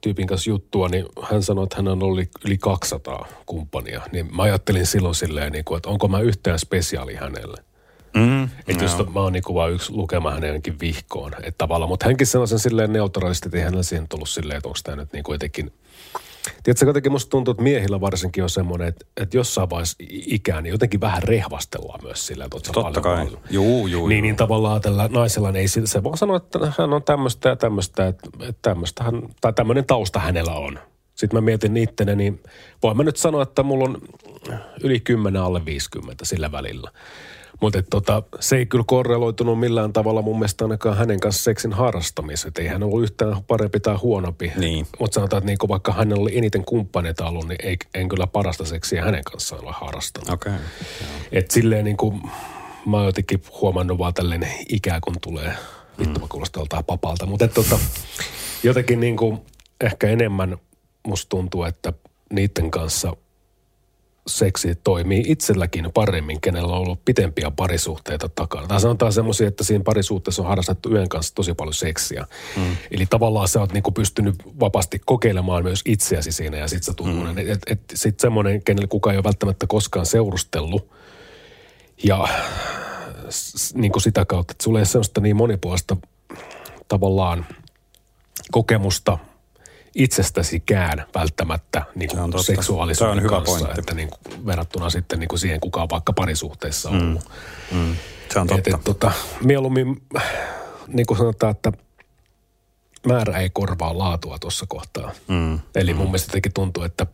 tyypin 0.00 0.26
kanssa 0.26 0.50
juttua, 0.50 0.88
niin 0.88 1.06
hän 1.22 1.42
sanoi, 1.42 1.64
että 1.64 1.76
hän 1.76 1.88
on 1.88 2.02
ollut 2.02 2.20
yli 2.44 2.58
200 2.58 3.26
kumppania. 3.46 4.00
Niin 4.12 4.36
mä 4.36 4.42
ajattelin 4.42 4.86
silloin 4.86 5.14
silleen, 5.14 5.52
niin 5.52 5.64
kuin, 5.64 5.76
että 5.76 5.88
onko 5.88 6.08
mä 6.08 6.20
yhtään 6.20 6.58
spesiaali 6.58 7.14
hänelle. 7.14 7.64
Mm, 8.16 8.42
että 8.68 8.84
jos 8.84 8.96
mä 9.14 9.20
oon 9.20 9.32
niin 9.32 9.42
vaan 9.54 9.72
yksi 9.72 9.92
lukema 9.92 10.30
hänenkin 10.30 10.80
vihkoon. 10.80 11.32
Että 11.34 11.58
tavallaan, 11.58 11.88
mutta 11.88 12.06
hänkin 12.06 12.26
sanoi 12.26 12.48
sen 12.48 12.58
silleen 12.58 12.92
neutraalisti, 12.92 13.48
että 13.48 13.58
ei 13.58 13.64
hänellä 13.64 13.82
siihen 13.82 14.08
tullut 14.08 14.28
silleen, 14.28 14.56
että 14.56 14.68
onko 14.68 14.78
tämä 14.84 14.96
nyt 14.96 15.12
niin 15.12 15.24
kuin 15.24 15.34
jotenkin 15.34 15.72
Tiedätkö, 16.62 16.86
jotenkin 16.86 17.12
musta 17.12 17.30
tuntuu, 17.30 17.52
että 17.52 17.62
miehillä 17.62 18.00
varsinkin 18.00 18.42
on 18.42 18.50
semmoinen, 18.50 18.88
että, 18.88 19.06
että 19.16 19.36
jossain 19.36 19.70
vaiheessa 19.70 19.96
ikään 20.08 20.62
niin 20.62 20.72
jotenkin 20.72 21.00
vähän 21.00 21.22
rehvastellaan 21.22 22.00
myös 22.02 22.26
sillä, 22.26 22.44
että 22.44 22.72
Totta 22.72 23.00
kai. 23.00 23.28
Juu, 23.50 23.86
juu, 23.86 24.08
niin, 24.08 24.22
niin 24.22 24.36
tavallaan 24.36 24.80
tällä 24.80 25.08
naisella 25.12 25.50
ei 25.50 25.68
se 25.68 26.04
vaan 26.04 26.16
sano, 26.16 26.36
että 26.36 26.58
hän 26.78 26.92
on 26.92 27.02
tämmöistä 27.02 27.48
ja 27.48 27.56
tämmöistä, 27.56 28.06
että, 28.06 28.28
että 28.40 28.58
tämmöistä 28.62 29.04
hän, 29.04 29.22
tai 29.40 29.52
tämmöinen 29.52 29.84
tausta 29.84 30.20
hänellä 30.20 30.54
on. 30.54 30.78
Sitten 31.14 31.36
mä 31.36 31.40
mietin 31.40 31.76
itteni, 31.76 32.16
niin 32.16 32.42
voin 32.82 32.96
mä 32.96 33.02
nyt 33.02 33.16
sanoa, 33.16 33.42
että 33.42 33.62
mulla 33.62 33.84
on 33.84 33.98
yli 34.80 35.00
10 35.00 35.42
alle 35.42 35.64
50 35.64 36.24
sillä 36.24 36.52
välillä. 36.52 36.90
Mutta 37.60 37.82
tota, 37.82 38.22
se 38.40 38.56
ei 38.56 38.66
kyllä 38.66 38.84
korreloitunut 38.86 39.60
millään 39.60 39.92
tavalla 39.92 40.22
mun 40.22 40.38
mielestä 40.38 40.64
ainakaan 40.64 40.96
hänen 40.96 41.20
kanssa 41.20 41.42
seksin 41.42 41.72
harrastamiseen. 41.72 42.52
Ei 42.58 42.66
hän 42.66 42.82
ollut 42.82 43.02
yhtään 43.02 43.44
parempi 43.44 43.80
tai 43.80 43.96
huonompi. 43.96 44.52
Niin. 44.56 44.86
Mutta 44.98 45.14
sanotaan, 45.14 45.38
että 45.38 45.46
niinku 45.46 45.68
vaikka 45.68 45.92
hänellä 45.92 46.22
oli 46.22 46.38
eniten 46.38 46.64
kumppaneita 46.64 47.26
ollut, 47.26 47.48
niin 47.48 47.58
ei, 47.62 47.76
en 47.94 48.08
kyllä 48.08 48.26
parasta 48.26 48.64
seksiä 48.64 49.04
hänen 49.04 49.24
kanssaan 49.24 49.64
ole 49.64 49.72
harrastanut. 49.72 50.28
Okei. 50.28 50.52
Okay. 50.52 50.64
Et 51.32 51.50
silleen 51.50 51.84
niinku, 51.84 52.20
mä 52.86 52.96
oon 52.96 53.06
jotenkin 53.06 53.42
huomannut 53.60 53.98
vaan 53.98 54.14
tälleen 54.14 54.48
ikää, 54.68 54.98
kun 55.00 55.16
tulee. 55.22 55.52
Vittu 55.98 56.20
mä 56.20 56.26
kuulostan 56.28 56.60
joltain 56.60 56.84
papalta. 56.84 57.26
Mutta 57.26 57.48
tota, 57.48 57.78
jotenkin 58.62 59.00
niinku, 59.00 59.44
ehkä 59.80 60.08
enemmän 60.08 60.56
musta 61.06 61.28
tuntuu, 61.28 61.64
että 61.64 61.92
niiden 62.32 62.70
kanssa– 62.70 63.16
seksi 64.26 64.74
toimii 64.74 65.24
itselläkin 65.26 65.90
paremmin, 65.94 66.40
kenellä 66.40 66.72
on 66.72 66.78
ollut 66.78 67.04
pitempiä 67.04 67.50
parisuhteita 67.50 68.28
takana. 68.28 68.66
Tai 68.66 68.80
sanotaan 68.80 69.12
semmoisia, 69.12 69.48
että 69.48 69.64
siinä 69.64 69.84
parisuhteessa 69.84 70.42
on 70.42 70.48
harrastettu 70.48 70.90
yön 70.90 71.08
kanssa 71.08 71.34
tosi 71.34 71.54
paljon 71.54 71.74
seksiä. 71.74 72.26
Mm. 72.56 72.76
Eli 72.90 73.06
tavallaan 73.06 73.48
sä 73.48 73.60
oot 73.60 73.72
niinku 73.72 73.92
pystynyt 73.92 74.34
vapaasti 74.60 75.00
kokeilemaan 75.04 75.62
myös 75.62 75.80
itseäsi 75.84 76.32
siinä 76.32 76.56
ja 76.56 76.68
sit 76.68 76.82
sä 76.82 76.92
mm. 77.04 77.38
Et, 77.38 77.58
et, 77.66 77.80
sit 77.94 78.20
semmoinen, 78.20 78.62
kenellä 78.62 78.88
kukaan 78.88 79.14
ei 79.14 79.18
ole 79.18 79.24
välttämättä 79.24 79.66
koskaan 79.66 80.06
seurustellut 80.06 80.90
ja 82.04 82.28
s, 83.30 83.74
niin 83.74 83.92
kuin 83.92 84.02
sitä 84.02 84.24
kautta, 84.24 84.52
että 84.52 84.64
sulla 84.64 84.78
ei 84.78 84.80
ole 84.80 84.86
semmoista 84.86 85.20
niin 85.20 85.36
monipuolista 85.36 85.96
tavallaan 86.88 87.46
kokemusta– 88.52 89.18
itsestäsikään 89.94 91.06
välttämättä 91.14 91.82
niin 91.94 92.08
kuin 92.08 92.18
se 92.18 92.36
on 92.36 92.44
seksuaalisuuden 92.44 93.16
on 93.16 93.22
hyvä 93.22 93.36
kanssa, 93.36 93.58
pointti. 93.58 93.80
että 93.80 93.94
niin 93.94 94.08
kuin 94.10 94.46
verrattuna 94.46 94.90
sitten 94.90 95.20
niin 95.20 95.28
kuin 95.28 95.38
siihen, 95.38 95.60
kuka 95.60 95.82
on 95.82 95.88
vaikka 95.90 96.12
parisuhteessa 96.12 96.90
mm. 96.90 96.98
ollut. 96.98 97.30
Mm. 97.72 97.78
Mm. 97.78 97.96
Se 98.32 98.38
on 98.38 98.46
totta. 98.46 98.70
Et, 98.70 98.74
et, 98.74 98.84
tota, 98.84 99.12
mieluummin, 99.44 100.02
niin 100.86 101.06
kuin 101.06 101.18
sanotaan, 101.18 101.50
että 101.50 101.72
määrä 103.06 103.38
ei 103.38 103.50
korvaa 103.50 103.98
laatua 103.98 104.38
tuossa 104.38 104.66
kohtaa. 104.68 105.12
Mm. 105.28 105.60
Eli 105.74 105.92
mm. 105.92 105.96
mun 105.96 106.06
mielestä 106.06 106.28
jotenkin 106.28 106.52
tuntuu, 106.52 106.82
että 106.82 107.06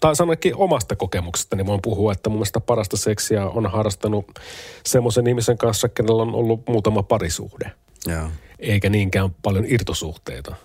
tai 0.00 0.16
sanoinkin 0.16 0.56
omasta 0.56 0.96
kokemuksesta, 0.96 1.56
niin 1.56 1.66
voin 1.66 1.82
puhua, 1.82 2.12
että 2.12 2.30
mun 2.30 2.38
mielestä 2.38 2.60
parasta 2.60 2.96
seksiä 2.96 3.46
on 3.46 3.70
harrastanut 3.70 4.26
semmoisen 4.86 5.26
ihmisen 5.26 5.58
kanssa, 5.58 5.88
kenellä 5.88 6.22
on 6.22 6.34
ollut 6.34 6.62
muutama 6.68 7.02
parisuhde. 7.02 7.72
Yeah. 8.08 8.30
Eikä 8.58 8.88
niinkään 8.88 9.30
paljon 9.42 9.64
irtosuhteita. 9.68 10.56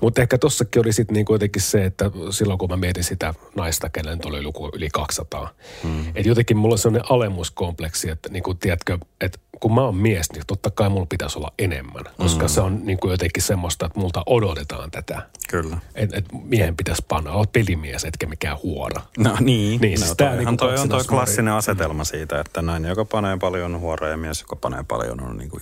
Mutta 0.00 0.22
ehkä 0.22 0.38
tossakin 0.38 0.82
oli 0.82 0.92
sitten 0.92 1.14
niinku 1.14 1.32
jotenkin 1.32 1.62
se, 1.62 1.84
että 1.84 2.10
silloin 2.30 2.58
kun 2.58 2.70
mä 2.70 2.76
mietin 2.76 3.04
sitä 3.04 3.34
naista, 3.56 3.90
kenen 3.90 4.18
oli 4.24 4.42
luku 4.42 4.70
yli 4.74 4.88
200, 4.92 5.54
mm. 5.84 6.08
että 6.08 6.28
jotenkin 6.28 6.56
mulla 6.56 6.74
on 6.74 6.78
sellainen 6.78 7.10
alemuskompleksi, 7.10 8.10
että 8.10 8.28
niinku, 8.28 8.54
tiedätkö, 8.54 8.98
että 9.20 9.38
kun 9.60 9.74
mä 9.74 9.80
oon 9.80 9.96
mies, 9.96 10.32
niin 10.32 10.42
totta 10.46 10.70
kai 10.70 10.88
mulla 10.88 11.06
pitäisi 11.08 11.38
olla 11.38 11.52
enemmän, 11.58 12.04
koska 12.18 12.44
mm. 12.44 12.48
se 12.48 12.60
on 12.60 12.80
niinku 12.84 13.10
jotenkin 13.10 13.42
semmoista, 13.42 13.86
että 13.86 13.98
multa 14.00 14.22
odotetaan 14.26 14.90
tätä. 14.90 15.22
Kyllä. 15.48 15.78
Että 15.94 16.16
et 16.16 16.24
miehen 16.44 16.76
pitäisi 16.76 17.04
panna, 17.08 17.32
oot 17.32 17.52
pelimies, 17.52 18.04
etkä 18.04 18.26
mikään 18.26 18.58
huora. 18.62 19.02
No 19.18 19.36
niin. 19.40 19.80
niin 19.80 20.00
no, 20.00 20.06
siis 20.06 20.16
toi, 20.16 20.36
niinku 20.36 20.56
toi 20.56 20.78
on 20.78 20.88
toi 20.88 21.04
klassinen 21.04 21.52
vari. 21.52 21.58
asetelma 21.58 22.04
siitä, 22.04 22.40
että 22.40 22.62
nainen, 22.62 22.88
joka 22.88 23.04
panee 23.04 23.36
paljon 23.40 23.80
huora 23.80 24.08
ja 24.08 24.16
mies, 24.16 24.40
joka 24.40 24.56
panee 24.56 24.84
paljon 24.88 25.20
on 25.20 25.36
niinku 25.36 25.58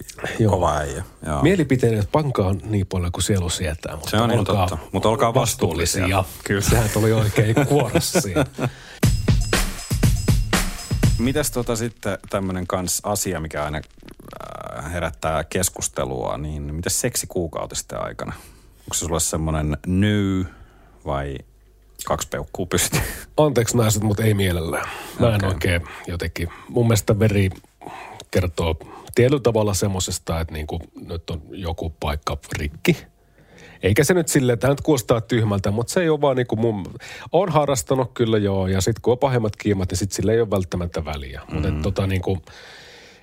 kova 0.48 0.76
äijä. 0.76 1.04
Mielipiteet 1.42 2.08
pankaa 2.12 2.54
niin 2.64 2.86
paljon 2.86 3.12
kuin 3.12 3.22
sielu 3.22 3.50
sietää, 3.50 3.96
mutta 3.96 4.10
se 4.10 4.16
on 4.16 4.30
olkaa, 4.30 4.68
totta. 4.68 4.84
Mutta 4.92 5.08
olkaa 5.08 5.34
vastuullisia. 5.34 6.02
vastuullisia. 6.02 6.44
Kyllä. 6.44 6.60
Sehän 6.60 6.90
tuli 6.92 7.12
oikein 7.12 7.54
kuorossa 7.68 8.20
siinä. 8.20 8.44
Mitäs 11.22 11.50
tota 11.50 11.76
sitten 11.76 12.18
tämmöinen 12.30 12.66
kans 12.66 13.00
asia, 13.04 13.40
mikä 13.40 13.64
aina 13.64 13.80
äh, 14.78 14.92
herättää 14.92 15.44
keskustelua, 15.44 16.38
niin 16.38 16.74
mitä 16.74 16.90
seksi 16.90 17.26
kuukautisten 17.26 18.04
aikana? 18.04 18.32
Onko 18.80 18.94
se 18.94 18.98
sulle 18.98 19.20
semmoinen 19.20 19.76
new 19.86 20.42
vai 21.06 21.38
kaksi 22.04 22.28
peukkuu 22.28 22.66
pysty? 22.66 22.98
Anteeksi 23.36 23.76
naiset, 23.76 24.02
mutta 24.02 24.22
ei 24.22 24.34
mielellään. 24.34 24.88
Mä 25.20 25.26
okay. 25.26 25.38
en 25.38 25.44
oikein 25.44 25.82
jotenkin. 26.06 26.48
Mun 26.68 26.86
mielestä 26.86 27.18
veri 27.18 27.50
kertoo 28.30 28.78
tietyllä 29.14 29.40
tavalla 29.40 29.74
semmoisesta, 29.74 30.40
että 30.40 30.54
niin 30.54 30.66
kuin 30.66 30.82
nyt 31.08 31.30
on 31.30 31.42
joku 31.50 31.90
paikka 31.90 32.38
rikki– 32.58 32.96
eikä 33.82 34.04
se 34.04 34.14
nyt 34.14 34.28
silleen, 34.28 34.54
että 34.54 34.68
nyt 34.68 34.80
kuulostaa 34.80 35.20
tyhmältä, 35.20 35.70
mutta 35.70 35.92
se 35.92 36.00
ei 36.00 36.08
ole 36.08 36.20
vaan 36.20 36.36
niin 36.36 36.46
kuin 36.46 36.60
mun, 36.60 36.84
on 37.32 37.48
harrastanut 37.48 38.10
kyllä 38.14 38.38
joo, 38.38 38.66
ja 38.66 38.80
sitten 38.80 39.02
kun 39.02 39.12
on 39.12 39.18
pahemmat 39.18 39.56
kiimat, 39.56 39.90
niin 39.90 39.98
sitten 39.98 40.16
sille 40.16 40.32
ei 40.32 40.40
ole 40.40 40.50
välttämättä 40.50 41.04
väliä. 41.04 41.40
Mm-hmm. 41.40 41.54
Mutta 41.54 41.82
tota 41.82 42.06
niin 42.06 42.22
kuin, 42.22 42.42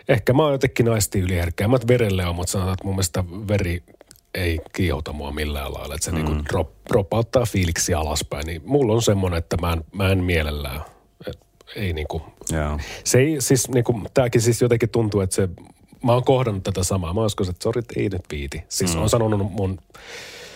ehkä 0.10 0.34
mä 0.34 0.44
oon 0.44 0.52
jotenkin 0.52 0.86
naisti 0.86 1.20
yliherkkä. 1.20 1.68
Mä 1.68 1.78
verelle 1.88 2.26
on, 2.26 2.36
mutta 2.36 2.52
sanotaan, 2.52 2.74
että 2.74 2.86
mun 2.86 2.96
mielestä 2.96 3.24
veri 3.48 3.84
ei 4.34 4.60
kiihota 4.76 5.14
mua 5.14 5.32
millään 5.32 5.74
lailla. 5.74 5.96
Että 5.96 6.06
se 6.06 6.12
mm-hmm. 6.12 6.34
niin 6.34 6.46
drop, 6.46 6.70
dropauttaa 6.90 7.46
fiiliksi 7.46 7.94
alaspäin. 7.94 8.46
Niin 8.46 8.62
mulla 8.66 8.94
on 8.94 9.02
semmoinen, 9.02 9.38
että 9.38 9.58
mä 9.62 9.74
en, 9.74 9.84
mä 9.94 10.10
en 10.10 10.24
mielellään. 10.24 10.82
Et 11.28 11.40
ei 11.76 11.94
niinku, 11.94 12.22
yeah. 12.54 12.80
se 13.04 13.20
ei 13.20 13.36
siis 13.40 13.70
niinku, 13.70 14.02
tääkin 14.14 14.42
siis 14.42 14.62
jotenkin 14.62 14.90
tuntuu, 14.90 15.22
että 15.22 15.36
se, 15.36 15.50
mä 16.04 16.14
oon 16.14 16.24
kohdannut 16.24 16.64
tätä 16.64 16.84
samaa. 16.84 17.14
Mä 17.14 17.20
oon 17.20 17.30
että 17.50 17.64
sori, 17.64 17.82
ei 17.96 18.10
nyt 18.10 18.26
viiti. 18.32 18.64
Siis 18.70 18.96
mm. 18.96 19.02
on 19.02 19.10
sanonut 19.10 19.52
mun 19.52 19.80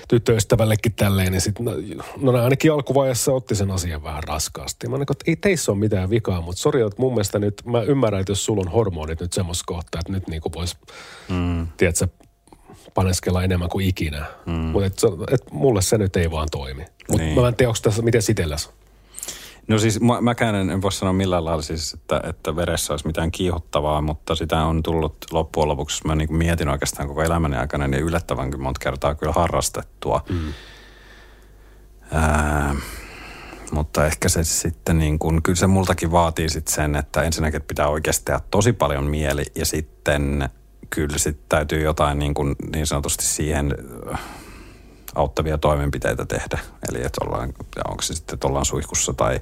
tyttöystävällekin 0.07 0.93
tälleen, 0.93 1.31
niin 1.31 1.41
sitten, 1.41 1.65
no, 1.65 1.73
no 2.21 2.43
ainakin 2.43 2.71
alkuvaiheessa 2.71 3.31
otti 3.31 3.55
sen 3.55 3.71
asian 3.71 4.03
vähän 4.03 4.23
raskaasti. 4.23 4.87
Mä 4.87 4.97
niin 4.97 5.11
että 5.11 5.23
ei 5.27 5.35
teissä 5.35 5.71
ole 5.71 5.79
mitään 5.79 6.09
vikaa, 6.09 6.41
mutta 6.41 6.61
sori, 6.61 6.81
että 6.81 7.01
mun 7.01 7.13
mielestä 7.13 7.39
nyt, 7.39 7.61
mä 7.65 7.81
ymmärrän, 7.81 8.21
että 8.21 8.31
jos 8.31 8.45
sulla 8.45 8.61
on 8.61 8.71
hormonit 8.71 9.21
nyt 9.21 9.33
semmoista 9.33 9.63
kohtaa, 9.67 9.99
että 9.99 10.11
nyt 10.11 10.27
niin 10.27 10.41
kuin 10.41 10.53
vois, 10.53 10.77
mm. 11.29 11.67
tiedätkö, 11.77 12.07
paneskella 12.93 13.43
enemmän 13.43 13.69
kuin 13.69 13.87
ikinä. 13.87 14.25
Mm. 14.45 14.53
Mutta 14.53 14.87
et, 14.87 14.93
et 15.31 15.51
mulle 15.51 15.81
se 15.81 15.97
nyt 15.97 16.15
ei 16.15 16.31
vaan 16.31 16.47
toimi. 16.51 16.85
Mutta 17.09 17.23
niin. 17.23 17.41
mä 17.41 17.47
en 17.47 17.55
tiedä, 17.55 17.69
onko 17.69 17.79
tässä, 17.83 18.01
miten 18.01 18.21
sitelläs? 18.21 18.69
No 19.67 19.77
siis 19.79 20.01
mä, 20.01 20.21
mäkään 20.21 20.55
en, 20.55 20.69
en 20.69 20.81
voi 20.81 20.91
sanoa 20.91 21.13
millään 21.13 21.45
lailla 21.45 21.61
siis, 21.61 21.93
että, 21.93 22.21
että 22.29 22.55
veressä 22.55 22.93
olisi 22.93 23.07
mitään 23.07 23.31
kiihottavaa, 23.31 24.01
mutta 24.01 24.35
sitä 24.35 24.63
on 24.65 24.83
tullut 24.83 25.17
loppujen 25.31 25.67
lopuksi, 25.67 26.07
mä 26.07 26.15
niin 26.15 26.35
mietin 26.35 26.69
oikeastaan 26.69 27.07
koko 27.07 27.23
elämäni 27.23 27.57
aikana, 27.57 27.87
niin 27.87 28.03
yllättävänkin 28.03 28.61
monta 28.61 28.79
kertaa 28.79 29.15
kyllä 29.15 29.33
harrastettua. 29.33 30.25
Mm. 30.29 30.53
Ää, 32.11 32.75
mutta 33.71 34.05
ehkä 34.05 34.29
se 34.29 34.43
sitten 34.43 34.99
niin 34.99 35.19
kuin, 35.19 35.43
kyllä 35.43 35.55
se 35.55 35.67
multakin 35.67 36.11
vaatii 36.11 36.49
sitten 36.49 36.75
sen, 36.75 36.95
että 36.95 37.21
ensinnäkin 37.21 37.61
pitää 37.61 37.87
oikeasti 37.87 38.25
tehdä 38.25 38.39
tosi 38.51 38.73
paljon 38.73 39.03
mieli 39.03 39.43
ja 39.55 39.65
sitten 39.65 40.49
kyllä 40.89 41.17
sitten 41.17 41.45
täytyy 41.49 41.81
jotain 41.81 42.19
niin, 42.19 42.33
kuin, 42.33 42.55
niin 42.73 42.87
sanotusti 42.87 43.25
siihen 43.25 43.75
auttavia 45.15 45.57
toimenpiteitä 45.57 46.25
tehdä. 46.25 46.59
Eli 46.89 47.05
että 47.05 47.25
ollaan, 47.25 47.53
onko 47.89 48.01
se 48.01 48.13
sitten, 48.13 48.33
että 48.33 48.47
ollaan 48.47 48.65
suihkussa 48.65 49.13
tai, 49.13 49.41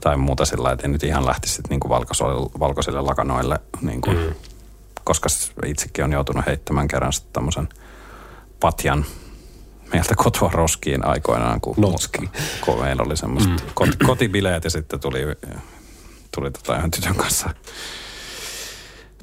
tai 0.00 0.16
muuta 0.16 0.44
sillä 0.44 0.72
että 0.72 0.86
ei 0.86 0.92
nyt 0.92 1.02
ihan 1.02 1.26
lähtisi 1.26 1.62
niin 1.70 1.80
kuin 1.80 1.90
valkoisille, 2.60 3.00
lakanoille, 3.00 3.60
niin 3.80 4.00
kuin, 4.00 4.16
mm. 4.18 4.34
koska 5.04 5.28
itsekin 5.66 6.04
on 6.04 6.12
joutunut 6.12 6.46
heittämään 6.46 6.88
kerran 6.88 7.12
sitten 7.12 7.32
tämmöisen 7.32 7.68
patjan 8.60 9.04
meiltä 9.92 10.14
kotoa 10.16 10.50
roskiin 10.52 11.06
aikoinaan, 11.06 11.60
kun, 11.60 11.74
Notski. 11.78 12.30
kun 12.64 12.80
meillä 12.80 13.02
oli 13.06 13.16
semmoiset 13.16 13.50
mm. 13.50 13.56
kot, 13.74 13.88
kotibileet 14.06 14.64
ja 14.64 14.70
sitten 14.70 15.00
tuli, 15.00 15.20
tuli 16.34 16.50
tota 16.50 16.76
ihan 16.76 16.90
tytön 16.90 17.14
kanssa 17.14 17.50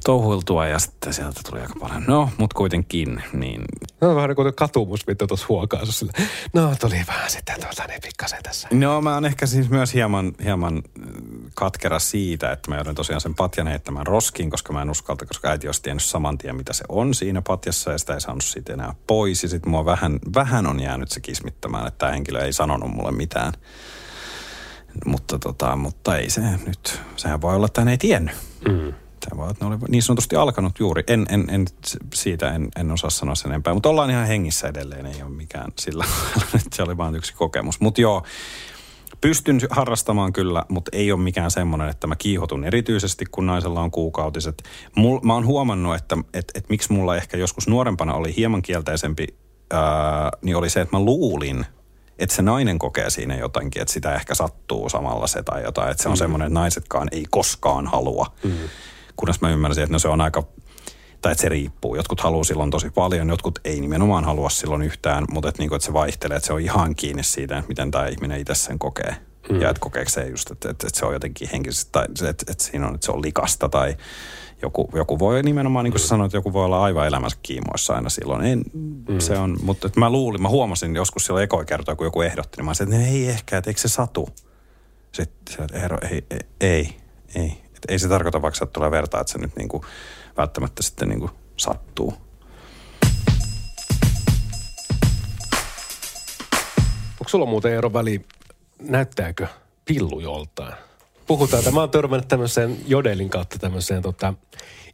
touhuiltua 0.05 0.67
ja 0.67 0.79
sitten 0.79 1.13
sieltä 1.13 1.41
tuli 1.49 1.61
aika 1.61 1.73
paljon. 1.79 2.03
No, 2.07 2.29
mutta 2.37 2.55
kuitenkin, 2.55 3.23
niin... 3.33 3.61
No 4.01 4.15
vähän 4.15 4.29
niin 4.29 4.35
kuin 4.35 4.55
katumus, 4.55 5.07
mitä 5.07 5.27
tuossa 5.27 5.45
huokaassa 5.49 5.91
sille. 5.91 6.11
No, 6.53 6.75
tuli 6.79 7.03
vähän 7.07 7.29
sitten 7.29 7.55
tuota 7.61 7.83
niin 7.87 8.01
pikkasen 8.01 8.43
tässä. 8.43 8.67
No, 8.71 9.01
mä 9.01 9.13
oon 9.13 9.25
ehkä 9.25 9.45
siis 9.45 9.69
myös 9.69 9.93
hieman, 9.93 10.33
hieman 10.43 10.77
äh, 10.77 11.13
katkera 11.55 11.99
siitä, 11.99 12.51
että 12.51 12.71
mä 12.71 12.75
joudun 12.75 12.95
tosiaan 12.95 13.21
sen 13.21 13.35
patjan 13.35 13.67
heittämään 13.67 14.07
roskiin, 14.07 14.49
koska 14.49 14.73
mä 14.73 14.81
en 14.81 14.89
uskalta, 14.89 15.25
koska 15.25 15.49
äiti 15.49 15.67
olisi 15.67 15.81
tiennyt 15.81 16.03
saman 16.03 16.37
tien, 16.37 16.55
mitä 16.55 16.73
se 16.73 16.83
on 16.89 17.13
siinä 17.13 17.41
patjassa 17.41 17.91
ja 17.91 17.97
sitä 17.97 18.13
ei 18.13 18.21
saanut 18.21 18.43
siitä 18.43 18.73
enää 18.73 18.93
pois. 19.07 19.43
Ja 19.43 19.49
sitten 19.49 19.71
mua 19.71 19.85
vähän, 19.85 20.19
vähän 20.35 20.67
on 20.67 20.79
jäänyt 20.79 21.11
se 21.11 21.19
kismittämään, 21.19 21.87
että 21.87 21.97
tämä 21.97 22.11
henkilö 22.11 22.41
ei 22.41 22.53
sanonut 22.53 22.91
mulle 22.91 23.11
mitään. 23.11 23.53
Mutta, 25.05 25.39
tota, 25.39 25.75
mutta 25.75 26.17
ei 26.17 26.29
se 26.29 26.41
nyt, 26.41 27.01
sehän 27.15 27.41
voi 27.41 27.55
olla, 27.55 27.65
että 27.65 27.81
hän 27.81 27.87
ei 27.87 27.97
tiennyt. 27.97 28.35
Mm. 28.67 28.93
Tämä 29.19 29.37
vaan, 29.37 29.51
että 29.51 29.65
ne 29.65 29.71
oli 29.71 29.77
niin 29.89 30.03
sanotusti 30.03 30.35
alkanut 30.35 30.79
juuri. 30.79 31.03
En, 31.07 31.25
en, 31.29 31.45
en 31.49 31.65
siitä 32.13 32.53
en, 32.53 32.67
en 32.75 32.91
osaa 32.91 33.09
sanoa 33.09 33.35
sen 33.35 33.51
enempää, 33.51 33.73
mutta 33.73 33.89
ollaan 33.89 34.09
ihan 34.09 34.27
hengissä 34.27 34.67
edelleen, 34.67 35.05
ei 35.05 35.23
ole 35.23 35.31
mikään 35.31 35.71
sillä 35.79 36.05
että 36.55 36.75
se 36.75 36.83
oli 36.83 36.97
vain 36.97 37.15
yksi 37.15 37.33
kokemus. 37.33 37.79
Mutta 37.79 38.01
joo, 38.01 38.23
pystyn 39.21 39.59
harrastamaan 39.69 40.33
kyllä, 40.33 40.65
mutta 40.69 40.91
ei 40.93 41.11
ole 41.11 41.21
mikään 41.21 41.51
semmoinen, 41.51 41.89
että 41.89 42.07
mä 42.07 42.15
kiihotun 42.15 42.63
erityisesti, 42.63 43.25
kun 43.31 43.45
naisella 43.45 43.81
on 43.81 43.91
kuukautiset. 43.91 44.63
Mul, 44.95 45.19
mä 45.23 45.33
oon 45.33 45.45
huomannut, 45.45 45.95
että 45.95 46.17
et, 46.33 46.51
et 46.55 46.69
miksi 46.69 46.93
mulla 46.93 47.15
ehkä 47.15 47.37
joskus 47.37 47.67
nuorempana 47.67 48.13
oli 48.13 48.35
hieman 48.35 48.61
kielteisempi, 48.61 49.27
ää, 49.71 50.31
niin 50.41 50.55
oli 50.55 50.69
se, 50.69 50.81
että 50.81 50.97
mä 50.97 51.03
luulin, 51.03 51.65
että 52.19 52.35
se 52.35 52.41
nainen 52.41 52.79
kokee 52.79 53.09
siinä 53.09 53.35
jotakin, 53.35 53.81
että 53.81 53.93
sitä 53.93 54.15
ehkä 54.15 54.35
sattuu 54.35 54.89
samalla 54.89 55.27
se 55.27 55.43
tai 55.43 55.63
jotain. 55.63 55.91
Että 55.91 56.03
se 56.03 56.09
on 56.09 56.15
mm. 56.15 56.19
semmoinen, 56.19 56.45
että 56.45 56.59
naisetkaan 56.59 57.07
ei 57.11 57.25
koskaan 57.29 57.87
halua. 57.87 58.25
Mm 58.43 58.69
kunnes 59.19 59.41
mä 59.41 59.49
ymmärsin, 59.49 59.83
että 59.83 59.93
no 59.93 59.99
se 59.99 60.07
on 60.07 60.21
aika, 60.21 60.43
tai 61.21 61.31
että 61.31 61.41
se 61.41 61.49
riippuu. 61.49 61.95
Jotkut 61.95 62.21
haluaa 62.21 62.43
silloin 62.43 62.71
tosi 62.71 62.89
paljon, 62.89 63.29
jotkut 63.29 63.59
ei 63.63 63.81
nimenomaan 63.81 64.25
halua 64.25 64.49
silloin 64.49 64.81
yhtään, 64.81 65.25
mutta 65.31 65.49
että, 65.49 65.61
niin 65.61 65.69
kuin, 65.69 65.75
että 65.77 65.85
se 65.85 65.93
vaihtelee, 65.93 66.37
että 66.37 66.47
se 66.47 66.53
on 66.53 66.61
ihan 66.61 66.95
kiinni 66.95 67.23
siitä, 67.23 67.57
että 67.57 67.69
miten 67.69 67.91
tämä 67.91 68.07
ihminen 68.07 68.39
itse 68.39 68.55
sen 68.55 68.79
kokee. 68.79 69.15
Mm. 69.49 69.61
Ja 69.61 69.69
että 69.69 69.79
kokeeko 69.79 70.09
se 70.09 70.27
just, 70.27 70.51
että, 70.51 70.69
että, 70.69 70.87
että 70.87 70.99
se 70.99 71.05
on 71.05 71.13
jotenkin 71.13 71.49
henkisesti, 71.51 71.91
tai 71.91 72.05
että, 72.05 72.29
että, 72.29 72.51
että 72.51 72.63
siinä 72.63 72.87
on, 72.87 72.95
että 72.95 73.05
se 73.05 73.11
on 73.11 73.21
likasta 73.21 73.69
tai 73.69 73.97
joku, 74.61 74.89
joku 74.93 75.19
voi 75.19 75.43
nimenomaan, 75.43 75.83
niin 75.83 75.91
kuin 75.91 76.01
mm. 76.01 76.07
sanoit, 76.07 76.29
että 76.29 76.37
joku 76.37 76.53
voi 76.53 76.65
olla 76.65 76.83
aivan 76.83 77.07
elämänsä 77.07 77.37
kiimoissa 77.43 77.95
aina 77.95 78.09
silloin. 78.09 78.45
En, 78.45 78.63
mm. 78.73 79.19
se 79.19 79.37
on, 79.37 79.57
mutta 79.61 79.87
että 79.87 79.99
mä 79.99 80.09
luulin, 80.09 80.41
mä 80.41 80.49
huomasin 80.49 80.95
joskus 80.95 81.25
silloin 81.25 81.43
ekoi 81.43 81.65
kertoa, 81.65 81.95
kun 81.95 82.07
joku 82.07 82.21
ehdotti, 82.21 82.57
niin 82.57 82.65
mä 82.65 82.73
sanoin, 82.73 83.01
että 83.01 83.11
ei 83.11 83.29
ehkä, 83.29 83.57
että 83.57 83.69
eikö 83.69 83.81
se 83.81 83.87
satu? 83.87 84.29
Sitten 85.11 85.55
se, 85.55 85.63
että 85.63 86.07
ei, 86.09 86.25
ei, 86.61 86.95
ei, 87.35 87.61
et 87.83 87.91
ei 87.91 87.99
se 87.99 88.07
tarkoita 88.07 88.41
vaikka, 88.41 88.63
että 88.63 88.73
tulee 88.73 88.91
vertaa, 88.91 89.21
että 89.21 89.33
se 89.33 89.39
nyt 89.39 89.55
niinku 89.55 89.85
välttämättä 90.37 90.83
sitten 90.83 91.09
niinku 91.09 91.29
sattuu. 91.57 92.13
Onko 97.11 97.29
sulla 97.29 97.45
muuten 97.45 97.73
ero 97.73 97.93
väli, 97.93 98.21
näyttääkö 98.81 99.47
pillu 99.85 100.19
joltain? 100.19 100.73
Puhutaan, 101.27 101.59
että 101.59 101.71
mä 101.71 101.79
oon 101.79 101.89
törmännyt 101.89 102.27
tämmöiseen 102.27 102.77
Jodelin 102.87 103.29
kautta 103.29 103.59
tämmöiseen 103.59 104.01
tota, 104.01 104.33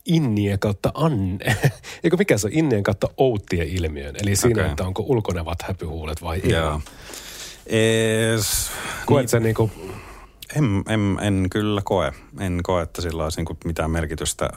innien 0.06 0.60
kautta 0.60 0.92
anne. 0.94 1.58
Eikö 2.04 2.18
mikä 2.18 2.38
se 2.38 2.48
on? 2.48 2.54
Innien 2.54 2.84
kautta 2.84 3.10
outtien 3.18 3.68
ilmiön. 3.68 4.16
Eli 4.22 4.36
siinä, 4.36 4.62
okay. 4.62 4.72
että 4.72 4.84
onko 4.84 5.04
ulkonevat 5.08 5.62
häpyhuulet 5.62 6.22
vai 6.22 6.42
ei. 6.44 6.52
Joo. 6.52 6.82
Es, 7.66 8.72
Koet 9.06 9.22
niin, 9.22 9.30
sä 9.30 9.40
niinku 9.40 9.72
en, 10.56 10.84
en, 10.90 11.18
en 11.22 11.48
kyllä 11.52 11.82
koe. 11.84 12.12
En 12.40 12.60
koe, 12.64 12.82
että 12.82 13.02
sillä 13.02 13.24
olisi 13.24 13.42
niin 13.42 13.58
mitään 13.66 13.92
merkitystä. 13.92 14.50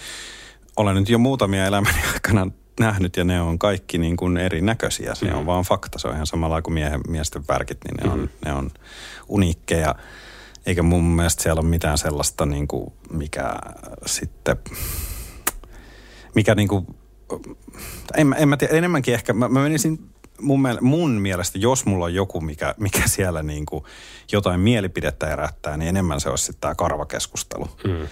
Olen 0.76 0.94
nyt 0.94 1.08
jo 1.08 1.18
muutamia 1.18 1.66
elämäni 1.66 1.98
aikana 2.14 2.50
nähnyt 2.80 3.16
ja 3.16 3.24
ne 3.24 3.40
on 3.40 3.58
kaikki 3.58 3.98
niin 3.98 4.16
kuin 4.16 4.36
erinäköisiä. 4.36 5.14
Se 5.14 5.26
mm. 5.26 5.38
on 5.38 5.46
vaan 5.46 5.64
fakta. 5.64 5.98
Se 5.98 6.08
on 6.08 6.14
ihan 6.14 6.26
samalla 6.26 6.62
kuin 6.62 6.74
miehen, 6.74 7.00
miesten 7.08 7.44
värkit, 7.48 7.78
niin 7.84 7.96
ne, 7.96 8.04
mm. 8.04 8.12
on, 8.12 8.30
ne 8.44 8.52
on 8.52 8.70
uniikkeja. 9.28 9.94
Eikä 10.66 10.82
mun 10.82 11.04
mielestä 11.04 11.42
siellä 11.42 11.60
ole 11.60 11.68
mitään 11.68 11.98
sellaista, 11.98 12.46
niin 12.46 12.68
kuin, 12.68 12.92
mikä 13.10 13.54
sitten, 14.06 14.56
mikä 16.34 16.54
niin 16.54 16.68
kuin, 16.68 16.86
en, 18.16 18.34
en 18.38 18.48
mä 18.48 18.56
tiedä, 18.56 18.74
enemmänkin 18.74 19.14
ehkä, 19.14 19.32
mä, 19.32 19.48
mä 19.48 19.62
menisin 19.62 20.10
mun, 20.40 20.78
mun 20.80 21.10
mielestä, 21.10 21.58
jos 21.58 21.86
mulla 21.86 22.04
on 22.04 22.14
joku, 22.14 22.40
mikä, 22.40 22.74
mikä 22.78 23.02
siellä 23.06 23.42
niin 23.42 23.66
kuin 23.66 23.84
jotain 24.32 24.60
mielipidettä 24.60 25.26
herättää, 25.26 25.76
niin 25.76 25.88
enemmän 25.88 26.20
se 26.20 26.28
olisi 26.28 26.44
sitten 26.44 26.60
tämä 26.60 26.74
karvakeskustelu. 26.74 27.68
Mm. 27.84 28.08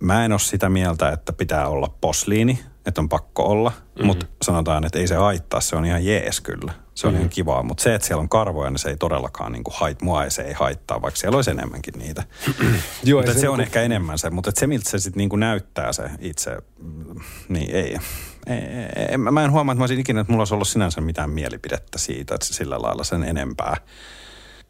Mä 0.00 0.24
en 0.24 0.32
ole 0.32 0.40
sitä 0.40 0.68
mieltä, 0.68 1.08
että 1.08 1.32
pitää 1.32 1.68
olla 1.68 1.94
posliini, 2.00 2.58
että 2.86 3.00
on 3.00 3.08
pakko 3.08 3.42
olla, 3.42 3.70
mm-hmm. 3.70 4.06
mutta 4.06 4.26
sanotaan, 4.42 4.84
että 4.84 4.98
ei 4.98 5.08
se 5.08 5.14
haittaa, 5.14 5.60
se 5.60 5.76
on 5.76 5.84
ihan 5.84 6.04
jees 6.04 6.40
kyllä. 6.40 6.72
Se 6.94 7.06
on 7.06 7.12
mm-hmm. 7.12 7.20
ihan 7.20 7.30
kivaa, 7.30 7.62
mutta 7.62 7.82
se, 7.82 7.94
että 7.94 8.06
siellä 8.06 8.20
on 8.20 8.28
karvoja, 8.28 8.70
niin 8.70 8.78
se 8.78 8.88
ei 8.88 8.96
todellakaan 8.96 9.52
niin 9.52 9.64
kuin 9.64 9.74
hait, 9.76 10.02
mua 10.02 10.24
ei, 10.24 10.30
se 10.30 10.42
ei 10.42 10.52
haittaa, 10.52 11.02
vaikka 11.02 11.20
siellä 11.20 11.36
olisi 11.36 11.50
enemmänkin 11.50 11.94
niitä. 11.98 12.24
Joo, 13.04 13.20
mutta 13.20 13.34
se, 13.34 13.40
se 13.40 13.48
on 13.48 13.52
niin 13.52 13.56
kuin... 13.56 13.60
ehkä 13.60 13.82
enemmän 13.82 14.18
se, 14.18 14.30
mutta 14.30 14.52
se 14.54 14.66
miltä 14.66 14.90
se 14.90 14.98
sitten 14.98 15.18
niin 15.18 15.28
kuin 15.28 15.40
näyttää 15.40 15.92
se 15.92 16.10
itse, 16.20 16.56
mm, 16.78 17.20
niin 17.48 17.70
ei. 17.70 17.98
ei, 18.46 19.06
ei 19.08 19.18
mä 19.18 19.44
en 19.44 19.52
huomaa, 19.52 19.72
että 19.72 19.78
mä 19.78 19.82
olisin 19.82 20.00
ikinä, 20.00 20.20
että 20.20 20.32
mulla 20.32 20.40
olisi 20.40 20.54
ollut 20.54 20.68
sinänsä 20.68 21.00
mitään 21.00 21.30
mielipidettä 21.30 21.98
siitä, 21.98 22.34
että 22.34 22.46
sillä 22.46 22.82
lailla 22.82 23.04
sen 23.04 23.22
enempää. 23.22 23.76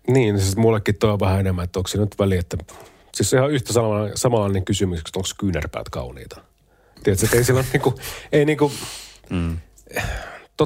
Niin, 0.09 0.41
siis 0.41 0.57
mullekin 0.57 0.99
tuo 0.99 1.13
on 1.13 1.21
vähän 1.21 1.41
enemmän, 1.41 1.65
että 1.65 1.79
onko 1.79 1.89
se 1.89 1.99
nyt 1.99 2.19
väliä, 2.19 2.41
että 2.41 2.57
siis 3.15 3.33
ihan 3.33 3.51
yhtä 3.51 3.73
samanlainen, 3.73 4.19
samanlainen 4.19 4.65
kysymys, 4.65 4.99
että 4.99 5.11
onko 5.17 5.29
kyynärpäät 5.39 5.89
kauniita. 5.89 6.41
Tiedätkö, 7.03 7.27
että 7.27 7.37
ei 7.37 7.45
sillä 7.45 7.65
niinku, 7.73 7.95
ei 8.33 8.45
niinku, 8.45 8.73
mm. 9.31 9.59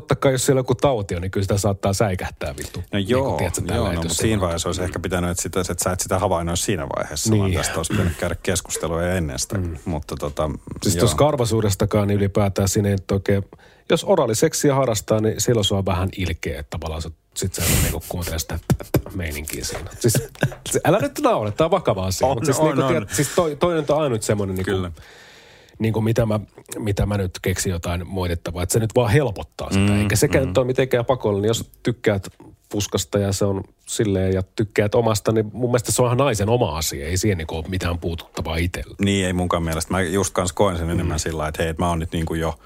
Totta 0.01 0.17
kai 0.17 0.33
jos 0.33 0.47
siellä 0.47 0.59
joku 0.59 0.75
tauti 0.75 1.15
on, 1.15 1.23
niin 1.23 1.31
kyllä 1.31 1.45
sitä 1.45 1.59
saattaa 1.59 1.93
säikähtää 1.93 2.55
vittu. 2.57 2.85
No 2.93 2.99
joo, 2.99 3.27
niin 3.29 3.37
tiedätkö, 3.37 3.75
joo 3.75 3.93
no, 3.93 4.03
mutta 4.03 4.15
siinä 4.15 4.41
vaiheessa 4.41 4.69
olisi 4.69 4.81
mm. 4.81 4.85
ehkä 4.85 4.99
pitänyt, 4.99 5.31
että, 5.31 5.43
sitä, 5.43 5.61
että 5.61 5.85
sä 5.85 5.93
et 5.93 6.01
sitä 6.01 6.19
havainnoi 6.19 6.57
siinä 6.57 6.87
vaiheessa, 6.97 7.31
niin. 7.31 7.41
vaan 7.41 7.53
tästä 7.53 7.77
olisi 7.77 7.93
pitänyt 7.93 8.17
käydä 8.17 8.37
keskustelua 8.43 9.03
ennen 9.03 9.39
sitä. 9.39 9.59
Mm. 9.59 9.77
Mutta 9.85 10.17
tota, 10.17 10.51
siis 10.83 10.97
tuossa 10.97 11.17
karvasuudestakaan 11.17 12.09
niin 12.09 12.17
ylipäätään 12.17 12.69
siinä 12.69 12.89
ei 12.89 12.97
oikein, 13.13 13.45
jos 13.91 14.05
oraaliseksiä 14.05 14.75
harrastaa, 14.75 15.21
niin 15.21 15.41
silloin 15.41 15.65
se 15.65 15.75
on 15.75 15.87
vähän 15.87 16.09
ilkeä, 16.17 16.61
että 16.61 16.71
tavallaan 16.71 17.03
se 17.03 17.11
sitten 17.35 17.65
sä 17.65 17.73
niinku 17.83 18.03
kuuntelee 18.09 18.39
sitä 18.39 18.59
meininkiä 19.15 19.65
siinä. 19.65 19.91
Siis, 19.99 20.15
älä 20.85 20.99
nyt 20.99 21.21
naule, 21.23 21.53
tämä 21.53 21.67
on 21.67 21.71
vakava 21.71 22.07
asia. 22.07 22.27
On, 22.27 22.37
mutta 22.37 22.45
siis, 22.45 22.59
on, 22.59 22.67
niinku, 22.67 22.83
on. 22.83 22.89
Tiedät, 22.89 23.11
siis 23.11 23.29
toi, 23.37 23.57
toinen 23.57 23.85
on 23.89 24.03
ainut 24.03 24.23
semmoinen, 24.23 24.57
niinku, 24.57 25.01
Kyllä. 25.77 25.83
Niinku, 25.83 26.01
mitä, 26.01 26.27
mä, 26.27 26.41
mitä 26.79 27.07
mä 27.07 27.17
nyt 27.17 27.39
keksin 27.43 27.71
jotain 27.71 28.07
moitettavaa, 28.07 28.63
että 28.63 28.73
se 28.73 28.79
nyt 28.79 28.95
vaan 28.95 29.11
helpottaa 29.11 29.69
sitä. 29.71 29.93
Mm, 29.93 30.01
Eikä 30.01 30.17
sekään 30.17 30.45
mm. 30.45 30.49
nyt 30.49 30.59
ole 30.59 30.67
mitenkään 30.67 31.05
pakollinen. 31.05 31.49
Jos 31.49 31.71
tykkäät 31.83 32.29
puskasta 32.69 33.19
ja 33.19 33.33
se 33.33 33.45
on 33.45 33.65
silleen 33.87 34.33
ja 34.33 34.43
tykkäät 34.57 34.95
omasta, 34.95 35.33
niin 35.33 35.51
mun 35.53 35.71
mielestä 35.71 35.93
se 35.93 36.03
on 36.03 36.09
ihan 36.09 36.19
naisen 36.19 36.49
oma 36.49 36.79
asia. 36.79 37.07
Ei 37.07 37.17
siihen 37.17 37.39
niinku 37.39 37.57
ole 37.57 37.65
mitään 37.69 37.99
puututtavaa 37.99 38.57
itsellä. 38.57 38.95
Niin, 39.01 39.27
ei 39.27 39.33
munkaan 39.33 39.63
mielestä. 39.63 39.95
Mä 39.95 40.03
just 40.03 40.35
kanssa 40.35 40.55
koen 40.55 40.77
sen 40.77 40.91
enemmän 40.91 41.17
mm. 41.17 41.21
sillä 41.21 41.49
että 41.49 41.63
hei, 41.63 41.71
että 41.71 41.83
mä 41.83 41.89
oon 41.89 41.99
nyt 41.99 42.13
niinku 42.13 42.35
jo 42.35 42.59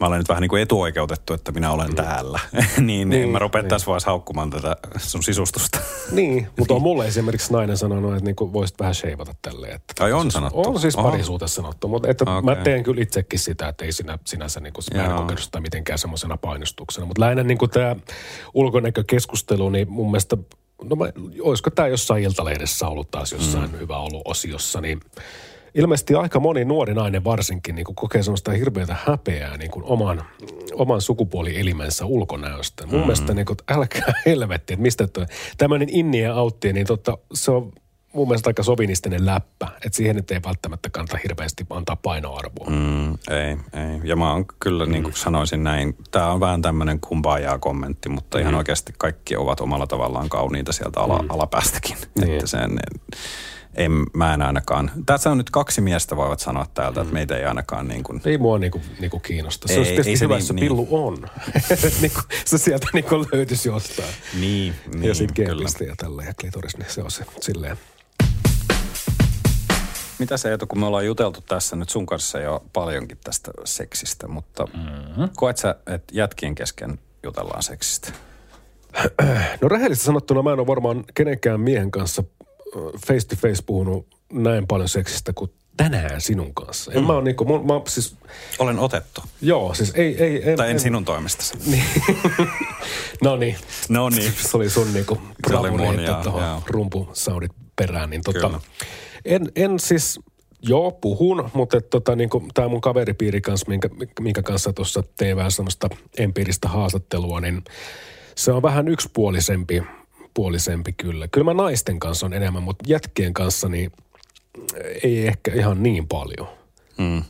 mä 0.00 0.06
olen 0.06 0.18
nyt 0.18 0.28
vähän 0.28 0.40
niin 0.40 0.48
kuin 0.48 0.62
etuoikeutettu, 0.62 1.34
että 1.34 1.52
minä 1.52 1.70
olen 1.70 1.88
mm. 1.88 1.94
täällä. 1.94 2.40
niin, 2.80 3.08
niin, 3.08 3.22
en 3.22 3.28
mä 3.28 3.38
rupea 3.38 3.62
niin. 3.62 3.68
tässä 3.68 3.86
vaiheessa 3.86 4.10
haukkumaan 4.10 4.50
tätä 4.50 4.76
sun 4.98 5.22
sisustusta. 5.22 5.78
niin, 6.12 6.48
mutta 6.58 6.74
on 6.74 6.82
mulle 6.82 7.06
esimerkiksi 7.06 7.52
nainen 7.52 7.76
sanonut, 7.76 8.12
että 8.12 8.24
niin 8.24 8.52
voisit 8.52 8.80
vähän 8.80 8.94
sheivata 8.94 9.34
tälleen. 9.42 9.74
Että 9.74 10.04
Ai 10.04 10.12
on 10.12 10.22
siis, 10.22 10.34
sanottu? 10.34 10.62
On 10.66 10.80
siis 10.80 10.96
parisuudessa 10.96 11.62
sanottu, 11.62 11.88
mutta 11.88 12.08
että 12.08 12.24
okay. 12.24 12.42
mä 12.42 12.54
teen 12.54 12.82
kyllä 12.82 13.02
itsekin 13.02 13.38
sitä, 13.38 13.68
että 13.68 13.84
ei 13.84 13.92
sinä, 13.92 14.18
sinänsä 14.24 14.60
niin 14.60 14.72
kuin, 14.72 14.84
mä 14.94 15.04
en 15.04 15.16
kokenut 15.16 15.42
sitä 15.42 15.60
mitenkään 15.60 15.98
semmoisena 15.98 16.36
painostuksena. 16.36 17.06
Mutta 17.06 17.20
lähinnä 17.20 17.42
niin 17.42 17.58
kuin 17.58 17.70
tämä 17.70 17.96
ulkonäkökeskustelu, 18.54 19.70
niin 19.70 19.90
mun 19.90 20.10
mielestä, 20.10 20.36
no 20.82 20.96
mä, 20.96 21.04
olisiko 21.40 21.70
tämä 21.70 21.88
jossain 21.88 22.24
iltalehdessä 22.24 22.88
ollut 22.88 23.10
taas 23.10 23.32
jossain 23.32 23.70
mm. 23.70 23.78
hyvä 23.78 23.96
ollut 23.96 24.22
osiossa, 24.24 24.80
niin– 24.80 25.00
ilmeisesti 25.74 26.14
aika 26.14 26.40
moni 26.40 26.64
nuori 26.64 26.94
nainen 26.94 27.24
varsinkin 27.24 27.74
niin 27.74 27.84
kuin 27.84 27.96
kokee 27.96 28.22
sellaista 28.22 28.52
hirveätä 28.52 28.96
häpeää 29.06 29.56
niin 29.56 29.70
kuin 29.70 29.84
oman, 29.84 30.22
oman 30.72 31.00
sukupuolielimensä 31.00 32.06
ulkonäöstä. 32.06 32.86
Mun 32.86 32.94
mm. 32.94 33.00
mielestä 33.00 33.34
niin 33.34 33.46
kuin, 33.46 33.56
älkää 33.68 34.12
helvetti, 34.26 34.72
että 34.72 34.82
mistä 34.82 35.06
toi, 35.06 35.26
tämmöinen 35.58 35.88
inni 35.90 36.20
ja 36.20 36.34
autti, 36.34 36.72
niin 36.72 36.86
totta, 36.86 37.18
se 37.34 37.50
on 37.50 37.72
mun 38.12 38.28
mielestä 38.28 38.50
aika 38.50 38.62
sovinistinen 38.62 39.26
läppä. 39.26 39.68
Että 39.84 39.96
siihen 39.96 40.16
nyt 40.16 40.30
ei 40.30 40.40
välttämättä 40.44 40.90
kannata 40.90 41.18
hirveästi 41.22 41.66
antaa 41.70 41.96
painoarvoa. 41.96 42.70
Mm, 42.70 43.10
ei, 43.10 43.56
ei. 43.72 44.00
Ja 44.04 44.16
mä 44.16 44.32
oon 44.32 44.44
kyllä, 44.60 44.86
niin 44.86 45.02
kuin 45.02 45.14
mm. 45.14 45.18
sanoisin 45.18 45.64
näin, 45.64 45.96
tämä 46.10 46.32
on 46.32 46.40
vähän 46.40 46.62
tämmöinen 46.62 47.00
kumpaajaa 47.00 47.58
kommentti, 47.58 48.08
mutta 48.08 48.38
mm. 48.38 48.42
ihan 48.42 48.54
oikeasti 48.54 48.92
kaikki 48.98 49.36
ovat 49.36 49.60
omalla 49.60 49.86
tavallaan 49.86 50.28
kauniita 50.28 50.72
sieltä 50.72 51.00
ala, 51.00 51.22
mm. 51.22 51.30
alapäästäkin. 51.30 51.96
Niin. 52.20 52.32
Että 52.32 52.46
sen, 52.46 52.62
en, 52.62 53.18
mä 54.14 54.34
en 54.34 54.42
ainakaan. 54.42 54.90
Tässä 55.06 55.30
on 55.30 55.38
nyt 55.38 55.50
kaksi 55.50 55.80
miestä 55.80 56.16
voivat 56.16 56.40
sanoa 56.40 56.66
täältä, 56.74 57.00
että 57.00 57.12
meitä 57.12 57.36
ei 57.36 57.44
ainakaan 57.44 57.88
niin 57.88 58.02
kuin... 58.02 58.20
Ei 58.24 58.38
mua 58.38 58.58
niin 58.58 58.72
kuin, 58.72 58.82
niin 59.00 59.10
kuin 59.10 59.20
kiinnosta. 59.20 59.68
Se 59.68 59.74
ei, 59.74 59.78
olisi 59.78 59.90
tietysti 59.90 60.10
ei 60.10 60.16
se 60.16 60.24
hyvä, 60.24 60.34
niin, 60.34 60.46
se 60.46 60.52
niin. 60.52 60.66
pillu 60.66 60.88
on. 60.90 61.14
niin 62.00 62.12
kuin, 62.14 62.24
se 62.44 62.58
sieltä 62.58 62.86
niin 62.92 63.04
kuin 63.04 63.26
löytyisi 63.32 63.68
jostain. 63.68 64.08
Niin, 64.40 64.74
niin 64.94 65.04
Ja 65.04 65.14
sitten 65.14 65.46
g 65.46 65.48
ja 65.88 65.94
tällä 65.96 66.24
ja 66.24 66.34
klitoris, 66.40 66.76
niin 66.76 66.90
se 66.90 67.02
on 67.02 67.10
se 67.10 67.24
silleen. 67.40 67.76
Mitä 70.18 70.36
se 70.36 70.50
Eetu, 70.50 70.66
kun 70.66 70.80
me 70.80 70.86
ollaan 70.86 71.06
juteltu 71.06 71.40
tässä 71.40 71.76
nyt 71.76 71.88
sun 71.88 72.06
kanssa 72.06 72.38
jo 72.38 72.64
paljonkin 72.72 73.18
tästä 73.24 73.50
seksistä, 73.64 74.28
mutta 74.28 74.64
mm-hmm. 74.64 75.28
koet 75.36 75.56
sä, 75.56 75.74
että 75.86 76.12
jätkien 76.12 76.54
kesken 76.54 76.98
jutellaan 77.22 77.62
seksistä? 77.62 78.12
No 79.60 79.68
rehellisesti 79.68 80.06
sanottuna 80.06 80.42
mä 80.42 80.52
en 80.52 80.58
ole 80.58 80.66
varmaan 80.66 81.04
kenenkään 81.14 81.60
miehen 81.60 81.90
kanssa 81.90 82.24
face 83.06 83.26
to 83.28 83.36
face 83.36 83.62
puhunut 83.66 84.06
näin 84.32 84.66
paljon 84.66 84.88
seksistä 84.88 85.32
kuin 85.32 85.50
tänään 85.78 86.20
sinun 86.20 86.54
kanssa. 86.54 86.92
En 86.92 87.00
mm. 87.00 87.06
mä 87.06 87.12
ole 87.12 87.24
niinku, 87.24 87.44
mun, 87.44 87.66
mä 87.66 87.80
siis... 87.88 88.16
Olen 88.58 88.78
otettu. 88.78 89.22
Joo, 89.42 89.74
siis 89.74 89.92
ei... 89.94 90.22
ei 90.22 90.50
en, 90.50 90.56
tai 90.56 90.66
en, 90.66 90.72
en 90.72 90.80
sinun 90.80 91.04
toimestasi. 91.04 91.58
Niin. 91.70 91.84
no 93.22 93.36
niin. 93.36 93.56
No 93.88 94.08
niin. 94.08 94.32
Se 94.32 94.56
oli 94.56 94.70
sun 94.70 94.92
niinku 94.92 95.18
bravuri 95.46 95.84
tuohon 96.22 96.62
rumpusaudit 96.66 97.52
perään. 97.76 98.10
Niin 98.10 98.22
tota, 98.22 98.60
en, 99.24 99.52
en 99.56 99.80
siis... 99.80 100.20
Joo, 100.62 100.90
puhun, 100.90 101.50
mutta 101.54 101.80
tota, 101.80 102.16
niin 102.16 102.30
tämä 102.54 102.68
mun 102.68 102.80
kaveripiiri 102.80 103.40
kanssa, 103.40 103.66
minkä, 103.68 103.88
minkä 104.20 104.42
kanssa 104.42 104.72
tuossa 104.72 105.02
tein 105.16 105.36
vähän 105.36 105.50
semmoista 105.50 105.88
empiiristä 106.18 106.68
haastattelua, 106.68 107.40
niin 107.40 107.64
se 108.34 108.52
on 108.52 108.62
vähän 108.62 108.88
yksipuolisempi 108.88 109.82
naispuolisempi 110.28 110.92
kyllä. 110.92 111.28
Kyllä 111.28 111.44
mä 111.44 111.62
naisten 111.62 111.98
kanssa 111.98 112.26
on 112.26 112.32
enemmän, 112.32 112.62
mutta 112.62 112.84
jätkien 112.88 113.34
kanssa 113.34 113.68
niin 113.68 113.92
ei 115.02 115.26
ehkä 115.26 115.52
ihan 115.54 115.82
niin 115.82 116.08
paljon. 116.08 116.48
Mm. 116.98 117.22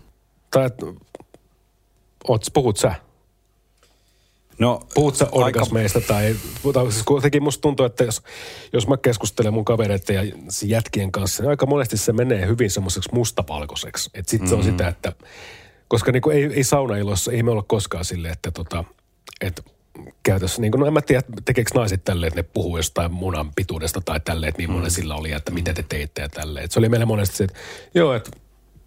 Tai 0.50 0.70
oot, 2.28 2.44
puhut 2.54 2.76
sä? 2.76 2.94
No, 4.58 4.80
Puhut 4.94 5.16
sä 5.16 5.28
orgasmeista 5.32 5.98
aika... 5.98 6.08
tai, 6.08 6.36
tai 6.72 6.92
siis 6.92 7.04
kuitenkin 7.04 7.42
musta 7.42 7.60
tuntuu, 7.62 7.86
että 7.86 8.04
jos, 8.04 8.22
jos 8.72 8.86
mä 8.86 8.96
keskustelen 8.96 9.54
mun 9.54 9.64
kavereiden 9.64 10.16
ja 10.16 10.22
jätkien 10.64 11.12
kanssa, 11.12 11.42
niin 11.42 11.50
aika 11.50 11.66
monesti 11.66 11.96
se 11.96 12.12
menee 12.12 12.46
hyvin 12.46 12.70
semmoiseksi 12.70 13.08
mustapalkoiseksi. 13.12 14.10
Että 14.14 14.30
sitten 14.30 14.48
mm-hmm. 14.48 14.48
se 14.48 14.54
on 14.54 14.60
mm-hmm. 14.60 14.72
sitä, 14.72 14.88
että 14.88 15.12
koska 15.88 16.12
niinku 16.12 16.30
ei, 16.30 16.44
ei 16.44 16.64
saunailossa, 16.64 17.32
ei 17.32 17.42
me 17.42 17.50
olla 17.50 17.62
koskaan 17.62 18.04
silleen, 18.04 18.32
että 18.32 18.50
tota, 18.50 18.84
että 19.40 19.62
käytössä. 20.22 20.60
Niin 20.62 20.72
kuin, 20.72 20.80
no 20.80 20.86
en 20.86 20.92
mä 20.92 21.00
tiedä, 21.00 21.22
tekeekö 21.44 21.70
naiset 21.74 22.04
tälleen, 22.04 22.28
että 22.28 22.40
ne 22.40 22.48
puhuu 22.52 22.76
jostain 22.76 23.12
munan 23.12 23.50
pituudesta 23.56 24.00
tai 24.00 24.20
tälleen, 24.20 24.48
että 24.48 24.62
millainen 24.62 24.84
mm. 24.84 24.94
sillä 24.94 25.14
oli, 25.14 25.32
että 25.32 25.50
mitä 25.50 25.74
te 25.74 25.84
teitte 25.88 26.22
ja 26.22 26.28
tälleen. 26.28 26.64
Että 26.64 26.72
se 26.72 26.78
oli 26.78 26.88
meille 26.88 27.06
monesti 27.06 27.36
se, 27.36 27.44
että 27.44 27.58
joo, 27.94 28.14
että 28.14 28.30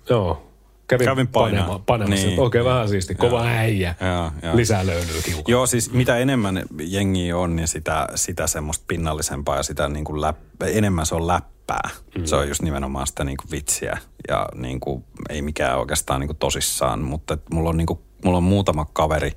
joo, 0.09 0.51
kävin, 0.88 1.05
kävin 1.05 1.28
painaa. 1.28 1.80
panemassa. 1.80 2.28
Niin. 2.28 2.39
Okei, 2.39 2.62
okay, 2.62 2.74
vähän 2.74 2.89
siisti. 2.89 3.16
Kova 3.16 3.45
äijä. 3.45 3.95
Ja, 3.99 4.32
ja. 4.41 4.55
Lisää 4.55 4.86
löylyä 4.86 5.22
kiukaan. 5.26 5.43
Joo, 5.47 5.66
siis 5.66 5.93
mitä 5.93 6.18
enemmän 6.18 6.64
jengi 6.80 7.34
on, 7.34 7.55
niin 7.55 7.68
sitä, 7.68 8.07
sitä 8.16 8.47
semmoista 8.47 8.86
pinnallisempaa 8.88 9.57
ja 9.57 9.64
sitä 9.64 9.88
niin 9.88 10.05
kuin 10.05 10.22
läp, 10.22 10.38
enemmän 10.64 11.05
se 11.05 11.16
on 11.16 11.28
läppää. 11.28 11.89
Mm. 12.18 12.26
Se 12.26 12.36
on 12.36 12.47
just 12.47 12.62
nimenomaan 12.62 13.07
sitä 13.07 13.24
niin 13.24 13.38
kuin 13.38 13.51
vitsiä 13.51 13.97
ja 14.28 14.49
niin 14.55 14.80
kuin, 14.80 15.03
ei 15.30 15.41
mikään 15.41 15.80
oikeastaan 15.80 16.20
niin 16.20 16.28
kuin 16.28 16.38
tosissaan. 16.38 16.99
Mutta 17.01 17.38
mulla 17.51 17.70
on, 17.70 17.78
niin 17.78 17.88
kuin, 17.88 17.99
mulla 18.26 18.38
on 18.38 18.43
muutama 18.43 18.86
kaveri, 18.93 19.32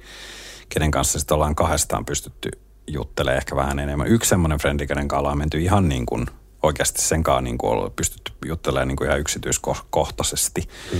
kenen 0.74 0.90
kanssa 0.90 1.18
sitten 1.18 1.34
ollaan 1.34 1.54
kahdestaan 1.54 2.04
pystytty 2.04 2.50
juttelemaan 2.86 3.36
ehkä 3.36 3.56
vähän 3.56 3.78
enemmän. 3.78 4.06
Yksi 4.06 4.28
semmoinen 4.28 4.58
frendi, 4.58 4.86
kenen 4.86 5.08
kanssa 5.08 5.20
ollaan 5.20 5.38
menty 5.38 5.60
ihan 5.60 5.88
niin 5.88 6.06
kuin 6.06 6.26
oikeasti 6.62 7.02
sen 7.02 7.22
kanssa 7.22 7.40
niin 7.40 7.58
kuin 7.58 7.72
ollaan 7.72 7.92
pystytty 7.96 8.32
juttelemaan 8.46 8.88
niin 8.88 8.96
kuin 8.96 9.08
ihan 9.08 9.20
yksityiskohtaisesti. 9.20 10.68
Mm. 10.92 10.98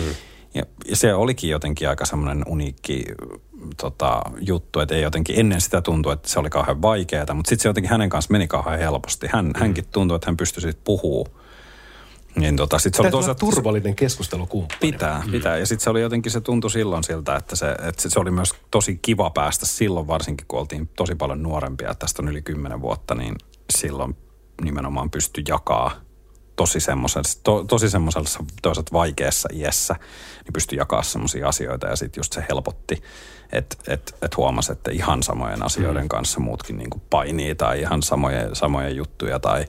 Ja, 0.55 0.63
ja 0.87 0.97
se 0.97 1.15
olikin 1.15 1.51
jotenkin 1.51 1.89
aika 1.89 2.07
semmoinen 2.07 2.43
uniikki 2.47 3.05
tota, 3.77 4.23
juttu, 4.41 4.81
että 4.81 4.95
ei 4.95 5.03
jotenkin 5.03 5.39
ennen 5.39 5.61
sitä 5.61 5.83
tuntui, 5.83 6.13
että 6.13 6.29
se 6.29 6.39
oli 6.39 6.51
kauhean 6.51 6.83
vaikeaa, 6.83 7.35
mutta 7.35 7.49
sitten 7.49 7.63
se 7.63 7.69
jotenkin 7.69 7.91
hänen 7.91 8.11
kanssa 8.11 8.33
meni 8.33 8.47
kauhean 8.47 8.79
helposti. 8.79 9.27
Hän, 9.31 9.45
mm. 9.45 9.53
Hänkin 9.57 9.85
tuntui, 9.93 10.15
että 10.15 10.27
hän 10.27 10.37
pystyi 10.37 10.61
sitten 10.61 10.85
puhumaan 10.85 11.44
niin 12.37 12.57
tota, 12.57 12.79
sit 12.79 12.95
se 12.95 13.03
oli 13.03 13.11
toisaalta, 13.11 13.41
turvallinen 13.41 13.95
keskustelukumppani. 13.95 14.79
Pitää, 14.81 15.23
mm. 15.27 15.33
pitää. 15.33 15.59
Ja 15.59 15.67
sitten 15.67 15.85
se 15.85 15.91
oli 15.91 16.01
jotenkin, 16.01 16.33
se 16.33 16.41
tuntui 16.41 16.71
silloin 16.71 17.05
siltä, 17.05 17.37
että 17.37 17.57
se, 17.57 17.71
että 17.71 18.09
se 18.09 18.21
oli 18.21 18.31
myös 18.31 18.55
tosi 18.71 18.99
kiva 19.03 19.31
päästä 19.31 19.67
silloin, 19.67 20.07
varsinkin 20.07 20.47
kun 20.47 20.59
oltiin 20.59 20.89
tosi 20.97 21.15
paljon 21.15 21.43
nuorempia, 21.43 21.95
tästä 21.95 22.23
on 22.23 22.29
yli 22.29 22.43
kymmenen 22.43 22.81
vuotta, 22.81 23.15
niin 23.15 23.35
silloin 23.71 24.17
nimenomaan 24.63 25.11
pystyi 25.11 25.45
jakaa 25.49 26.05
tosi 26.57 26.81
semmoisessa, 26.81 27.41
to, 27.45 27.65
tosi 27.65 27.91
semmoisessa 27.91 28.45
toisaalta 28.63 28.93
vaikeassa 28.93 29.49
iässä, 29.53 29.97
niin 30.45 30.53
pystyi 30.53 30.79
jakaa 30.79 31.03
semmoisia 31.03 31.49
asioita 31.49 31.87
ja 31.87 31.97
sitten 31.97 32.21
just 32.21 32.33
se 32.33 32.45
helpotti, 32.49 33.03
että 33.53 33.77
et, 33.89 34.17
et 34.23 34.37
huomasi, 34.37 34.73
että 34.73 34.91
ihan 34.91 35.23
samojen 35.23 35.63
asioiden 35.63 36.03
mm. 36.03 36.09
kanssa 36.09 36.41
muutkin 36.41 36.77
niin 36.77 36.91
painii 37.11 37.55
tai 37.55 37.81
ihan 37.81 38.03
samoja, 38.03 38.55
samoja 38.55 38.89
juttuja 38.89 39.41
tai 39.41 39.65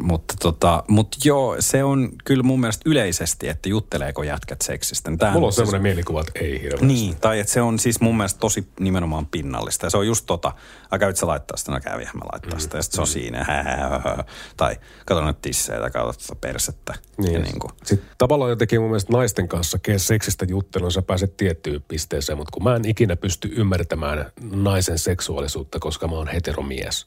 mutta 0.00 0.34
tota, 0.40 0.84
mut 0.88 1.16
joo, 1.24 1.56
se 1.60 1.84
on 1.84 2.10
kyllä 2.24 2.42
mun 2.42 2.60
mielestä 2.60 2.82
yleisesti, 2.86 3.48
että 3.48 3.68
jutteleeko 3.68 4.22
jätkät 4.22 4.62
seksistä. 4.62 5.10
Tämähän 5.18 5.32
Mulla 5.32 5.46
on 5.46 5.52
siis, 5.52 5.56
sellainen 5.56 5.82
mielikuva, 5.82 6.20
että 6.20 6.38
ei 6.38 6.62
hirveästi. 6.62 6.86
Niin, 6.86 7.16
tai 7.20 7.40
että 7.40 7.52
se 7.52 7.62
on 7.62 7.78
siis 7.78 8.00
mun 8.00 8.16
mielestä 8.16 8.40
tosi 8.40 8.68
nimenomaan 8.80 9.26
pinnallista. 9.26 9.86
Ja 9.86 9.90
se 9.90 9.96
on 9.96 10.06
just 10.06 10.26
tota, 10.26 10.52
a 10.90 10.98
käyt 10.98 11.16
sä 11.16 11.26
laittaa 11.26 11.56
sitä, 11.56 11.72
no 11.72 11.80
kävihän 11.80 12.16
mä 12.16 12.24
laittaa 12.32 12.54
mm. 12.54 12.60
sitä. 12.60 12.76
Ja 12.76 12.82
sitten 12.82 12.96
se 12.96 13.00
on 13.00 13.08
mm. 13.08 13.12
siinä, 13.12 13.44
hä, 13.44 13.62
hä, 13.62 14.00
hä, 14.04 14.24
tai 14.56 14.76
kato 15.06 15.26
nyt 15.26 15.42
tissejä 15.42 15.80
tai 15.80 15.90
kato 15.90 16.12
tuota 16.12 16.34
persettä. 16.40 16.94
Niin. 17.18 17.32
Ja 17.32 17.40
niin 17.40 17.58
kuin. 17.58 17.72
Sitten 17.84 18.10
tavallaan 18.18 18.50
jotenkin 18.50 18.80
mun 18.80 18.90
mielestä 18.90 19.12
naisten 19.12 19.48
kanssa 19.48 19.78
seksistä 19.96 20.46
juttelun, 20.48 20.92
sä 20.92 21.02
pääset 21.02 21.36
tiettyyn 21.36 21.82
pisteeseen, 21.88 22.38
mutta 22.38 22.50
kun 22.52 22.64
mä 22.64 22.76
en 22.76 22.84
ikinä 22.84 23.16
pysty 23.16 23.52
ymmärtämään 23.56 24.26
naisen 24.52 24.98
seksuaalisuutta, 24.98 25.78
koska 25.78 26.08
mä 26.08 26.14
oon 26.14 26.28
heteromies. 26.28 27.06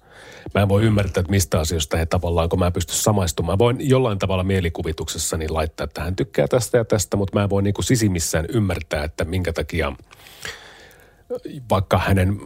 Mä 0.53 0.61
en 0.61 0.69
voi 0.69 0.83
ymmärtää, 0.83 1.21
että 1.21 1.31
mistä 1.31 1.59
asioista 1.59 1.97
he 1.97 2.05
tavallaan, 2.05 2.49
kun 2.49 2.59
mä 2.59 2.67
en 2.67 2.73
pysty 2.73 2.93
samaistumaan. 2.93 3.59
Voin 3.59 3.77
jollain 3.89 4.19
tavalla 4.19 4.43
mielikuvituksessani 4.43 5.49
laittaa, 5.49 5.83
että 5.83 6.03
hän 6.03 6.15
tykkää 6.15 6.47
tästä 6.47 6.77
ja 6.77 6.85
tästä, 6.85 7.17
mutta 7.17 7.39
mä 7.39 7.43
en 7.43 7.49
voi 7.49 7.63
niin 7.63 7.73
kuin 7.73 7.85
sisimissään 7.85 8.45
ymmärtää, 8.49 9.03
että 9.03 9.25
minkä 9.25 9.53
takia 9.53 9.93
vaikka 11.69 11.97
hänen, 11.97 12.39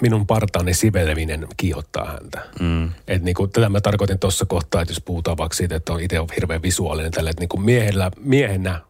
minun 0.00 0.26
partaani 0.26 0.74
sivelevinen 0.74 1.46
kiihottaa 1.56 2.04
häntä. 2.04 2.40
Mm. 2.60 2.90
Et 3.08 3.22
niin 3.22 3.34
kuin, 3.34 3.50
tätä 3.50 3.68
mä 3.68 3.80
tarkoitin 3.80 4.18
tuossa 4.18 4.46
kohtaa, 4.46 4.82
että 4.82 4.92
jos 4.92 5.00
puhutaan 5.00 5.36
vaikka 5.36 5.56
siitä, 5.56 5.76
että 5.76 5.92
on 5.92 6.00
itse 6.00 6.16
hirveän 6.36 6.62
visuaalinen 6.62 7.12
tällä, 7.12 7.30
että 7.30 7.42
niin 7.42 7.48
kuin 7.48 7.62
miehellä, 7.62 8.10
miehenä 8.20 8.80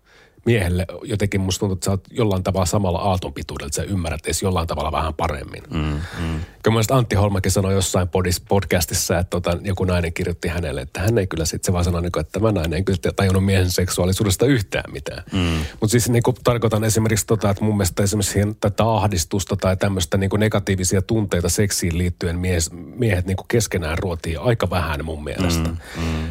miehelle 0.45 0.87
jotenkin 1.03 1.41
musta 1.41 1.61
tuntuu, 1.61 1.75
että 1.75 1.85
sä 1.85 1.91
oot 1.91 2.05
jollain 2.11 2.43
tavalla 2.43 2.67
samalla 2.67 2.99
aatonpituudella, 2.99 3.67
että 3.67 3.77
sä 3.77 3.83
ymmärrät 3.83 4.27
edes 4.27 4.43
jollain 4.43 4.67
tavalla 4.67 4.93
vähän 4.93 5.15
paremmin. 5.15 5.63
Mm, 5.71 6.01
mm. 6.21 6.41
Kyllä 6.63 6.81
Antti 6.91 7.17
Holmakin 7.17 7.53
sanoi 7.53 7.75
jossain 7.75 8.09
podcastissa, 8.49 9.19
että 9.19 9.31
tota, 9.31 9.59
joku 9.63 9.85
nainen 9.85 10.13
kirjoitti 10.13 10.49
hänelle, 10.49 10.81
että 10.81 11.01
hän 11.01 11.19
ei 11.19 11.27
kyllä 11.27 11.45
sitten 11.45 11.67
se 11.67 11.73
vaan 11.73 11.85
sanoi, 11.85 12.03
niin 12.03 12.19
että 12.21 12.33
tämä 12.33 12.53
nainen 12.53 12.73
ei 12.73 12.83
kyllä 12.83 13.13
tajunnut 13.17 13.45
miehen 13.45 13.71
seksuaalisuudesta 13.71 14.47
yhtään 14.47 14.93
mitään. 14.93 15.23
Mm. 15.33 15.65
Mutta 15.81 15.91
siis 15.91 16.09
niin 16.09 16.23
tarkoitan 16.45 16.85
esimerkiksi 16.85 17.27
tota, 17.27 17.51
että 17.51 17.65
mun 17.65 17.77
mielestä 17.77 18.03
esimerkiksi 18.03 18.57
tätä 18.61 18.85
ahdistusta 18.85 19.57
tai 19.57 19.77
tämmöistä 19.77 20.17
niin 20.17 20.31
negatiivisia 20.39 21.03
tunteita 21.03 21.49
seksiin 21.49 21.99
liittyen 21.99 22.39
mies, 22.39 22.71
miehet 22.73 23.27
niin 23.27 23.37
keskenään 23.49 23.99
ruotii 23.99 24.37
aika 24.37 24.71
vähän 24.71 25.05
mun 25.05 25.25
mielestä. 25.25 25.69
Mm, 25.69 25.77
mm 25.97 26.31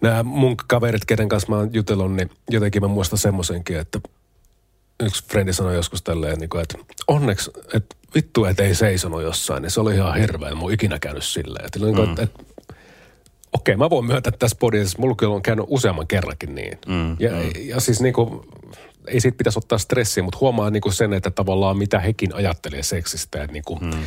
nämä 0.00 0.22
mun 0.22 0.56
kaverit, 0.56 1.04
kenen 1.04 1.28
kanssa 1.28 1.48
mä 1.48 1.56
oon 1.56 1.70
jutellut, 1.72 2.14
niin 2.14 2.30
jotenkin 2.50 2.82
mä 2.82 2.88
muistan 2.88 3.18
semmoisenkin, 3.18 3.78
että 3.78 4.00
yksi 5.00 5.24
frendi 5.24 5.52
sanoi 5.52 5.74
joskus 5.74 6.02
tälleen, 6.02 6.38
niin 6.38 6.50
kuin, 6.50 6.62
että 6.62 6.78
onneksi, 7.08 7.50
että 7.74 7.96
vittu, 8.14 8.44
et 8.44 8.60
ei 8.60 8.74
seisonut 8.74 9.22
jossain, 9.22 9.62
niin 9.62 9.70
se 9.70 9.80
oli 9.80 9.94
ihan 9.94 10.16
hirveä. 10.16 10.54
Mä 10.54 10.60
oon 10.60 10.72
ikinä 10.72 10.98
käynyt 10.98 11.24
silleen. 11.24 11.64
Että, 11.64 11.78
niin 11.78 11.94
kuin, 11.94 12.08
mm. 12.08 12.12
että, 12.12 12.22
että 12.22 12.44
okei, 13.52 13.76
mä 13.76 13.90
voin 13.90 14.04
myöntää 14.04 14.32
tässä 14.38 14.56
podissa, 14.60 14.98
mulla 14.98 15.14
kyllä 15.14 15.34
on 15.34 15.42
käynyt 15.42 15.66
useamman 15.68 16.06
kerrankin 16.06 16.54
niin. 16.54 16.78
Mm, 16.86 17.16
ja, 17.18 17.30
mm. 17.30 17.50
ja 17.58 17.80
siis 17.80 18.00
niin 18.00 18.14
kuin, 18.14 18.40
ei 19.06 19.20
siitä 19.20 19.38
pitäisi 19.38 19.58
ottaa 19.58 19.78
stressiä, 19.78 20.22
mutta 20.22 20.38
huomaa 20.40 20.70
niin 20.70 20.80
kuin 20.80 20.92
sen, 20.92 21.12
että 21.12 21.30
tavallaan 21.30 21.78
mitä 21.78 21.98
hekin 21.98 22.34
ajattelee 22.34 22.82
seksistä. 22.82 23.42
Että 23.42 23.52
niin 23.52 23.64
kuin, 23.64 23.84
mm 23.84 24.02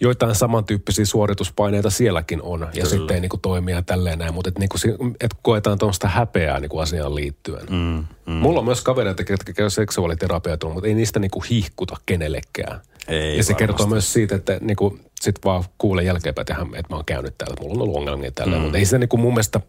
joitain 0.00 0.34
samantyyppisiä 0.34 1.04
suorituspaineita 1.04 1.90
sielläkin 1.90 2.42
on. 2.42 2.60
Ja 2.60 2.66
Kyllä. 2.66 2.88
sitten 2.88 3.14
ei 3.14 3.20
niin 3.20 3.28
kuin 3.28 3.40
toimia 3.40 3.82
tälleen 3.82 4.18
näin, 4.18 4.34
mutta 4.34 4.48
että 4.48 4.60
niin 4.60 5.16
et 5.20 5.30
koetaan 5.42 5.78
tuommoista 5.78 6.08
häpeää 6.08 6.60
niin 6.60 6.68
kuin 6.68 6.82
asiaan 6.82 7.14
liittyen. 7.14 7.66
Mm, 7.70 8.04
mm. 8.26 8.32
Mulla 8.32 8.58
on 8.58 8.64
myös 8.64 8.80
kavereita, 8.80 9.22
jotka 9.28 9.52
käy 9.52 9.70
seksuaaliterapiaa 9.70 10.56
mutta 10.74 10.88
ei 10.88 10.94
niistä 10.94 11.20
niin 11.20 11.30
kuin 11.30 11.44
hihkuta 11.50 11.96
kenellekään. 12.06 12.80
Ei 13.08 13.36
ja 13.36 13.42
se 13.42 13.52
varmasti. 13.52 13.66
kertoo 13.66 13.86
myös 13.86 14.12
siitä, 14.12 14.34
että 14.34 14.58
niin 14.60 14.76
kuin, 14.76 15.00
sit 15.20 15.36
vaan 15.44 15.64
kuulee 15.78 16.04
jälkeenpäin, 16.04 16.42
että, 16.50 16.62
että 16.62 16.92
mä 16.92 16.96
oon 16.96 17.04
käynyt 17.04 17.34
täällä, 17.38 17.56
mulla 17.60 17.74
on 17.74 17.82
ollut 17.82 17.96
ongelmia 17.96 18.30
täällä. 18.30 18.56
Mm. 18.56 18.62
Mutta 18.62 18.78
ei 18.78 18.84
se 18.84 18.98
niin 18.98 19.08
kuin 19.08 19.20
mun 19.20 19.32
mielestä– 19.32 19.60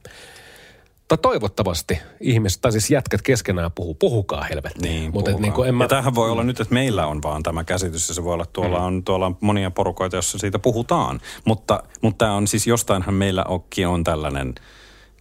tai 1.10 1.18
toivottavasti 1.18 2.00
ihmiset, 2.22 2.62
tai 2.62 2.72
siis 2.72 2.92
jätkät 2.92 3.22
keskenään 3.22 3.72
puhuu, 3.72 3.94
puhukaa 3.94 4.44
helvettiin. 4.44 4.82
Niin, 4.82 5.12
Mutta 5.14 5.32
niin 5.32 5.54
kuin 5.54 5.70
en 5.70 5.76
mä... 5.76 5.84
Ja 5.84 5.88
tämähän 5.88 6.16
voi 6.16 6.32
olla 6.32 6.44
nyt, 6.44 6.60
että 6.60 6.74
meillä 6.74 7.08
on 7.08 7.22
vaan 7.24 7.44
tämä 7.44 7.64
käsitys, 7.64 8.10
ja 8.10 8.16
se 8.16 8.24
voi 8.24 8.34
olla, 8.34 8.44
että 8.44 8.54
tuolla, 8.54 8.80
mm. 8.80 8.86
on, 8.86 9.04
tuolla 9.04 9.26
on 9.26 9.38
monia 9.42 9.72
porukoita, 9.72 10.16
joissa 10.16 10.38
siitä 10.38 10.60
puhutaan. 10.60 11.20
Mutta, 11.46 11.84
mutta 12.02 12.26
tämä 12.26 12.36
on 12.36 12.48
siis 12.48 12.68
jostainhan 12.68 13.14
meillä 13.14 13.44
onkin 13.44 13.88
on 13.88 14.04
tällainen 14.04 14.56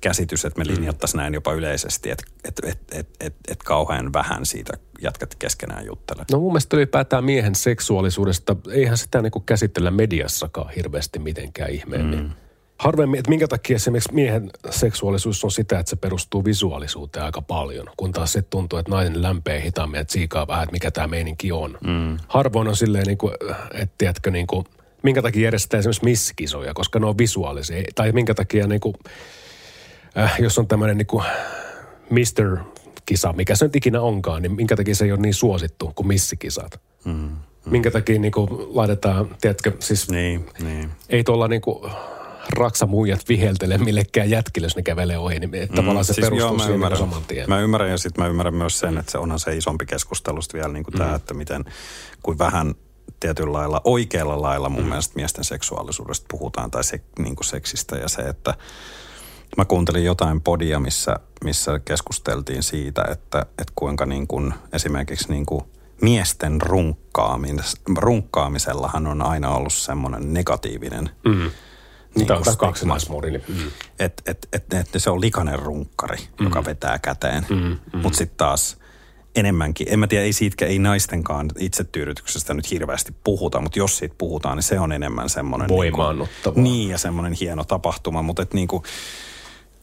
käsitys, 0.01 0.45
että 0.45 0.59
me 0.59 0.65
mm. 0.65 0.75
linjattaisiin 0.75 1.19
näin 1.19 1.35
jopa 1.35 1.53
yleisesti, 1.53 2.11
että 2.11 2.25
et, 2.45 2.61
et, 2.65 2.79
et, 2.93 3.09
et, 3.21 3.35
et 3.49 3.63
kauhean 3.63 4.13
vähän 4.13 4.47
siitä 4.47 4.73
jätkät 5.03 5.35
keskenään 5.35 5.87
juttelee. 5.87 6.25
No 6.33 6.39
mun 6.39 6.53
mielestä 6.53 6.77
ylipäätään 6.77 7.25
miehen 7.25 7.55
seksuaalisuudesta, 7.55 8.57
eihän 8.73 8.99
sitä 8.99 9.23
niin 9.23 9.33
käsitellä 9.47 9.91
mediassakaan 9.91 10.71
hirveästi 10.77 11.19
mitenkään 11.19 11.71
ihmeemmin. 11.71 12.21
Mm 12.21 12.31
harvemmin, 12.79 13.19
että 13.19 13.31
minkä 13.31 13.49
takia 13.49 13.77
esimerkiksi 13.77 14.15
miehen 14.15 14.51
seksuaalisuus 14.71 15.45
on 15.45 15.51
sitä, 15.51 15.79
että 15.79 15.91
se 15.91 15.97
perustuu 15.97 16.45
visuaalisuuteen 16.45 17.25
aika 17.25 17.43
paljon, 17.43 17.87
kun 17.97 18.13
taas 18.13 18.33
se 18.33 18.43
tuntuu, 18.43 18.79
että 18.79 18.93
nainen 18.93 19.23
lämpee 19.23 19.63
hitaammin, 19.63 20.01
että 20.01 20.13
siikaa 20.13 20.47
vähän, 20.47 20.63
että 20.63 20.73
mikä 20.73 20.91
tämä 20.91 21.07
meininki 21.07 21.53
on. 21.53 21.79
Mm. 21.87 22.19
Harvoin 22.29 22.69
on 22.69 22.77
silleen, 22.77 23.07
niin 23.07 23.19
kuin, 23.19 23.35
että 23.73 23.95
tiedätkö, 23.99 24.31
niin 24.31 24.47
kuin, 24.47 24.67
minkä 25.03 25.23
takia 25.23 25.43
järjestetään 25.43 25.79
esimerkiksi 25.79 26.05
missikisoja, 26.05 26.75
koska 26.75 26.99
ne 26.99 27.07
on 27.07 27.19
visuaalisia. 27.19 27.83
Tai 27.95 28.13
minkä 28.13 28.35
takia, 28.35 28.67
niin 28.67 28.81
kuin, 28.81 28.95
äh, 30.19 30.37
jos 30.41 30.59
on 30.59 30.69
tämmöinen 30.69 30.97
niin 30.97 31.07
kuin 31.07 31.25
Mr. 32.11 32.59
kisa, 33.07 33.33
mikä 33.33 33.55
se 33.55 33.65
nyt 33.65 33.77
ikinä 33.77 34.01
onkaan, 34.01 34.43
niin 34.43 34.53
minkä 34.53 34.77
takia 34.77 34.95
se 34.95 35.05
ei 35.05 35.13
ole 35.13 35.21
niin 35.21 35.35
suosittu 35.35 35.93
kuin 35.95 36.07
missikisat. 36.07 36.81
Mm. 37.05 37.13
Mm. 37.13 37.73
Minkä 37.73 37.91
takia 37.91 38.19
niin 38.19 38.33
kuin, 38.33 38.49
laitetaan, 38.51 39.37
tiedätkö, 39.41 39.73
siis 39.79 40.11
niin, 40.11 40.47
niin. 40.63 40.91
ei 41.09 41.25
tuolla 41.25 41.49
niin 41.49 41.61
kuin, 41.61 41.91
raksamuijat 42.53 43.29
viheltele 43.29 43.79
millekään 43.79 44.31
jätkille, 44.31 44.65
jos 44.65 44.77
ne 44.77 44.83
kävelee 44.83 45.19
ohi. 45.19 45.39
Niin 45.39 45.51
mm, 45.51 45.75
tavallaan 45.75 46.05
se 46.05 46.13
siis 46.13 46.25
perustuu 46.25 46.49
joo, 46.49 46.59
siihen 46.59 46.75
ymmärrän, 46.75 46.99
saman 46.99 47.25
tien. 47.25 47.49
Mä 47.49 47.61
ymmärrän 47.61 47.91
ja 47.91 47.99
sitten 47.99 48.25
mä 48.25 48.29
ymmärrän 48.29 48.55
myös 48.55 48.79
sen, 48.79 48.99
että 48.99 49.13
se 49.13 49.19
onhan 49.19 49.39
se 49.39 49.57
isompi 49.57 49.87
keskustelu 49.87 50.41
vielä 50.53 50.69
niin 50.69 50.85
kuin 50.85 50.95
mm. 50.95 50.99
tämä, 50.99 51.15
että 51.15 51.35
miten, 51.35 51.65
kuin 52.23 52.39
vähän 52.39 52.75
tietyllä 53.21 53.53
lailla, 53.53 53.81
oikealla 53.85 54.43
lailla 54.43 54.69
mun 54.69 54.83
mm. 54.83 54.89
mielestä 54.89 55.13
miesten 55.17 55.45
seksuaalisuudesta 55.45 56.27
puhutaan 56.31 56.71
tai 56.71 56.85
se, 56.85 57.01
niin 57.19 57.37
kuin 57.37 57.47
seksistä 57.47 57.97
ja 57.97 58.09
se, 58.09 58.23
että 58.23 58.55
mä 59.57 59.65
kuuntelin 59.65 60.05
jotain 60.05 60.41
podia, 60.41 60.81
missä, 60.81 61.17
missä 61.45 61.79
keskusteltiin 61.79 62.63
siitä, 62.63 63.05
että, 63.11 63.41
että 63.41 63.73
kuinka 63.75 64.07
niin 64.07 64.27
kuin 64.27 64.55
esimerkiksi 64.73 65.29
niin 65.29 65.47
kuin 65.47 65.65
miesten 66.03 66.59
runkkaamisellahan 67.97 69.07
on 69.07 69.23
aina 69.23 69.51
ollut 69.51 69.73
semmoinen 69.73 70.35
negatiivinen 70.35 71.11
mm 71.25 71.51
niin 72.19 72.27
Tämä 72.27 72.41
on 72.47 72.57
kaksinaismuuri. 72.57 73.31
Niin. 73.31 73.43
Mm. 73.49 73.71
Että 73.99 74.23
et, 74.27 74.49
et, 74.53 74.75
et, 74.75 74.89
se 74.97 75.11
on 75.11 75.21
likainen 75.21 75.59
runkkari, 75.59 76.19
mm. 76.19 76.45
joka 76.45 76.65
vetää 76.65 76.99
käteen. 76.99 77.47
Mm. 77.51 77.57
Mm. 77.57 78.03
Mutta 78.03 78.19
sitten 78.19 78.37
taas 78.37 78.79
enemmänkin, 79.37 79.87
en 79.91 79.99
mä 79.99 80.07
tiedä, 80.07 80.25
ei 80.25 80.33
siitä, 80.33 80.67
ei 80.67 80.79
naistenkaan 80.79 81.51
itsetyydytyksestä 81.59 82.55
nyt 82.55 82.71
hirveästi 82.71 83.15
puhuta, 83.25 83.61
mutta 83.61 83.79
jos 83.79 83.99
siitä 83.99 84.15
puhutaan, 84.19 84.57
niin 84.57 84.63
se 84.63 84.81
on 84.81 84.93
enemmän 84.93 85.29
semmoinen... 85.29 85.67
Niinku- 85.67 85.77
Voimaannuttava. 85.77 86.55
Niin, 86.55 86.65
niin 86.65 86.91
ja 86.91 86.99
semmoinen 86.99 87.33
hieno 87.33 87.65
tapahtuma, 87.65 88.23
mutta 88.23 88.43
et 88.43 88.55
niinku, 88.55 88.83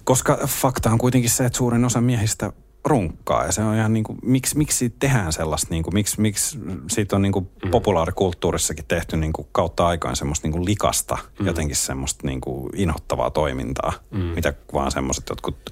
koska 0.03 0.39
fakta 0.47 0.89
on 0.89 0.97
kuitenkin 0.97 1.29
se, 1.29 1.45
että 1.45 1.57
suurin 1.57 1.85
osa 1.85 2.01
miehistä 2.01 2.51
runkkaa. 2.85 3.45
Ja 3.45 3.51
se 3.51 3.61
on 3.61 3.75
ihan 3.75 3.93
niin 3.93 4.03
kuin, 4.03 4.19
miksi, 4.23 4.57
miksi 4.57 4.89
tehdään 4.89 5.33
sellaista, 5.33 5.67
niin 5.69 5.83
kuin, 5.83 5.93
miksi, 5.93 6.21
miksi 6.21 6.59
siitä 6.89 7.15
on 7.15 7.21
niin 7.21 7.31
kuin 7.31 7.49
mm. 7.65 7.71
populaarikulttuurissakin 7.71 8.85
tehty 8.87 9.17
niin 9.17 9.33
kuin 9.33 9.47
kautta 9.51 9.87
aikaan 9.87 10.15
semmoista 10.15 10.47
niin 10.47 10.53
kuin 10.53 10.65
likasta, 10.65 11.17
mm. 11.39 11.45
jotenkin 11.45 11.75
semmoista 11.75 12.27
niin 12.27 12.41
kuin 12.41 12.69
inhottavaa 12.75 13.31
toimintaa, 13.31 13.93
mm. 14.11 14.19
mitä 14.19 14.53
vaan 14.73 14.91
semmoiset 14.91 15.29
jotkut 15.29 15.71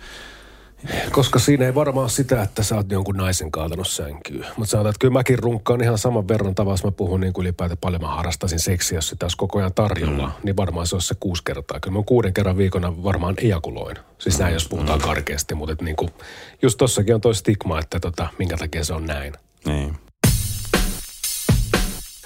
koska 1.12 1.40
siinä 1.40 1.66
ei 1.66 1.76
varmaan 1.76 2.10
sitä, 2.10 2.42
että 2.42 2.64
sä 2.64 2.76
oot 2.76 2.92
jonkun 2.92 3.18
naisen 3.18 3.52
kaatanut 3.52 3.88
sänkyyn. 3.88 4.46
Mutta 4.58 4.72
sanotaan, 4.72 4.90
että 4.90 5.00
kyllä 5.00 5.14
mäkin 5.14 5.40
runkkaan 5.40 5.84
ihan 5.84 5.98
saman 5.98 6.28
verran 6.28 6.56
tavassa. 6.56 6.88
Mä 6.88 6.92
puhun 6.92 7.22
niin 7.22 7.34
kuin 7.34 7.44
ylipäätään 7.44 7.78
paljon 7.78 8.02
mä 8.02 8.08
harrastaisin 8.08 8.60
seksiä, 8.60 8.98
jos 8.98 9.10
sitä 9.10 9.26
olisi 9.26 9.38
koko 9.38 9.60
ajan 9.60 9.74
tarjolla. 9.74 10.28
Mm. 10.28 10.34
Niin 10.44 10.58
varmaan 10.58 10.88
se 10.88 10.96
olisi 10.96 11.08
se 11.08 11.16
kuusi 11.20 11.44
kertaa. 11.44 11.80
Kyllä 11.80 11.98
mä 11.98 12.04
kuuden 12.06 12.34
kerran 12.34 12.58
viikona 12.58 13.04
varmaan 13.04 13.36
ejakuloin. 13.38 13.98
Siis 14.20 14.40
näin, 14.40 14.54
jos 14.54 14.68
puhutaan 14.70 15.00
mm. 15.00 15.04
karkeasti. 15.06 15.56
Mutta 15.56 15.86
niin 15.86 15.96
kuin, 15.96 16.10
just 16.62 16.78
tossakin 16.78 17.16
on 17.16 17.22
toi 17.22 17.36
stigma, 17.36 17.80
että 17.80 18.00
tota, 18.00 18.28
minkä 18.40 18.58
takia 18.58 18.84
se 18.84 18.94
on 18.94 19.06
näin. 19.06 19.34
Niin. 19.66 19.98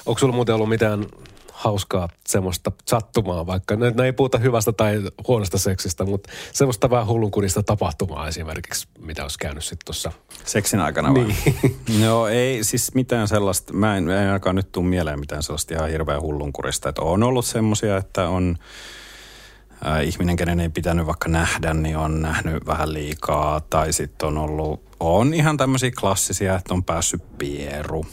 Onko 0.05 0.20
sulla 0.20 0.34
muuten 0.34 0.55
ollut 0.55 0.70
mitään 0.70 1.05
hauskaa 1.58 2.10
semmoista 2.28 2.72
sattumaa, 2.86 3.45
vaikka 3.45 3.76
ne, 3.76 3.91
ne 3.91 4.05
ei 4.05 4.14
puhuta 4.14 4.38
hyvästä 4.38 4.72
tai 4.72 5.01
huonosta 5.28 5.58
seksistä, 5.58 6.05
mutta 6.05 6.30
semmoista 6.53 6.89
vähän 6.89 7.08
hullunkurista 7.08 7.64
tapahtumaa 7.64 8.28
esimerkiksi, 8.28 8.88
mitä 8.99 9.24
olisi 9.24 9.39
käynyt 9.39 9.64
sitten 9.64 9.86
tuossa. 9.86 10.12
Seksin 10.45 10.80
aikana 10.80 11.14
niin. 11.14 11.36
No 12.01 12.28
ei 12.28 12.64
siis 12.64 12.95
mitään 12.95 13.28
sellaista, 13.28 13.74
mä 13.74 13.97
en, 13.97 14.10
en 14.10 14.28
ainakaan 14.28 14.55
nyt 14.55 14.72
tule 14.72 14.86
mieleen 14.86 15.20
mitään 15.20 15.43
sellaista 15.43 15.74
ihan 15.74 15.89
hirveän 15.89 16.22
hullunkurista, 16.22 16.89
että 16.89 17.01
on 17.01 17.24
ollut 17.24 17.45
semmoisia, 17.45 17.97
että 17.97 18.30
on 18.30 18.55
äh, 19.88 20.08
ihminen, 20.08 20.36
kenen 20.36 20.60
ei 20.60 20.70
pitänyt 20.70 21.05
vaikka 21.05 21.30
nähdä, 21.30 21.74
niin 21.74 21.97
on 21.97 22.22
nähnyt 22.22 22.66
vähän 22.66 22.93
liikaa. 22.93 23.62
Tai 23.62 23.93
sitten 23.93 24.28
on 24.28 24.38
ollut, 24.38 24.82
on 24.99 25.34
ihan 25.34 25.58
tämmöisiä 25.58 25.91
klassisia, 25.99 26.55
että 26.55 26.74
on 26.74 26.84
päässyt 26.84 27.38
pieru 27.38 28.05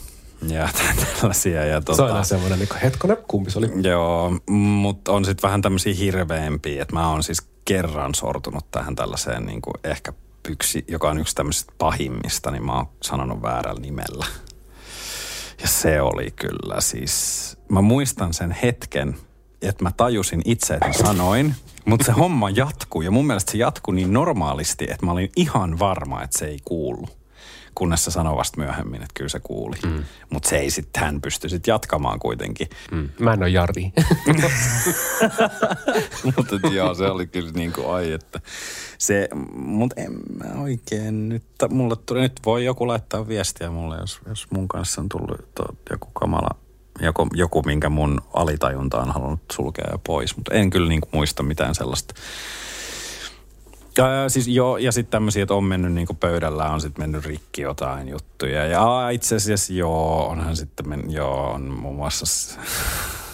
ja 0.51 0.69
tällaisia. 1.21 1.65
Ja 1.65 1.81
tota, 1.81 1.97
se 1.97 2.03
on 2.03 2.09
aina 2.09 2.25
semmoinen, 2.25 2.59
niin 2.59 2.69
hetkonen, 2.83 3.17
kumpi 3.29 3.51
se 3.51 3.59
oli? 3.59 3.71
Joo, 3.83 4.33
mutta 4.51 5.13
on 5.13 5.25
sitten 5.25 5.49
vähän 5.49 5.63
tämmöisiä 5.63 5.95
hirveämpiä, 5.95 6.83
että 6.83 6.95
mä 6.95 7.11
oon 7.11 7.23
siis 7.23 7.43
kerran 7.65 8.15
sortunut 8.15 8.71
tähän 8.71 8.97
tällaiseen 8.97 9.47
niin 9.47 9.63
kuin 9.63 9.75
ehkä 9.85 10.13
yksi, 10.49 10.85
joka 10.89 11.11
on 11.11 11.19
yksi 11.19 11.35
tämmöisistä 11.35 11.73
pahimmista, 11.79 12.51
niin 12.51 12.67
mä 12.67 12.77
oon 12.77 12.87
sanonut 13.03 13.43
väärällä 13.43 13.81
nimellä. 13.81 14.27
Ja 15.63 15.69
se 15.69 16.01
oli 16.01 16.31
kyllä 16.31 16.81
siis, 16.81 17.57
mä 17.69 17.81
muistan 17.81 18.35
sen 18.35 18.57
hetken, 18.63 19.17
että 19.63 19.85
mä 19.85 19.91
tajusin 19.97 20.43
itse, 20.45 20.75
että 20.75 20.93
sanoin, 21.05 21.55
mutta 21.85 22.07
se 22.07 22.13
homma 22.13 22.51
jatkuu 22.51 23.03
ja 23.03 23.11
mun 23.11 23.27
mielestä 23.27 23.53
se 23.53 23.59
jatkuu 23.59 23.95
niin 23.95 24.13
normaalisti, 24.13 24.85
että 24.85 25.07
mä 25.07 25.13
olin 25.13 25.31
ihan 25.37 25.79
varma, 25.79 26.23
että 26.23 26.39
se 26.39 26.47
ei 26.47 26.59
kuulu 26.65 27.09
kunnes 27.75 28.05
se 28.05 28.11
sanoi 28.11 28.37
vasta 28.37 28.61
myöhemmin, 28.61 29.03
että 29.03 29.15
kyllä 29.15 29.29
se 29.29 29.41
kuuli. 29.41 29.77
Mm. 29.87 30.05
Mutta 30.31 30.49
se 30.49 30.57
ei 30.57 30.71
sitten, 30.71 31.03
hän 31.03 31.21
pystyi 31.21 31.51
sitten 31.51 31.73
jatkamaan 31.73 32.19
kuitenkin. 32.19 32.69
Mm. 32.91 33.09
Mä 33.19 33.33
en 33.33 33.43
ole 33.43 33.49
Jari. 33.49 33.93
mutta 36.37 36.69
joo, 36.75 36.95
se 36.95 37.05
oli 37.05 37.27
kyllä 37.27 37.51
niin 37.53 37.73
kuin 37.73 37.91
ai, 37.91 38.13
että 38.13 38.41
se, 38.99 39.29
mutta 39.55 40.01
en 40.01 40.13
mä 40.13 40.63
oikein 40.63 41.29
nyt, 41.29 41.45
mulle 41.71 41.97
tuli, 42.07 42.21
nyt 42.21 42.41
voi 42.47 42.65
joku 42.65 42.89
laittaa 42.89 43.29
viestiä 43.29 43.71
mulle, 43.71 43.97
jos, 43.97 44.21
jos 44.29 44.51
mun 44.51 44.69
kanssa 44.69 45.01
on 45.01 45.09
tullut 45.09 45.55
to, 45.55 45.65
joku 45.91 46.09
kamala 46.13 46.65
joku, 47.01 47.29
joku, 47.35 47.63
minkä 47.63 47.89
mun 47.89 48.21
alitajunta 48.33 49.01
on 49.01 49.11
halunnut 49.11 49.41
sulkea 49.53 49.99
pois, 50.05 50.37
mutta 50.37 50.55
en 50.55 50.71
kyllä 50.71 50.89
niin 50.89 51.01
kuin 51.01 51.11
muista 51.13 51.43
mitään 51.43 51.75
sellaista 51.75 52.15
ja, 53.99 54.29
siis 54.29 54.49
joo, 54.49 54.77
ja 54.77 54.93
sitten 54.93 55.11
tämmöisiä, 55.11 55.43
että 55.43 55.55
on 55.55 55.65
mennyt 55.65 55.93
niin 55.93 56.07
pöydällä, 56.21 56.65
on 56.65 56.81
sitten 56.81 57.03
mennyt 57.03 57.25
rikki 57.25 57.63
jotain 57.63 58.09
juttuja. 58.09 58.67
Ja 58.67 59.11
itse 59.11 59.37
asiassa 59.37 59.73
joo, 59.73 60.29
onhan 60.29 60.57
sitten 60.57 60.89
men, 60.89 61.13
joo, 61.13 61.51
on 61.51 61.63
muun 61.63 61.97
muassa 61.97 62.61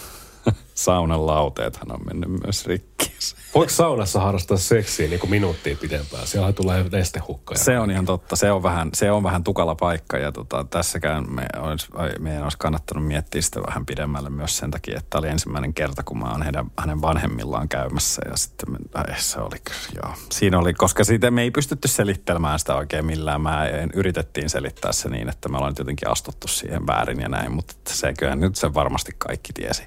saunan 0.83 1.27
lauteethan 1.27 1.91
on 1.91 1.99
mennyt 2.05 2.29
myös 2.43 2.65
rikki. 2.65 3.11
Voiko 3.55 3.69
saunassa 3.69 4.19
harrastaa 4.19 4.57
seksiä 4.57 5.07
niin 5.07 5.19
kuin 5.19 5.29
minuuttia 5.29 5.75
pidempään? 5.75 6.27
Siellä 6.27 6.53
tulee 6.53 6.85
nestehukka. 6.91 7.55
Se 7.55 7.79
on 7.79 7.91
ihan 7.91 8.05
totta. 8.05 8.35
Se 8.35 8.51
on 8.51 8.63
vähän, 8.63 8.89
se 8.93 9.11
on 9.11 9.23
vähän 9.23 9.43
tukala 9.43 9.75
paikka 9.75 10.17
ja 10.17 10.31
tota, 10.31 10.65
tässäkään 10.69 11.33
me 11.33 11.45
olisi, 11.59 11.87
meidän 12.19 12.43
olisi 12.43 12.57
kannattanut 12.57 13.07
miettiä 13.07 13.41
sitä 13.41 13.61
vähän 13.67 13.85
pidemmälle 13.85 14.29
myös 14.29 14.57
sen 14.57 14.71
takia, 14.71 14.97
että 14.97 15.09
tämä 15.09 15.19
oli 15.19 15.27
ensimmäinen 15.27 15.73
kerta, 15.73 16.03
kun 16.03 16.19
mä 16.19 16.31
oon 16.31 16.41
heidän, 16.41 16.71
hänen 16.79 17.01
vanhemmillaan 17.01 17.69
käymässä 17.69 18.21
ja 18.29 18.37
sitten 18.37 18.71
me, 18.71 18.77
ai, 18.93 19.03
se 19.17 19.39
oli 19.39 19.57
joo. 19.95 20.13
Siinä 20.31 20.59
oli, 20.59 20.73
koska 20.73 21.03
siitä 21.03 21.31
me 21.31 21.41
ei 21.41 21.51
pystytty 21.51 21.87
selittelemään 21.87 22.59
sitä 22.59 22.75
oikein 22.75 23.05
millään. 23.05 23.41
Mä 23.41 23.67
en, 23.67 23.89
yritettiin 23.93 24.49
selittää 24.49 24.91
se 24.91 25.09
niin, 25.09 25.29
että 25.29 25.49
me 25.49 25.57
ollaan 25.57 25.75
jotenkin 25.79 26.09
astuttu 26.09 26.47
siihen 26.47 26.87
väärin 26.87 27.19
ja 27.19 27.29
näin, 27.29 27.51
mutta 27.51 27.73
se 27.87 28.13
kyllä 28.13 28.35
nyt 28.35 28.55
se 28.55 28.73
varmasti 28.73 29.11
kaikki 29.17 29.53
tiesi. 29.53 29.83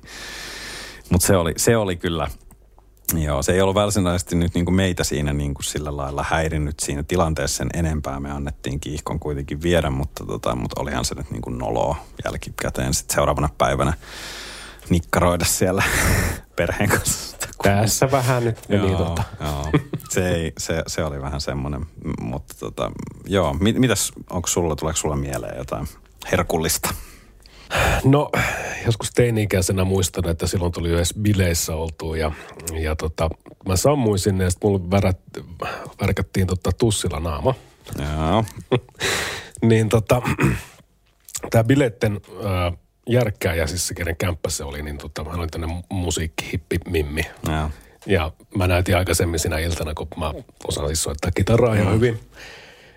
Mutta 1.11 1.27
se 1.27 1.37
oli, 1.37 1.55
se 1.57 1.77
oli 1.77 1.97
kyllä, 1.97 2.29
Joo, 3.15 3.43
se 3.43 3.53
ei 3.53 3.61
ollut 3.61 3.75
varsinaisesti 3.75 4.37
nyt 4.37 4.55
niin 4.55 4.65
kuin 4.65 4.75
meitä 4.75 5.05
siinä 5.05 5.33
niin 5.33 5.55
kuin 5.55 5.65
sillä 5.65 5.97
lailla 5.97 6.25
häirinnyt 6.29 6.81
siinä 6.81 7.03
tilanteessa 7.03 7.57
sen 7.57 7.69
enempää. 7.75 8.21
Me 8.21 8.31
annettiin 8.31 8.81
kiihkon 8.81 9.21
kuitenkin 9.21 9.63
viedä, 9.63 9.91
mutta, 9.91 10.25
tota, 10.25 10.57
mutta 10.57 10.81
olihan 10.81 11.05
se 11.05 11.15
nyt 11.15 11.31
niin 11.31 11.43
kuin 11.43 11.59
noloa 11.59 11.97
jälkikäteen 12.25 12.95
sitten 12.95 13.15
seuraavana 13.15 13.49
päivänä 13.59 13.93
nikkaroida 14.91 15.45
siellä 15.45 15.83
perheen 16.57 16.91
kanssa. 16.91 17.37
Tässä 17.63 18.11
vähän 18.11 18.45
nyt 18.45 18.59
meni 18.69 18.91
joo, 18.91 19.05
tota. 19.05 19.23
joo. 19.41 19.71
Se, 20.11 20.29
ei, 20.29 20.53
se, 20.59 20.83
se, 20.87 21.05
oli 21.05 21.23
vähän 21.23 21.41
semmoinen, 21.41 21.87
mutta 22.21 22.55
tota, 22.59 22.91
joo, 23.27 23.55
mitäs, 23.61 24.13
onko 24.31 24.49
sulla, 24.49 24.77
tuleeko 24.77 24.97
sulla 24.97 25.17
mieleen 25.17 25.59
jotain 25.59 25.89
herkullista? 26.33 26.95
No, 28.05 28.31
joskus 28.87 29.11
teini-ikäisenä 29.11 29.85
muistan, 29.85 30.29
että 30.29 30.47
silloin 30.47 30.73
tuli 30.73 30.91
jo 30.91 30.97
edes 30.97 31.15
bileissä 31.23 31.75
oltu 31.75 32.15
ja, 32.15 32.33
ja 32.81 32.97
tota, 32.97 33.31
mä 33.69 33.77
sammuin 33.77 34.19
sinne 34.19 34.45
ja 34.45 34.51
sitten 34.51 34.71
mulle 34.71 34.91
värät, 34.91 35.19
värkättiin 36.01 36.47
tota 36.47 36.71
tussilla 36.79 37.21
naama. 37.21 37.55
Joo. 37.99 38.45
niin 39.69 39.89
tota, 39.89 40.23
tämä 41.51 41.65
bileitten 41.65 42.21
äh, 42.45 42.79
järkkääjä, 43.09 43.67
siis 43.67 43.89
se 43.89 43.95
kenen 43.95 44.17
kämppä 44.17 44.51
se 44.51 44.65
oli, 44.65 44.83
niin 44.83 44.99
tota, 44.99 45.25
hän 45.25 45.41
oli 45.41 45.47
tänne 45.47 45.67
musiikkihippi-mimmi. 45.89 47.23
Joo. 47.49 47.71
Ja 48.07 48.33
mä 48.57 48.67
näytin 48.67 48.97
aikaisemmin 48.97 49.41
siinä 49.41 49.59
iltana, 49.59 49.95
kun 49.95 50.09
mä 50.17 50.33
osaan 50.69 50.87
siis 50.87 51.03
soittaa 51.03 51.31
kitaraa 51.31 51.75
ihan 51.75 51.95
hyvin 51.95 52.21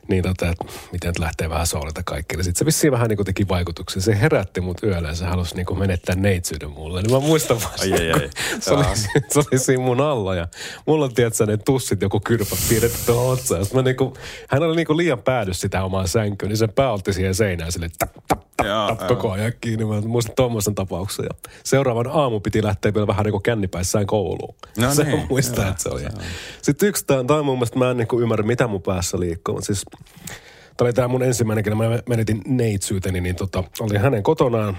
niin 0.07 0.23
tota, 0.23 0.49
että 0.49 0.65
miten 0.91 1.13
lähtee 1.19 1.49
vähän 1.49 1.67
soolita 1.67 2.01
kaikki. 2.05 2.35
Sitten 2.35 2.55
se 2.55 2.65
vissiin 2.65 2.91
vähän 2.91 3.09
niin 3.09 3.17
kuin 3.17 3.25
teki 3.25 3.47
vaikutuksen. 3.47 4.01
Se 4.01 4.21
herätti 4.21 4.61
mut 4.61 4.83
yöllä 4.83 5.07
ja 5.07 5.15
se 5.15 5.25
halusi 5.25 5.55
niin 5.55 5.65
kuin 5.65 5.79
menettää 5.79 6.15
neitsyyden 6.15 6.69
mulle. 6.69 7.01
Niin 7.01 7.11
mä 7.11 7.19
muistan 7.19 7.57
vasta, 7.57 7.81
ai, 7.81 7.93
ai, 7.93 8.11
ai. 8.11 8.29
se, 8.59 8.73
oli, 8.73 8.85
se 9.29 9.39
oli 9.39 9.59
siinä 9.59 9.83
mun 9.83 10.01
alla 10.01 10.35
ja 10.35 10.47
mulla 10.87 11.05
on 11.05 11.13
tietysti 11.13 11.45
ne 11.45 11.57
tussit, 11.57 12.01
joku 12.01 12.19
kyrpät 12.19 12.59
piirretty 12.69 12.97
tuohon 13.05 13.33
otsaan. 13.33 13.65
Mä 13.73 13.81
niin 13.81 13.95
kuin, 13.95 14.13
hän 14.49 14.63
oli 14.63 14.75
niin 14.75 14.87
kuin 14.87 14.97
liian 14.97 15.19
päädy 15.19 15.53
sitä 15.53 15.83
omaa 15.83 16.07
sänkyyn, 16.07 16.49
niin 16.49 16.57
sen 16.57 16.73
pää 16.73 16.91
olti 16.91 17.13
siihen 17.13 17.35
seinään 17.35 17.71
sille 17.71 17.89
tap, 17.99 18.09
tap, 18.27 18.41
tap, 18.57 18.67
Joo, 18.67 18.95
tap, 18.95 19.07
koko 19.07 19.31
ajan 19.31 19.53
kiinni. 19.61 19.85
Mä 19.85 20.01
muistan 20.01 20.35
tuommoisen 20.35 20.75
tapauksen. 20.75 21.25
Ja 21.25 21.49
seuraavan 21.63 22.07
aamu 22.07 22.39
piti 22.39 22.63
lähteä 22.63 22.93
vielä 22.93 23.07
vähän 23.07 23.23
niin 23.23 23.31
kuin 23.31 23.43
kännipäissään 23.43 24.07
kouluun. 24.07 24.55
No 24.77 24.93
se 24.95 25.03
niin, 25.03 25.25
muistaa, 25.29 25.67
että 25.67 25.83
se 25.83 25.89
oli. 25.89 26.03
Sitten 26.61 26.89
yksi, 26.89 27.05
tämä 27.05 27.39
on 27.39 27.45
mun 27.45 27.57
mielestä, 27.57 27.79
mä 27.79 27.91
en 27.91 27.97
niin 27.97 28.07
kuin 28.07 28.23
ymmärrä, 28.23 28.45
mitä 28.45 28.67
mun 28.67 28.81
päässä 28.81 29.19
liikkuu. 29.19 29.61
Siis 29.61 29.85
Tämä 30.77 30.87
oli 30.87 30.93
tämä 30.93 31.07
mun 31.07 31.23
ensimmäinen, 31.23 31.63
kun 31.63 31.77
mä 31.77 31.99
menetin 32.09 32.41
neitsyyteni, 32.47 33.21
niin 33.21 33.35
tota, 33.35 33.63
oli 33.79 33.97
hänen 33.97 34.23
kotonaan. 34.23 34.77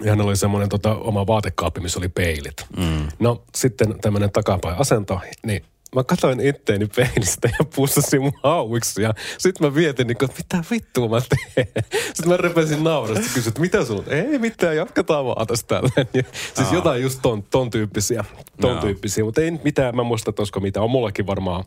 Ja 0.00 0.10
hänellä 0.10 0.28
oli 0.28 0.36
semmoinen 0.36 0.68
tota, 0.68 0.94
oma 0.96 1.26
vaatekaappi, 1.26 1.80
missä 1.80 1.98
oli 1.98 2.08
peilit. 2.08 2.66
Mm. 2.76 3.08
No 3.18 3.42
sitten 3.54 4.00
tämmöinen 4.00 4.32
takapäin 4.32 4.78
asento, 4.78 5.20
niin 5.46 5.64
mä 5.96 6.04
katsoin 6.04 6.40
itteeni 6.40 6.86
peilistä 6.86 7.48
ja 7.58 7.64
pussasin 7.74 8.22
mun 8.22 8.32
hauiksi. 8.42 9.02
Ja 9.02 9.14
sitten 9.38 9.66
mä 9.66 9.74
vietin, 9.74 10.06
niin, 10.06 10.16
että 10.24 10.36
mitä 10.36 10.64
vittua 10.70 11.08
mä 11.08 11.20
teen. 11.28 11.68
Sitten 12.14 12.28
mä 12.28 12.36
repesin 12.36 12.84
naurasta 12.84 13.24
ja 13.24 13.30
kysyin, 13.34 13.48
että 13.48 13.60
mitä 13.60 13.84
sulla 13.84 14.04
Ei 14.06 14.38
mitään, 14.38 14.76
jatketaan 14.76 15.24
vaan 15.24 15.46
tästä 15.46 15.68
tälleen. 15.68 16.08
Ja, 16.14 16.22
siis 16.54 16.68
Aa. 16.68 16.74
jotain 16.74 17.02
just 17.02 17.18
ton, 17.22 17.42
ton 17.42 17.70
tyyppisiä, 17.70 18.24
ton 18.60 18.70
Joo. 18.70 18.80
tyyppisiä. 18.80 19.24
Mutta 19.24 19.40
ei 19.40 19.50
mitään, 19.50 19.96
mä 19.96 20.02
muista, 20.02 20.30
että 20.30 20.42
olisiko 20.42 20.60
mitään. 20.60 20.84
On 20.84 20.90
mullakin 20.90 21.26
varmaan 21.26 21.64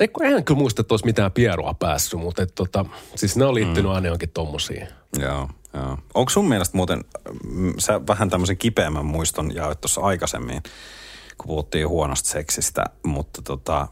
ei, 0.00 0.08
kun 0.08 0.24
eihän 0.24 0.44
kyllä 0.44 0.58
muista, 0.58 0.80
että 0.80 0.92
olisi 0.92 1.06
mitään 1.06 1.32
pieroa 1.32 1.74
päässyt, 1.74 2.20
mutta 2.20 2.42
et, 2.42 2.54
tota, 2.54 2.84
siis 3.14 3.36
ne 3.36 3.44
on 3.44 3.54
liittynyt 3.54 3.84
mm. 3.84 3.90
aina 3.90 4.06
johonkin 4.06 4.30
tommosiin. 4.30 4.88
Joo, 5.18 5.48
joo. 5.74 5.98
Onko 6.14 6.30
sun 6.30 6.48
mielestä 6.48 6.76
muuten, 6.76 7.04
mm, 7.44 7.74
sä 7.78 8.00
vähän 8.06 8.30
tämmöisen 8.30 8.56
kipeämmän 8.56 9.06
muiston 9.06 9.54
jaoit 9.54 9.80
tuossa 9.80 10.00
aikaisemmin, 10.00 10.62
kun 11.38 11.46
puhuttiin 11.46 11.88
huonosta 11.88 12.28
seksistä, 12.28 12.84
mutta 13.06 13.42
tota, 13.42 13.88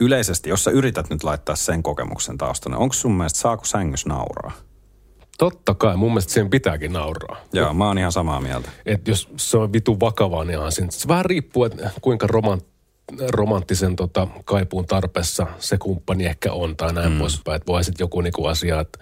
yleisesti, 0.00 0.50
jos 0.50 0.64
sä 0.64 0.70
yrität 0.70 1.10
nyt 1.10 1.24
laittaa 1.24 1.56
sen 1.56 1.82
kokemuksen 1.82 2.38
taustalle, 2.38 2.76
onko 2.76 2.92
sun 2.92 3.12
mielestä, 3.12 3.38
saako 3.38 3.64
sängys 3.64 4.06
nauraa? 4.06 4.52
Totta 5.38 5.74
kai, 5.74 5.96
mun 5.96 6.10
mielestä 6.10 6.32
siihen 6.32 6.50
pitääkin 6.50 6.92
nauraa. 6.92 7.36
Joo, 7.52 7.74
mä 7.74 7.86
oon 7.86 7.98
ihan 7.98 8.12
samaa 8.12 8.40
mieltä. 8.40 8.70
Et 8.86 9.08
jos 9.08 9.28
se 9.36 9.58
on 9.58 9.72
vitu 9.72 10.00
vakavaa, 10.00 10.44
niin 10.44 10.58
ihan 10.58 10.72
se 10.72 11.08
vähän 11.08 11.24
riippuu, 11.24 11.64
että 11.64 11.90
kuinka 12.00 12.26
romant, 12.26 12.64
romanttisen 13.28 13.96
tota, 13.96 14.28
kaipuun 14.44 14.86
tarpeessa 14.86 15.46
se 15.58 15.78
kumppani 15.78 16.26
ehkä 16.26 16.52
on 16.52 16.76
tai 16.76 16.92
näin 16.92 17.12
mm. 17.12 17.18
poispäin. 17.18 17.56
Että 17.56 17.66
voi 17.66 17.84
sitten 17.84 18.04
joku 18.04 18.20
niinku 18.20 18.46
asia, 18.46 18.80
että 18.80 18.98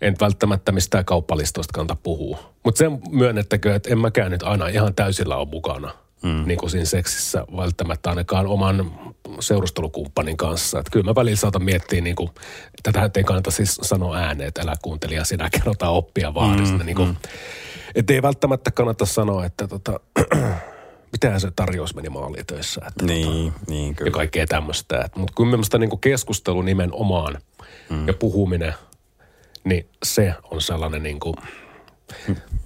en 0.00 0.16
välttämättä 0.20 0.72
mistään 0.72 1.04
kauppalistoista 1.04 1.72
kanta 1.72 1.96
puhua. 2.02 2.52
Mutta 2.64 2.78
sen 2.78 3.00
myönnettäkö, 3.10 3.74
että 3.74 3.90
en 3.90 3.98
mäkään 3.98 4.30
nyt 4.30 4.42
aina 4.42 4.68
ihan 4.68 4.94
täysillä 4.94 5.36
ole 5.36 5.48
mukana. 5.50 5.92
Mm. 6.22 6.44
Niin 6.46 6.58
kuin 6.58 6.70
siinä 6.70 6.84
seksissä 6.84 7.44
välttämättä 7.56 8.10
ainakaan 8.10 8.46
oman 8.46 8.92
seurustelukumppanin 9.40 10.36
kanssa. 10.36 10.78
Että 10.78 10.90
kyllä 10.90 11.04
mä 11.04 11.14
välillä 11.14 11.36
saatan 11.36 11.64
miettiä, 11.64 12.00
niin 12.00 12.16
kuin, 12.16 12.30
tätä 12.82 13.10
ei 13.16 13.24
kannata 13.24 13.50
siis 13.50 13.78
sanoa 13.82 14.16
ääneen, 14.16 14.48
että 14.48 14.62
älä 14.62 14.74
kuuntelija, 14.82 15.24
sinä 15.24 15.50
kerrotaan 15.50 15.92
oppia 15.92 16.34
vaan. 16.34 16.60
Mm, 16.60 16.86
niin 16.86 16.96
kuin, 16.96 17.08
mm. 17.08 17.16
Että 17.94 18.12
ei 18.12 18.22
välttämättä 18.22 18.70
kannata 18.70 19.06
sanoa, 19.06 19.44
että 19.44 19.68
tota, 19.68 20.00
mitähän 21.12 21.40
se 21.40 21.50
tarjous 21.56 21.94
meni 21.94 22.08
maaliin 22.08 22.46
töissä. 22.46 22.80
Että 22.88 23.04
Niin, 23.04 23.52
niin 23.68 23.94
kyllä. 23.94 24.08
ja 24.08 24.12
kaikkea 24.12 24.46
tämmöistä. 24.46 25.08
Mutta 25.16 25.32
kun 25.36 25.48
mielestäni 25.48 25.86
niin 25.86 26.00
keskustelu 26.00 26.62
nimenomaan 26.62 27.38
mm. 27.90 28.06
ja 28.06 28.14
puhuminen, 28.14 28.74
niin 29.64 29.88
se 30.04 30.34
on 30.50 30.60
sellainen 30.60 31.02
niin 31.02 31.20
kuin, 31.20 31.36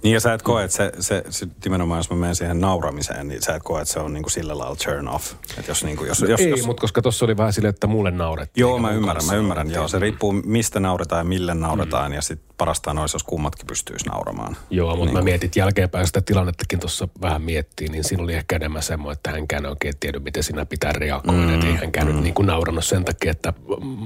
Niin 0.03 0.13
ja 0.13 0.19
sä 0.19 0.33
et 0.33 0.41
koe, 0.41 0.63
että 0.63 0.77
se, 0.77 0.91
se, 0.99 1.23
se 1.29 1.47
nimenomaan 1.65 1.99
jos 1.99 2.09
mä 2.09 2.15
menen 2.15 2.35
siihen 2.35 2.61
nauramiseen, 2.61 3.27
niin 3.27 3.41
sä 3.41 3.55
et 3.55 3.63
koe, 3.63 3.81
että 3.81 3.93
se 3.93 3.99
on 3.99 4.13
niinku 4.13 4.29
sillä 4.29 4.57
lailla 4.57 4.75
turn 4.85 5.07
off. 5.07 5.31
Että 5.57 5.71
jos 5.71 5.83
niinku, 5.83 6.05
jos, 6.05 6.19
jos, 6.27 6.39
ei, 6.41 6.49
jos, 6.49 6.65
mutta 6.65 6.81
koska 6.81 7.01
tuossa 7.01 7.25
oli 7.25 7.37
vähän 7.37 7.53
silleen, 7.53 7.69
että 7.69 7.87
mulle 7.87 8.11
naurettiin. 8.11 8.61
Joo, 8.61 8.71
eikä 8.75 8.81
mä 8.81 8.91
ymmärrän, 8.91 9.25
mä 9.25 9.33
ymmärrän. 9.33 9.71
Joo, 9.71 9.87
se 9.87 9.99
riippuu 9.99 10.31
mistä 10.33 10.79
nauretaan 10.79 11.19
ja 11.19 11.23
mille 11.23 11.53
nauretaan. 11.53 12.11
Mm. 12.11 12.15
Ja 12.15 12.21
sitten 12.21 12.51
parastaan 12.57 12.97
olisi, 12.97 13.15
jos 13.15 13.23
kummatkin 13.23 13.67
pystyisi 13.67 14.05
nauramaan. 14.05 14.57
Joo, 14.69 14.89
mutta 14.89 15.05
Niin 15.05 15.13
mä 15.13 15.19
kuin- 15.19 15.23
mietin, 15.25 15.47
että 15.47 15.59
jälkeenpäin 15.59 16.07
sitä 16.07 16.21
tilannettakin 16.21 16.79
tuossa 16.79 17.07
vähän 17.21 17.41
miettii, 17.41 17.87
niin 17.87 18.03
siinä 18.03 18.23
oli 18.23 18.33
ehkä 18.33 18.55
enemmän 18.55 18.83
semmoinen, 18.83 19.13
että 19.17 19.31
hänkään 19.31 19.65
ei 19.65 19.69
oikein 19.69 19.93
tiedä, 19.99 20.19
miten 20.19 20.43
siinä 20.43 20.65
pitää 20.65 20.91
reagoida. 20.91 21.37
Mm, 21.37 21.53
että 21.53 21.67
ei 21.67 21.75
hänkään 21.75 22.07
mm. 22.07 22.13
nyt 22.13 22.23
niin 22.23 22.33
kuin 22.33 22.45
naurannut 22.45 22.85
sen 22.85 23.05
takia, 23.05 23.31
että 23.31 23.53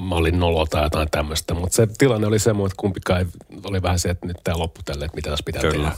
mä 0.10 0.16
olin 0.16 0.40
nolo 0.40 0.66
tai 0.66 0.84
jotain 0.84 1.08
tämmöistä. 1.12 1.54
Mutta 1.54 1.76
se 1.76 1.88
tilanne 1.98 2.28
oli 2.28 2.40
semmoinen, 2.40 2.72
että 2.72 2.82
kumpikaan 2.82 3.26
oli 3.64 3.82
vähän 3.82 4.00
se, 4.00 4.10
että 4.10 4.28
nyt 4.28 4.38
tämä 4.44 4.60
loppu 4.60 4.82
tälle, 4.86 5.06
että 5.06 5.16
mitä 5.26 5.32
tässä 5.32 5.46
pitää 5.46 5.62
Kyllä. 5.62 5.90
tehdä. 5.90 5.96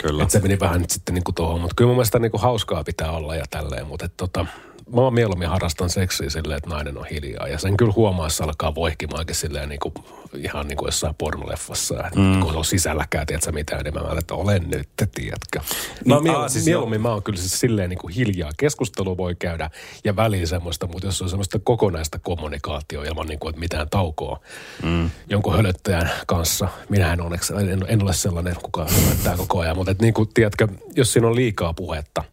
Kyllä. 0.00 0.22
Että 0.22 0.32
se 0.32 0.40
meni 0.40 0.60
vähän 0.60 0.80
nyt 0.80 0.90
sitten 0.90 1.14
niin 1.14 1.24
kuin 1.24 1.34
tuohon. 1.34 1.60
Mutta 1.60 1.74
kyllä 1.76 1.88
mun 1.88 1.96
mielestä 1.96 2.18
niin 2.18 2.30
kuin 2.30 2.40
hauskaa 2.40 2.84
pitää 2.84 3.10
olla 3.10 3.36
ja 3.36 3.44
tälleen. 3.50 3.86
Mutta 3.86 4.04
että 4.04 4.16
tota, 4.16 4.46
mä 4.94 5.00
oon 5.00 5.14
mieluummin 5.14 5.48
harrastan 5.48 5.90
seksiä 5.90 6.30
silleen, 6.30 6.58
että 6.58 6.70
nainen 6.70 6.98
on 6.98 7.06
hiljaa. 7.06 7.48
Ja 7.48 7.58
sen 7.58 7.76
kyllä 7.76 7.92
huomaa, 7.96 8.26
jos 8.26 8.36
se 8.36 8.44
alkaa 8.44 8.74
voihkimaankin 8.74 9.34
silleen 9.34 9.68
niin 9.68 9.80
kuin, 9.80 9.94
ihan 10.34 10.68
niin 10.68 10.76
kuin 10.76 10.86
jossain 10.86 11.14
pornoleffassa. 11.14 11.94
Mm. 12.16 12.40
Kun 12.40 12.56
on 12.56 12.64
sisälläkään, 12.64 13.26
tiedätkö 13.26 13.52
mitään, 13.52 13.84
niin 13.84 13.94
mä 13.94 14.00
olen, 14.00 14.18
että 14.18 14.34
olen 14.34 14.70
nyt, 14.70 14.88
tiedätkö. 15.14 15.60
Mä 16.04 16.14
oon 16.14 16.24
Niin, 16.24 16.36
aa, 16.36 16.48
siis 16.48 16.64
mieluummin 16.64 17.00
mä 17.00 17.08
oon 17.08 17.22
kyllä 17.22 17.38
siis 17.38 17.60
silleen 17.60 17.90
niin 17.90 17.98
kuin 17.98 18.14
hiljaa. 18.14 18.50
Keskustelu 18.56 19.16
voi 19.16 19.34
käydä 19.34 19.70
ja 20.04 20.16
väliin 20.16 20.48
semmoista, 20.48 20.86
mutta 20.86 21.06
jos 21.06 21.22
on 21.22 21.28
semmoista 21.28 21.58
kokonaista 21.58 22.18
kommunikaatioa 22.18 23.04
ilman 23.04 23.26
niin 23.26 23.38
kuin, 23.38 23.50
että 23.50 23.60
mitään 23.60 23.90
taukoa 23.90 24.40
mm. 24.82 25.10
jonkun 25.30 25.56
hölöttäjän 25.56 26.10
kanssa. 26.26 26.68
Minä 26.88 27.12
en 27.12 27.20
onneksi, 27.20 27.52
en, 27.54 27.84
en 27.88 28.02
ole 28.02 28.12
sellainen, 28.12 28.56
kuka 28.62 28.86
hölöttää 29.04 29.36
koko 29.36 29.60
ajan, 29.60 29.76
mutta 29.76 29.90
et 29.90 30.02
niin 30.02 30.14
kuin, 30.14 30.28
tiedätkö, 30.34 30.68
jos 30.96 31.12
siinä 31.12 31.28
on 31.28 31.36
liikaa 31.36 31.74
puhetta, 31.74 32.24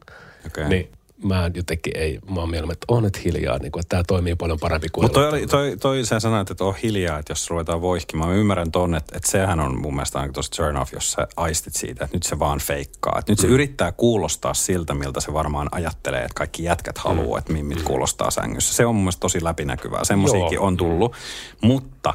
Okei. 0.45 0.70
niin 0.70 0.95
mä 1.24 1.51
jotenkin 1.53 1.97
ei, 1.97 2.20
mä 2.30 2.39
oon 2.39 2.49
mieluummin, 2.49 2.74
että 2.74 2.86
on 2.88 3.03
nyt 3.03 3.26
hiljaa, 3.26 3.57
niin 3.57 3.72
kuin, 3.72 3.82
että 3.82 3.89
tämä 3.89 4.03
toimii 4.07 4.36
paljon 4.36 4.59
parempi 4.59 4.89
kuin 4.89 5.05
Mutta 5.05 5.30
toi, 5.30 5.47
toi, 5.47 5.78
toi 5.78 6.05
sä 6.05 6.20
sanoit, 6.20 6.51
että 6.51 6.63
on 6.63 6.76
hiljaa, 6.84 7.20
että 7.20 7.32
jos 7.32 7.49
ruvetaan 7.49 7.82
voihkimaan. 7.82 8.30
Mä 8.30 8.36
ymmärrän 8.36 8.72
ton, 8.72 8.95
että, 8.95 9.18
että 9.18 9.32
sehän 9.32 9.59
on 9.59 9.80
mun 9.80 9.95
mielestä 9.95 10.20
aina 10.20 10.34
tosi 10.34 10.51
turn 10.51 10.78
off, 10.78 10.93
jos 10.93 11.11
sä 11.11 11.28
aistit 11.38 11.74
siitä, 11.74 12.05
että 12.05 12.18
nyt 12.18 12.24
se 12.24 12.39
vaan 12.39 12.59
feikkaa. 12.59 13.16
Että 13.20 13.32
nyt 13.32 13.39
se 13.39 13.47
yrittää 13.47 13.91
kuulostaa 13.91 14.53
siltä, 14.53 14.93
miltä 14.93 15.22
se 15.22 15.34
varmaan 15.34 15.68
ajattelee, 15.72 16.22
että 16.22 16.36
kaikki 16.36 16.63
jätkät 16.63 16.97
haluaa, 16.97 17.39
että 17.39 17.53
mimmit 17.53 17.82
kuulostaa 17.82 18.32
sängyssä. 18.32 18.74
Se 18.74 18.86
on 18.86 18.95
mun 18.95 19.03
mielestä 19.03 19.20
tosi 19.20 19.43
läpinäkyvää. 19.43 20.03
Semmoisiakin 20.03 20.59
on 20.59 20.78
tullut. 20.78 21.13
Mutta 21.61 22.13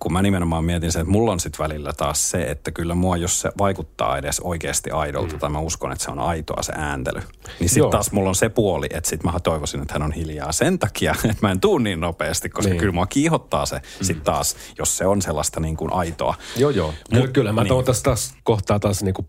kun 0.00 0.12
mä 0.12 0.22
nimenomaan 0.22 0.64
mietin 0.64 0.92
sen, 0.92 1.00
että 1.00 1.12
mulla 1.12 1.32
on 1.32 1.40
sitten 1.40 1.64
välillä 1.64 1.92
taas 1.92 2.30
se, 2.30 2.42
että 2.42 2.70
kyllä 2.70 2.94
mua, 2.94 3.16
jos 3.16 3.40
se 3.40 3.50
vaikuttaa 3.58 4.18
edes 4.18 4.40
oikeasti 4.40 4.90
aidolta, 4.90 5.32
mm. 5.32 5.38
tai 5.38 5.50
mä 5.50 5.58
uskon, 5.58 5.92
että 5.92 6.04
se 6.04 6.10
on 6.10 6.18
aitoa 6.18 6.62
se 6.62 6.72
ääntely, 6.76 7.20
niin 7.60 7.68
sitten 7.68 7.90
taas 7.90 8.12
mulla 8.12 8.28
on 8.28 8.34
se 8.34 8.48
puoli, 8.48 8.86
että 8.90 9.10
sitten 9.10 9.32
mä 9.32 9.40
toivoisin, 9.40 9.82
että 9.82 9.94
hän 9.94 10.02
on 10.02 10.12
hiljaa 10.12 10.52
sen 10.52 10.78
takia, 10.78 11.14
että 11.30 11.46
mä 11.46 11.50
en 11.50 11.60
tuu 11.60 11.78
niin 11.78 12.00
nopeasti, 12.00 12.48
koska 12.48 12.70
niin. 12.70 12.80
kyllä 12.80 12.92
mua 12.92 13.06
kiihottaa 13.06 13.66
se 13.66 13.76
mm. 13.76 14.04
sitten 14.04 14.24
taas, 14.24 14.56
jos 14.78 14.96
se 14.96 15.06
on 15.06 15.22
sellaista 15.22 15.60
niin 15.60 15.76
kuin 15.76 15.92
aitoa. 15.92 16.34
Joo, 16.56 16.70
joo. 16.70 16.94
Mut, 17.12 17.30
kyllä 17.30 17.52
mä 17.52 17.64
niin. 17.64 17.84
tässä 17.84 18.02
taas 18.02 18.34
kohtaa 18.42 18.78
taas 18.78 19.02
niin 19.02 19.14
kuin 19.14 19.28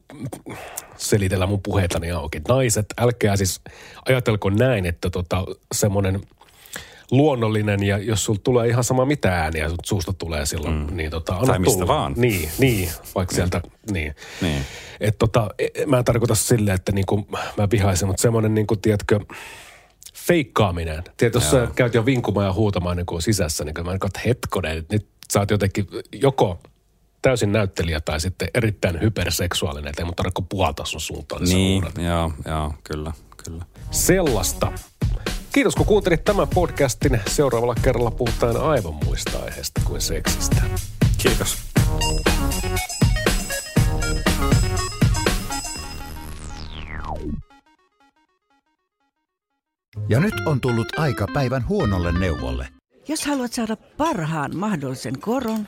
selitellä 0.97 1.45
mun 1.47 1.61
puheitani 1.61 2.11
auki. 2.11 2.41
Naiset, 2.47 2.85
älkää 2.97 3.35
siis 3.35 3.61
ajatelko 4.05 4.49
näin, 4.49 4.85
että 4.85 5.09
tota, 5.09 5.45
semmoinen– 5.73 6.21
luonnollinen 7.11 7.83
ja 7.83 7.97
jos 7.97 8.25
sulla 8.25 8.39
tulee 8.43 8.67
ihan 8.67 8.83
sama 8.83 9.05
mitä 9.05 9.35
ääniä 9.35 9.69
suusta 9.85 10.13
tulee 10.13 10.45
silloin, 10.45 10.75
mm. 10.75 10.95
niin 10.97 11.11
tota, 11.11 11.33
anna 11.33 11.47
tai 11.47 11.59
mistä 11.59 11.73
tulla. 11.73 11.87
vaan. 11.87 12.13
Niin, 12.17 12.49
niin 12.59 12.89
vaikka 13.15 13.35
sieltä, 13.35 13.61
niin. 13.91 14.15
niin. 14.41 14.65
Et 14.99 15.17
tota, 15.19 15.49
e, 15.59 15.85
mä 15.85 15.97
en 15.97 16.05
tarkoita 16.05 16.35
silleen, 16.35 16.75
että 16.75 16.91
niinku, 16.91 17.27
mä 17.57 17.67
vihaisin, 17.71 18.07
mutta 18.07 18.21
semmoinen 18.21 18.53
niinku, 18.53 18.75
tiedätkö, 18.75 19.19
feikkaaminen. 20.13 21.03
Tiedätkö, 21.17 21.39
jos 21.39 21.51
sä 21.51 21.67
käyt 21.75 21.93
jo 21.93 22.05
vinkumaan 22.05 22.45
ja 22.45 22.53
huutamaan 22.53 22.97
niin 22.97 23.05
kuin 23.05 23.21
sisässä, 23.21 23.63
niin 23.63 23.85
mä 23.85 23.91
en 23.91 23.99
hetkonen, 24.25 24.77
että 24.77 24.95
nyt 24.95 25.07
sä 25.33 25.39
oot 25.39 25.51
jotenkin 25.51 25.87
joko 26.11 26.59
täysin 27.21 27.51
näyttelijä 27.51 28.01
tai 28.01 28.19
sitten 28.19 28.47
erittäin 28.53 29.01
hyperseksuaalinen, 29.01 29.89
että 29.89 30.01
ei 30.01 30.05
mun 30.05 30.15
tarvitse 30.15 30.43
puhaltaa 30.49 30.85
sun 30.85 31.01
suuntaan. 31.01 31.43
Niin, 31.43 31.83
niin 31.97 32.07
joo, 32.07 32.31
joo, 32.45 32.73
kyllä, 32.83 33.11
kyllä. 33.43 33.65
Sellaista. 33.91 34.71
Kiitos 35.53 35.75
kun 35.75 35.85
kuuntelit 35.85 36.23
tämän 36.23 36.47
podcastin. 36.47 37.21
Seuraavalla 37.27 37.75
kerralla 37.81 38.11
puhutaan 38.11 38.57
aivan 38.57 38.93
muista 38.93 39.39
aiheesta 39.39 39.81
kuin 39.85 40.01
seksistä. 40.01 40.61
Kiitos. 41.17 41.57
Ja 50.09 50.19
nyt 50.19 50.33
on 50.45 50.61
tullut 50.61 50.99
aika 50.99 51.27
päivän 51.33 51.67
huonolle 51.67 52.19
neuvolle. 52.19 52.67
Jos 53.07 53.25
haluat 53.25 53.53
saada 53.53 53.75
parhaan 53.97 54.57
mahdollisen 54.57 55.19
koron, 55.19 55.67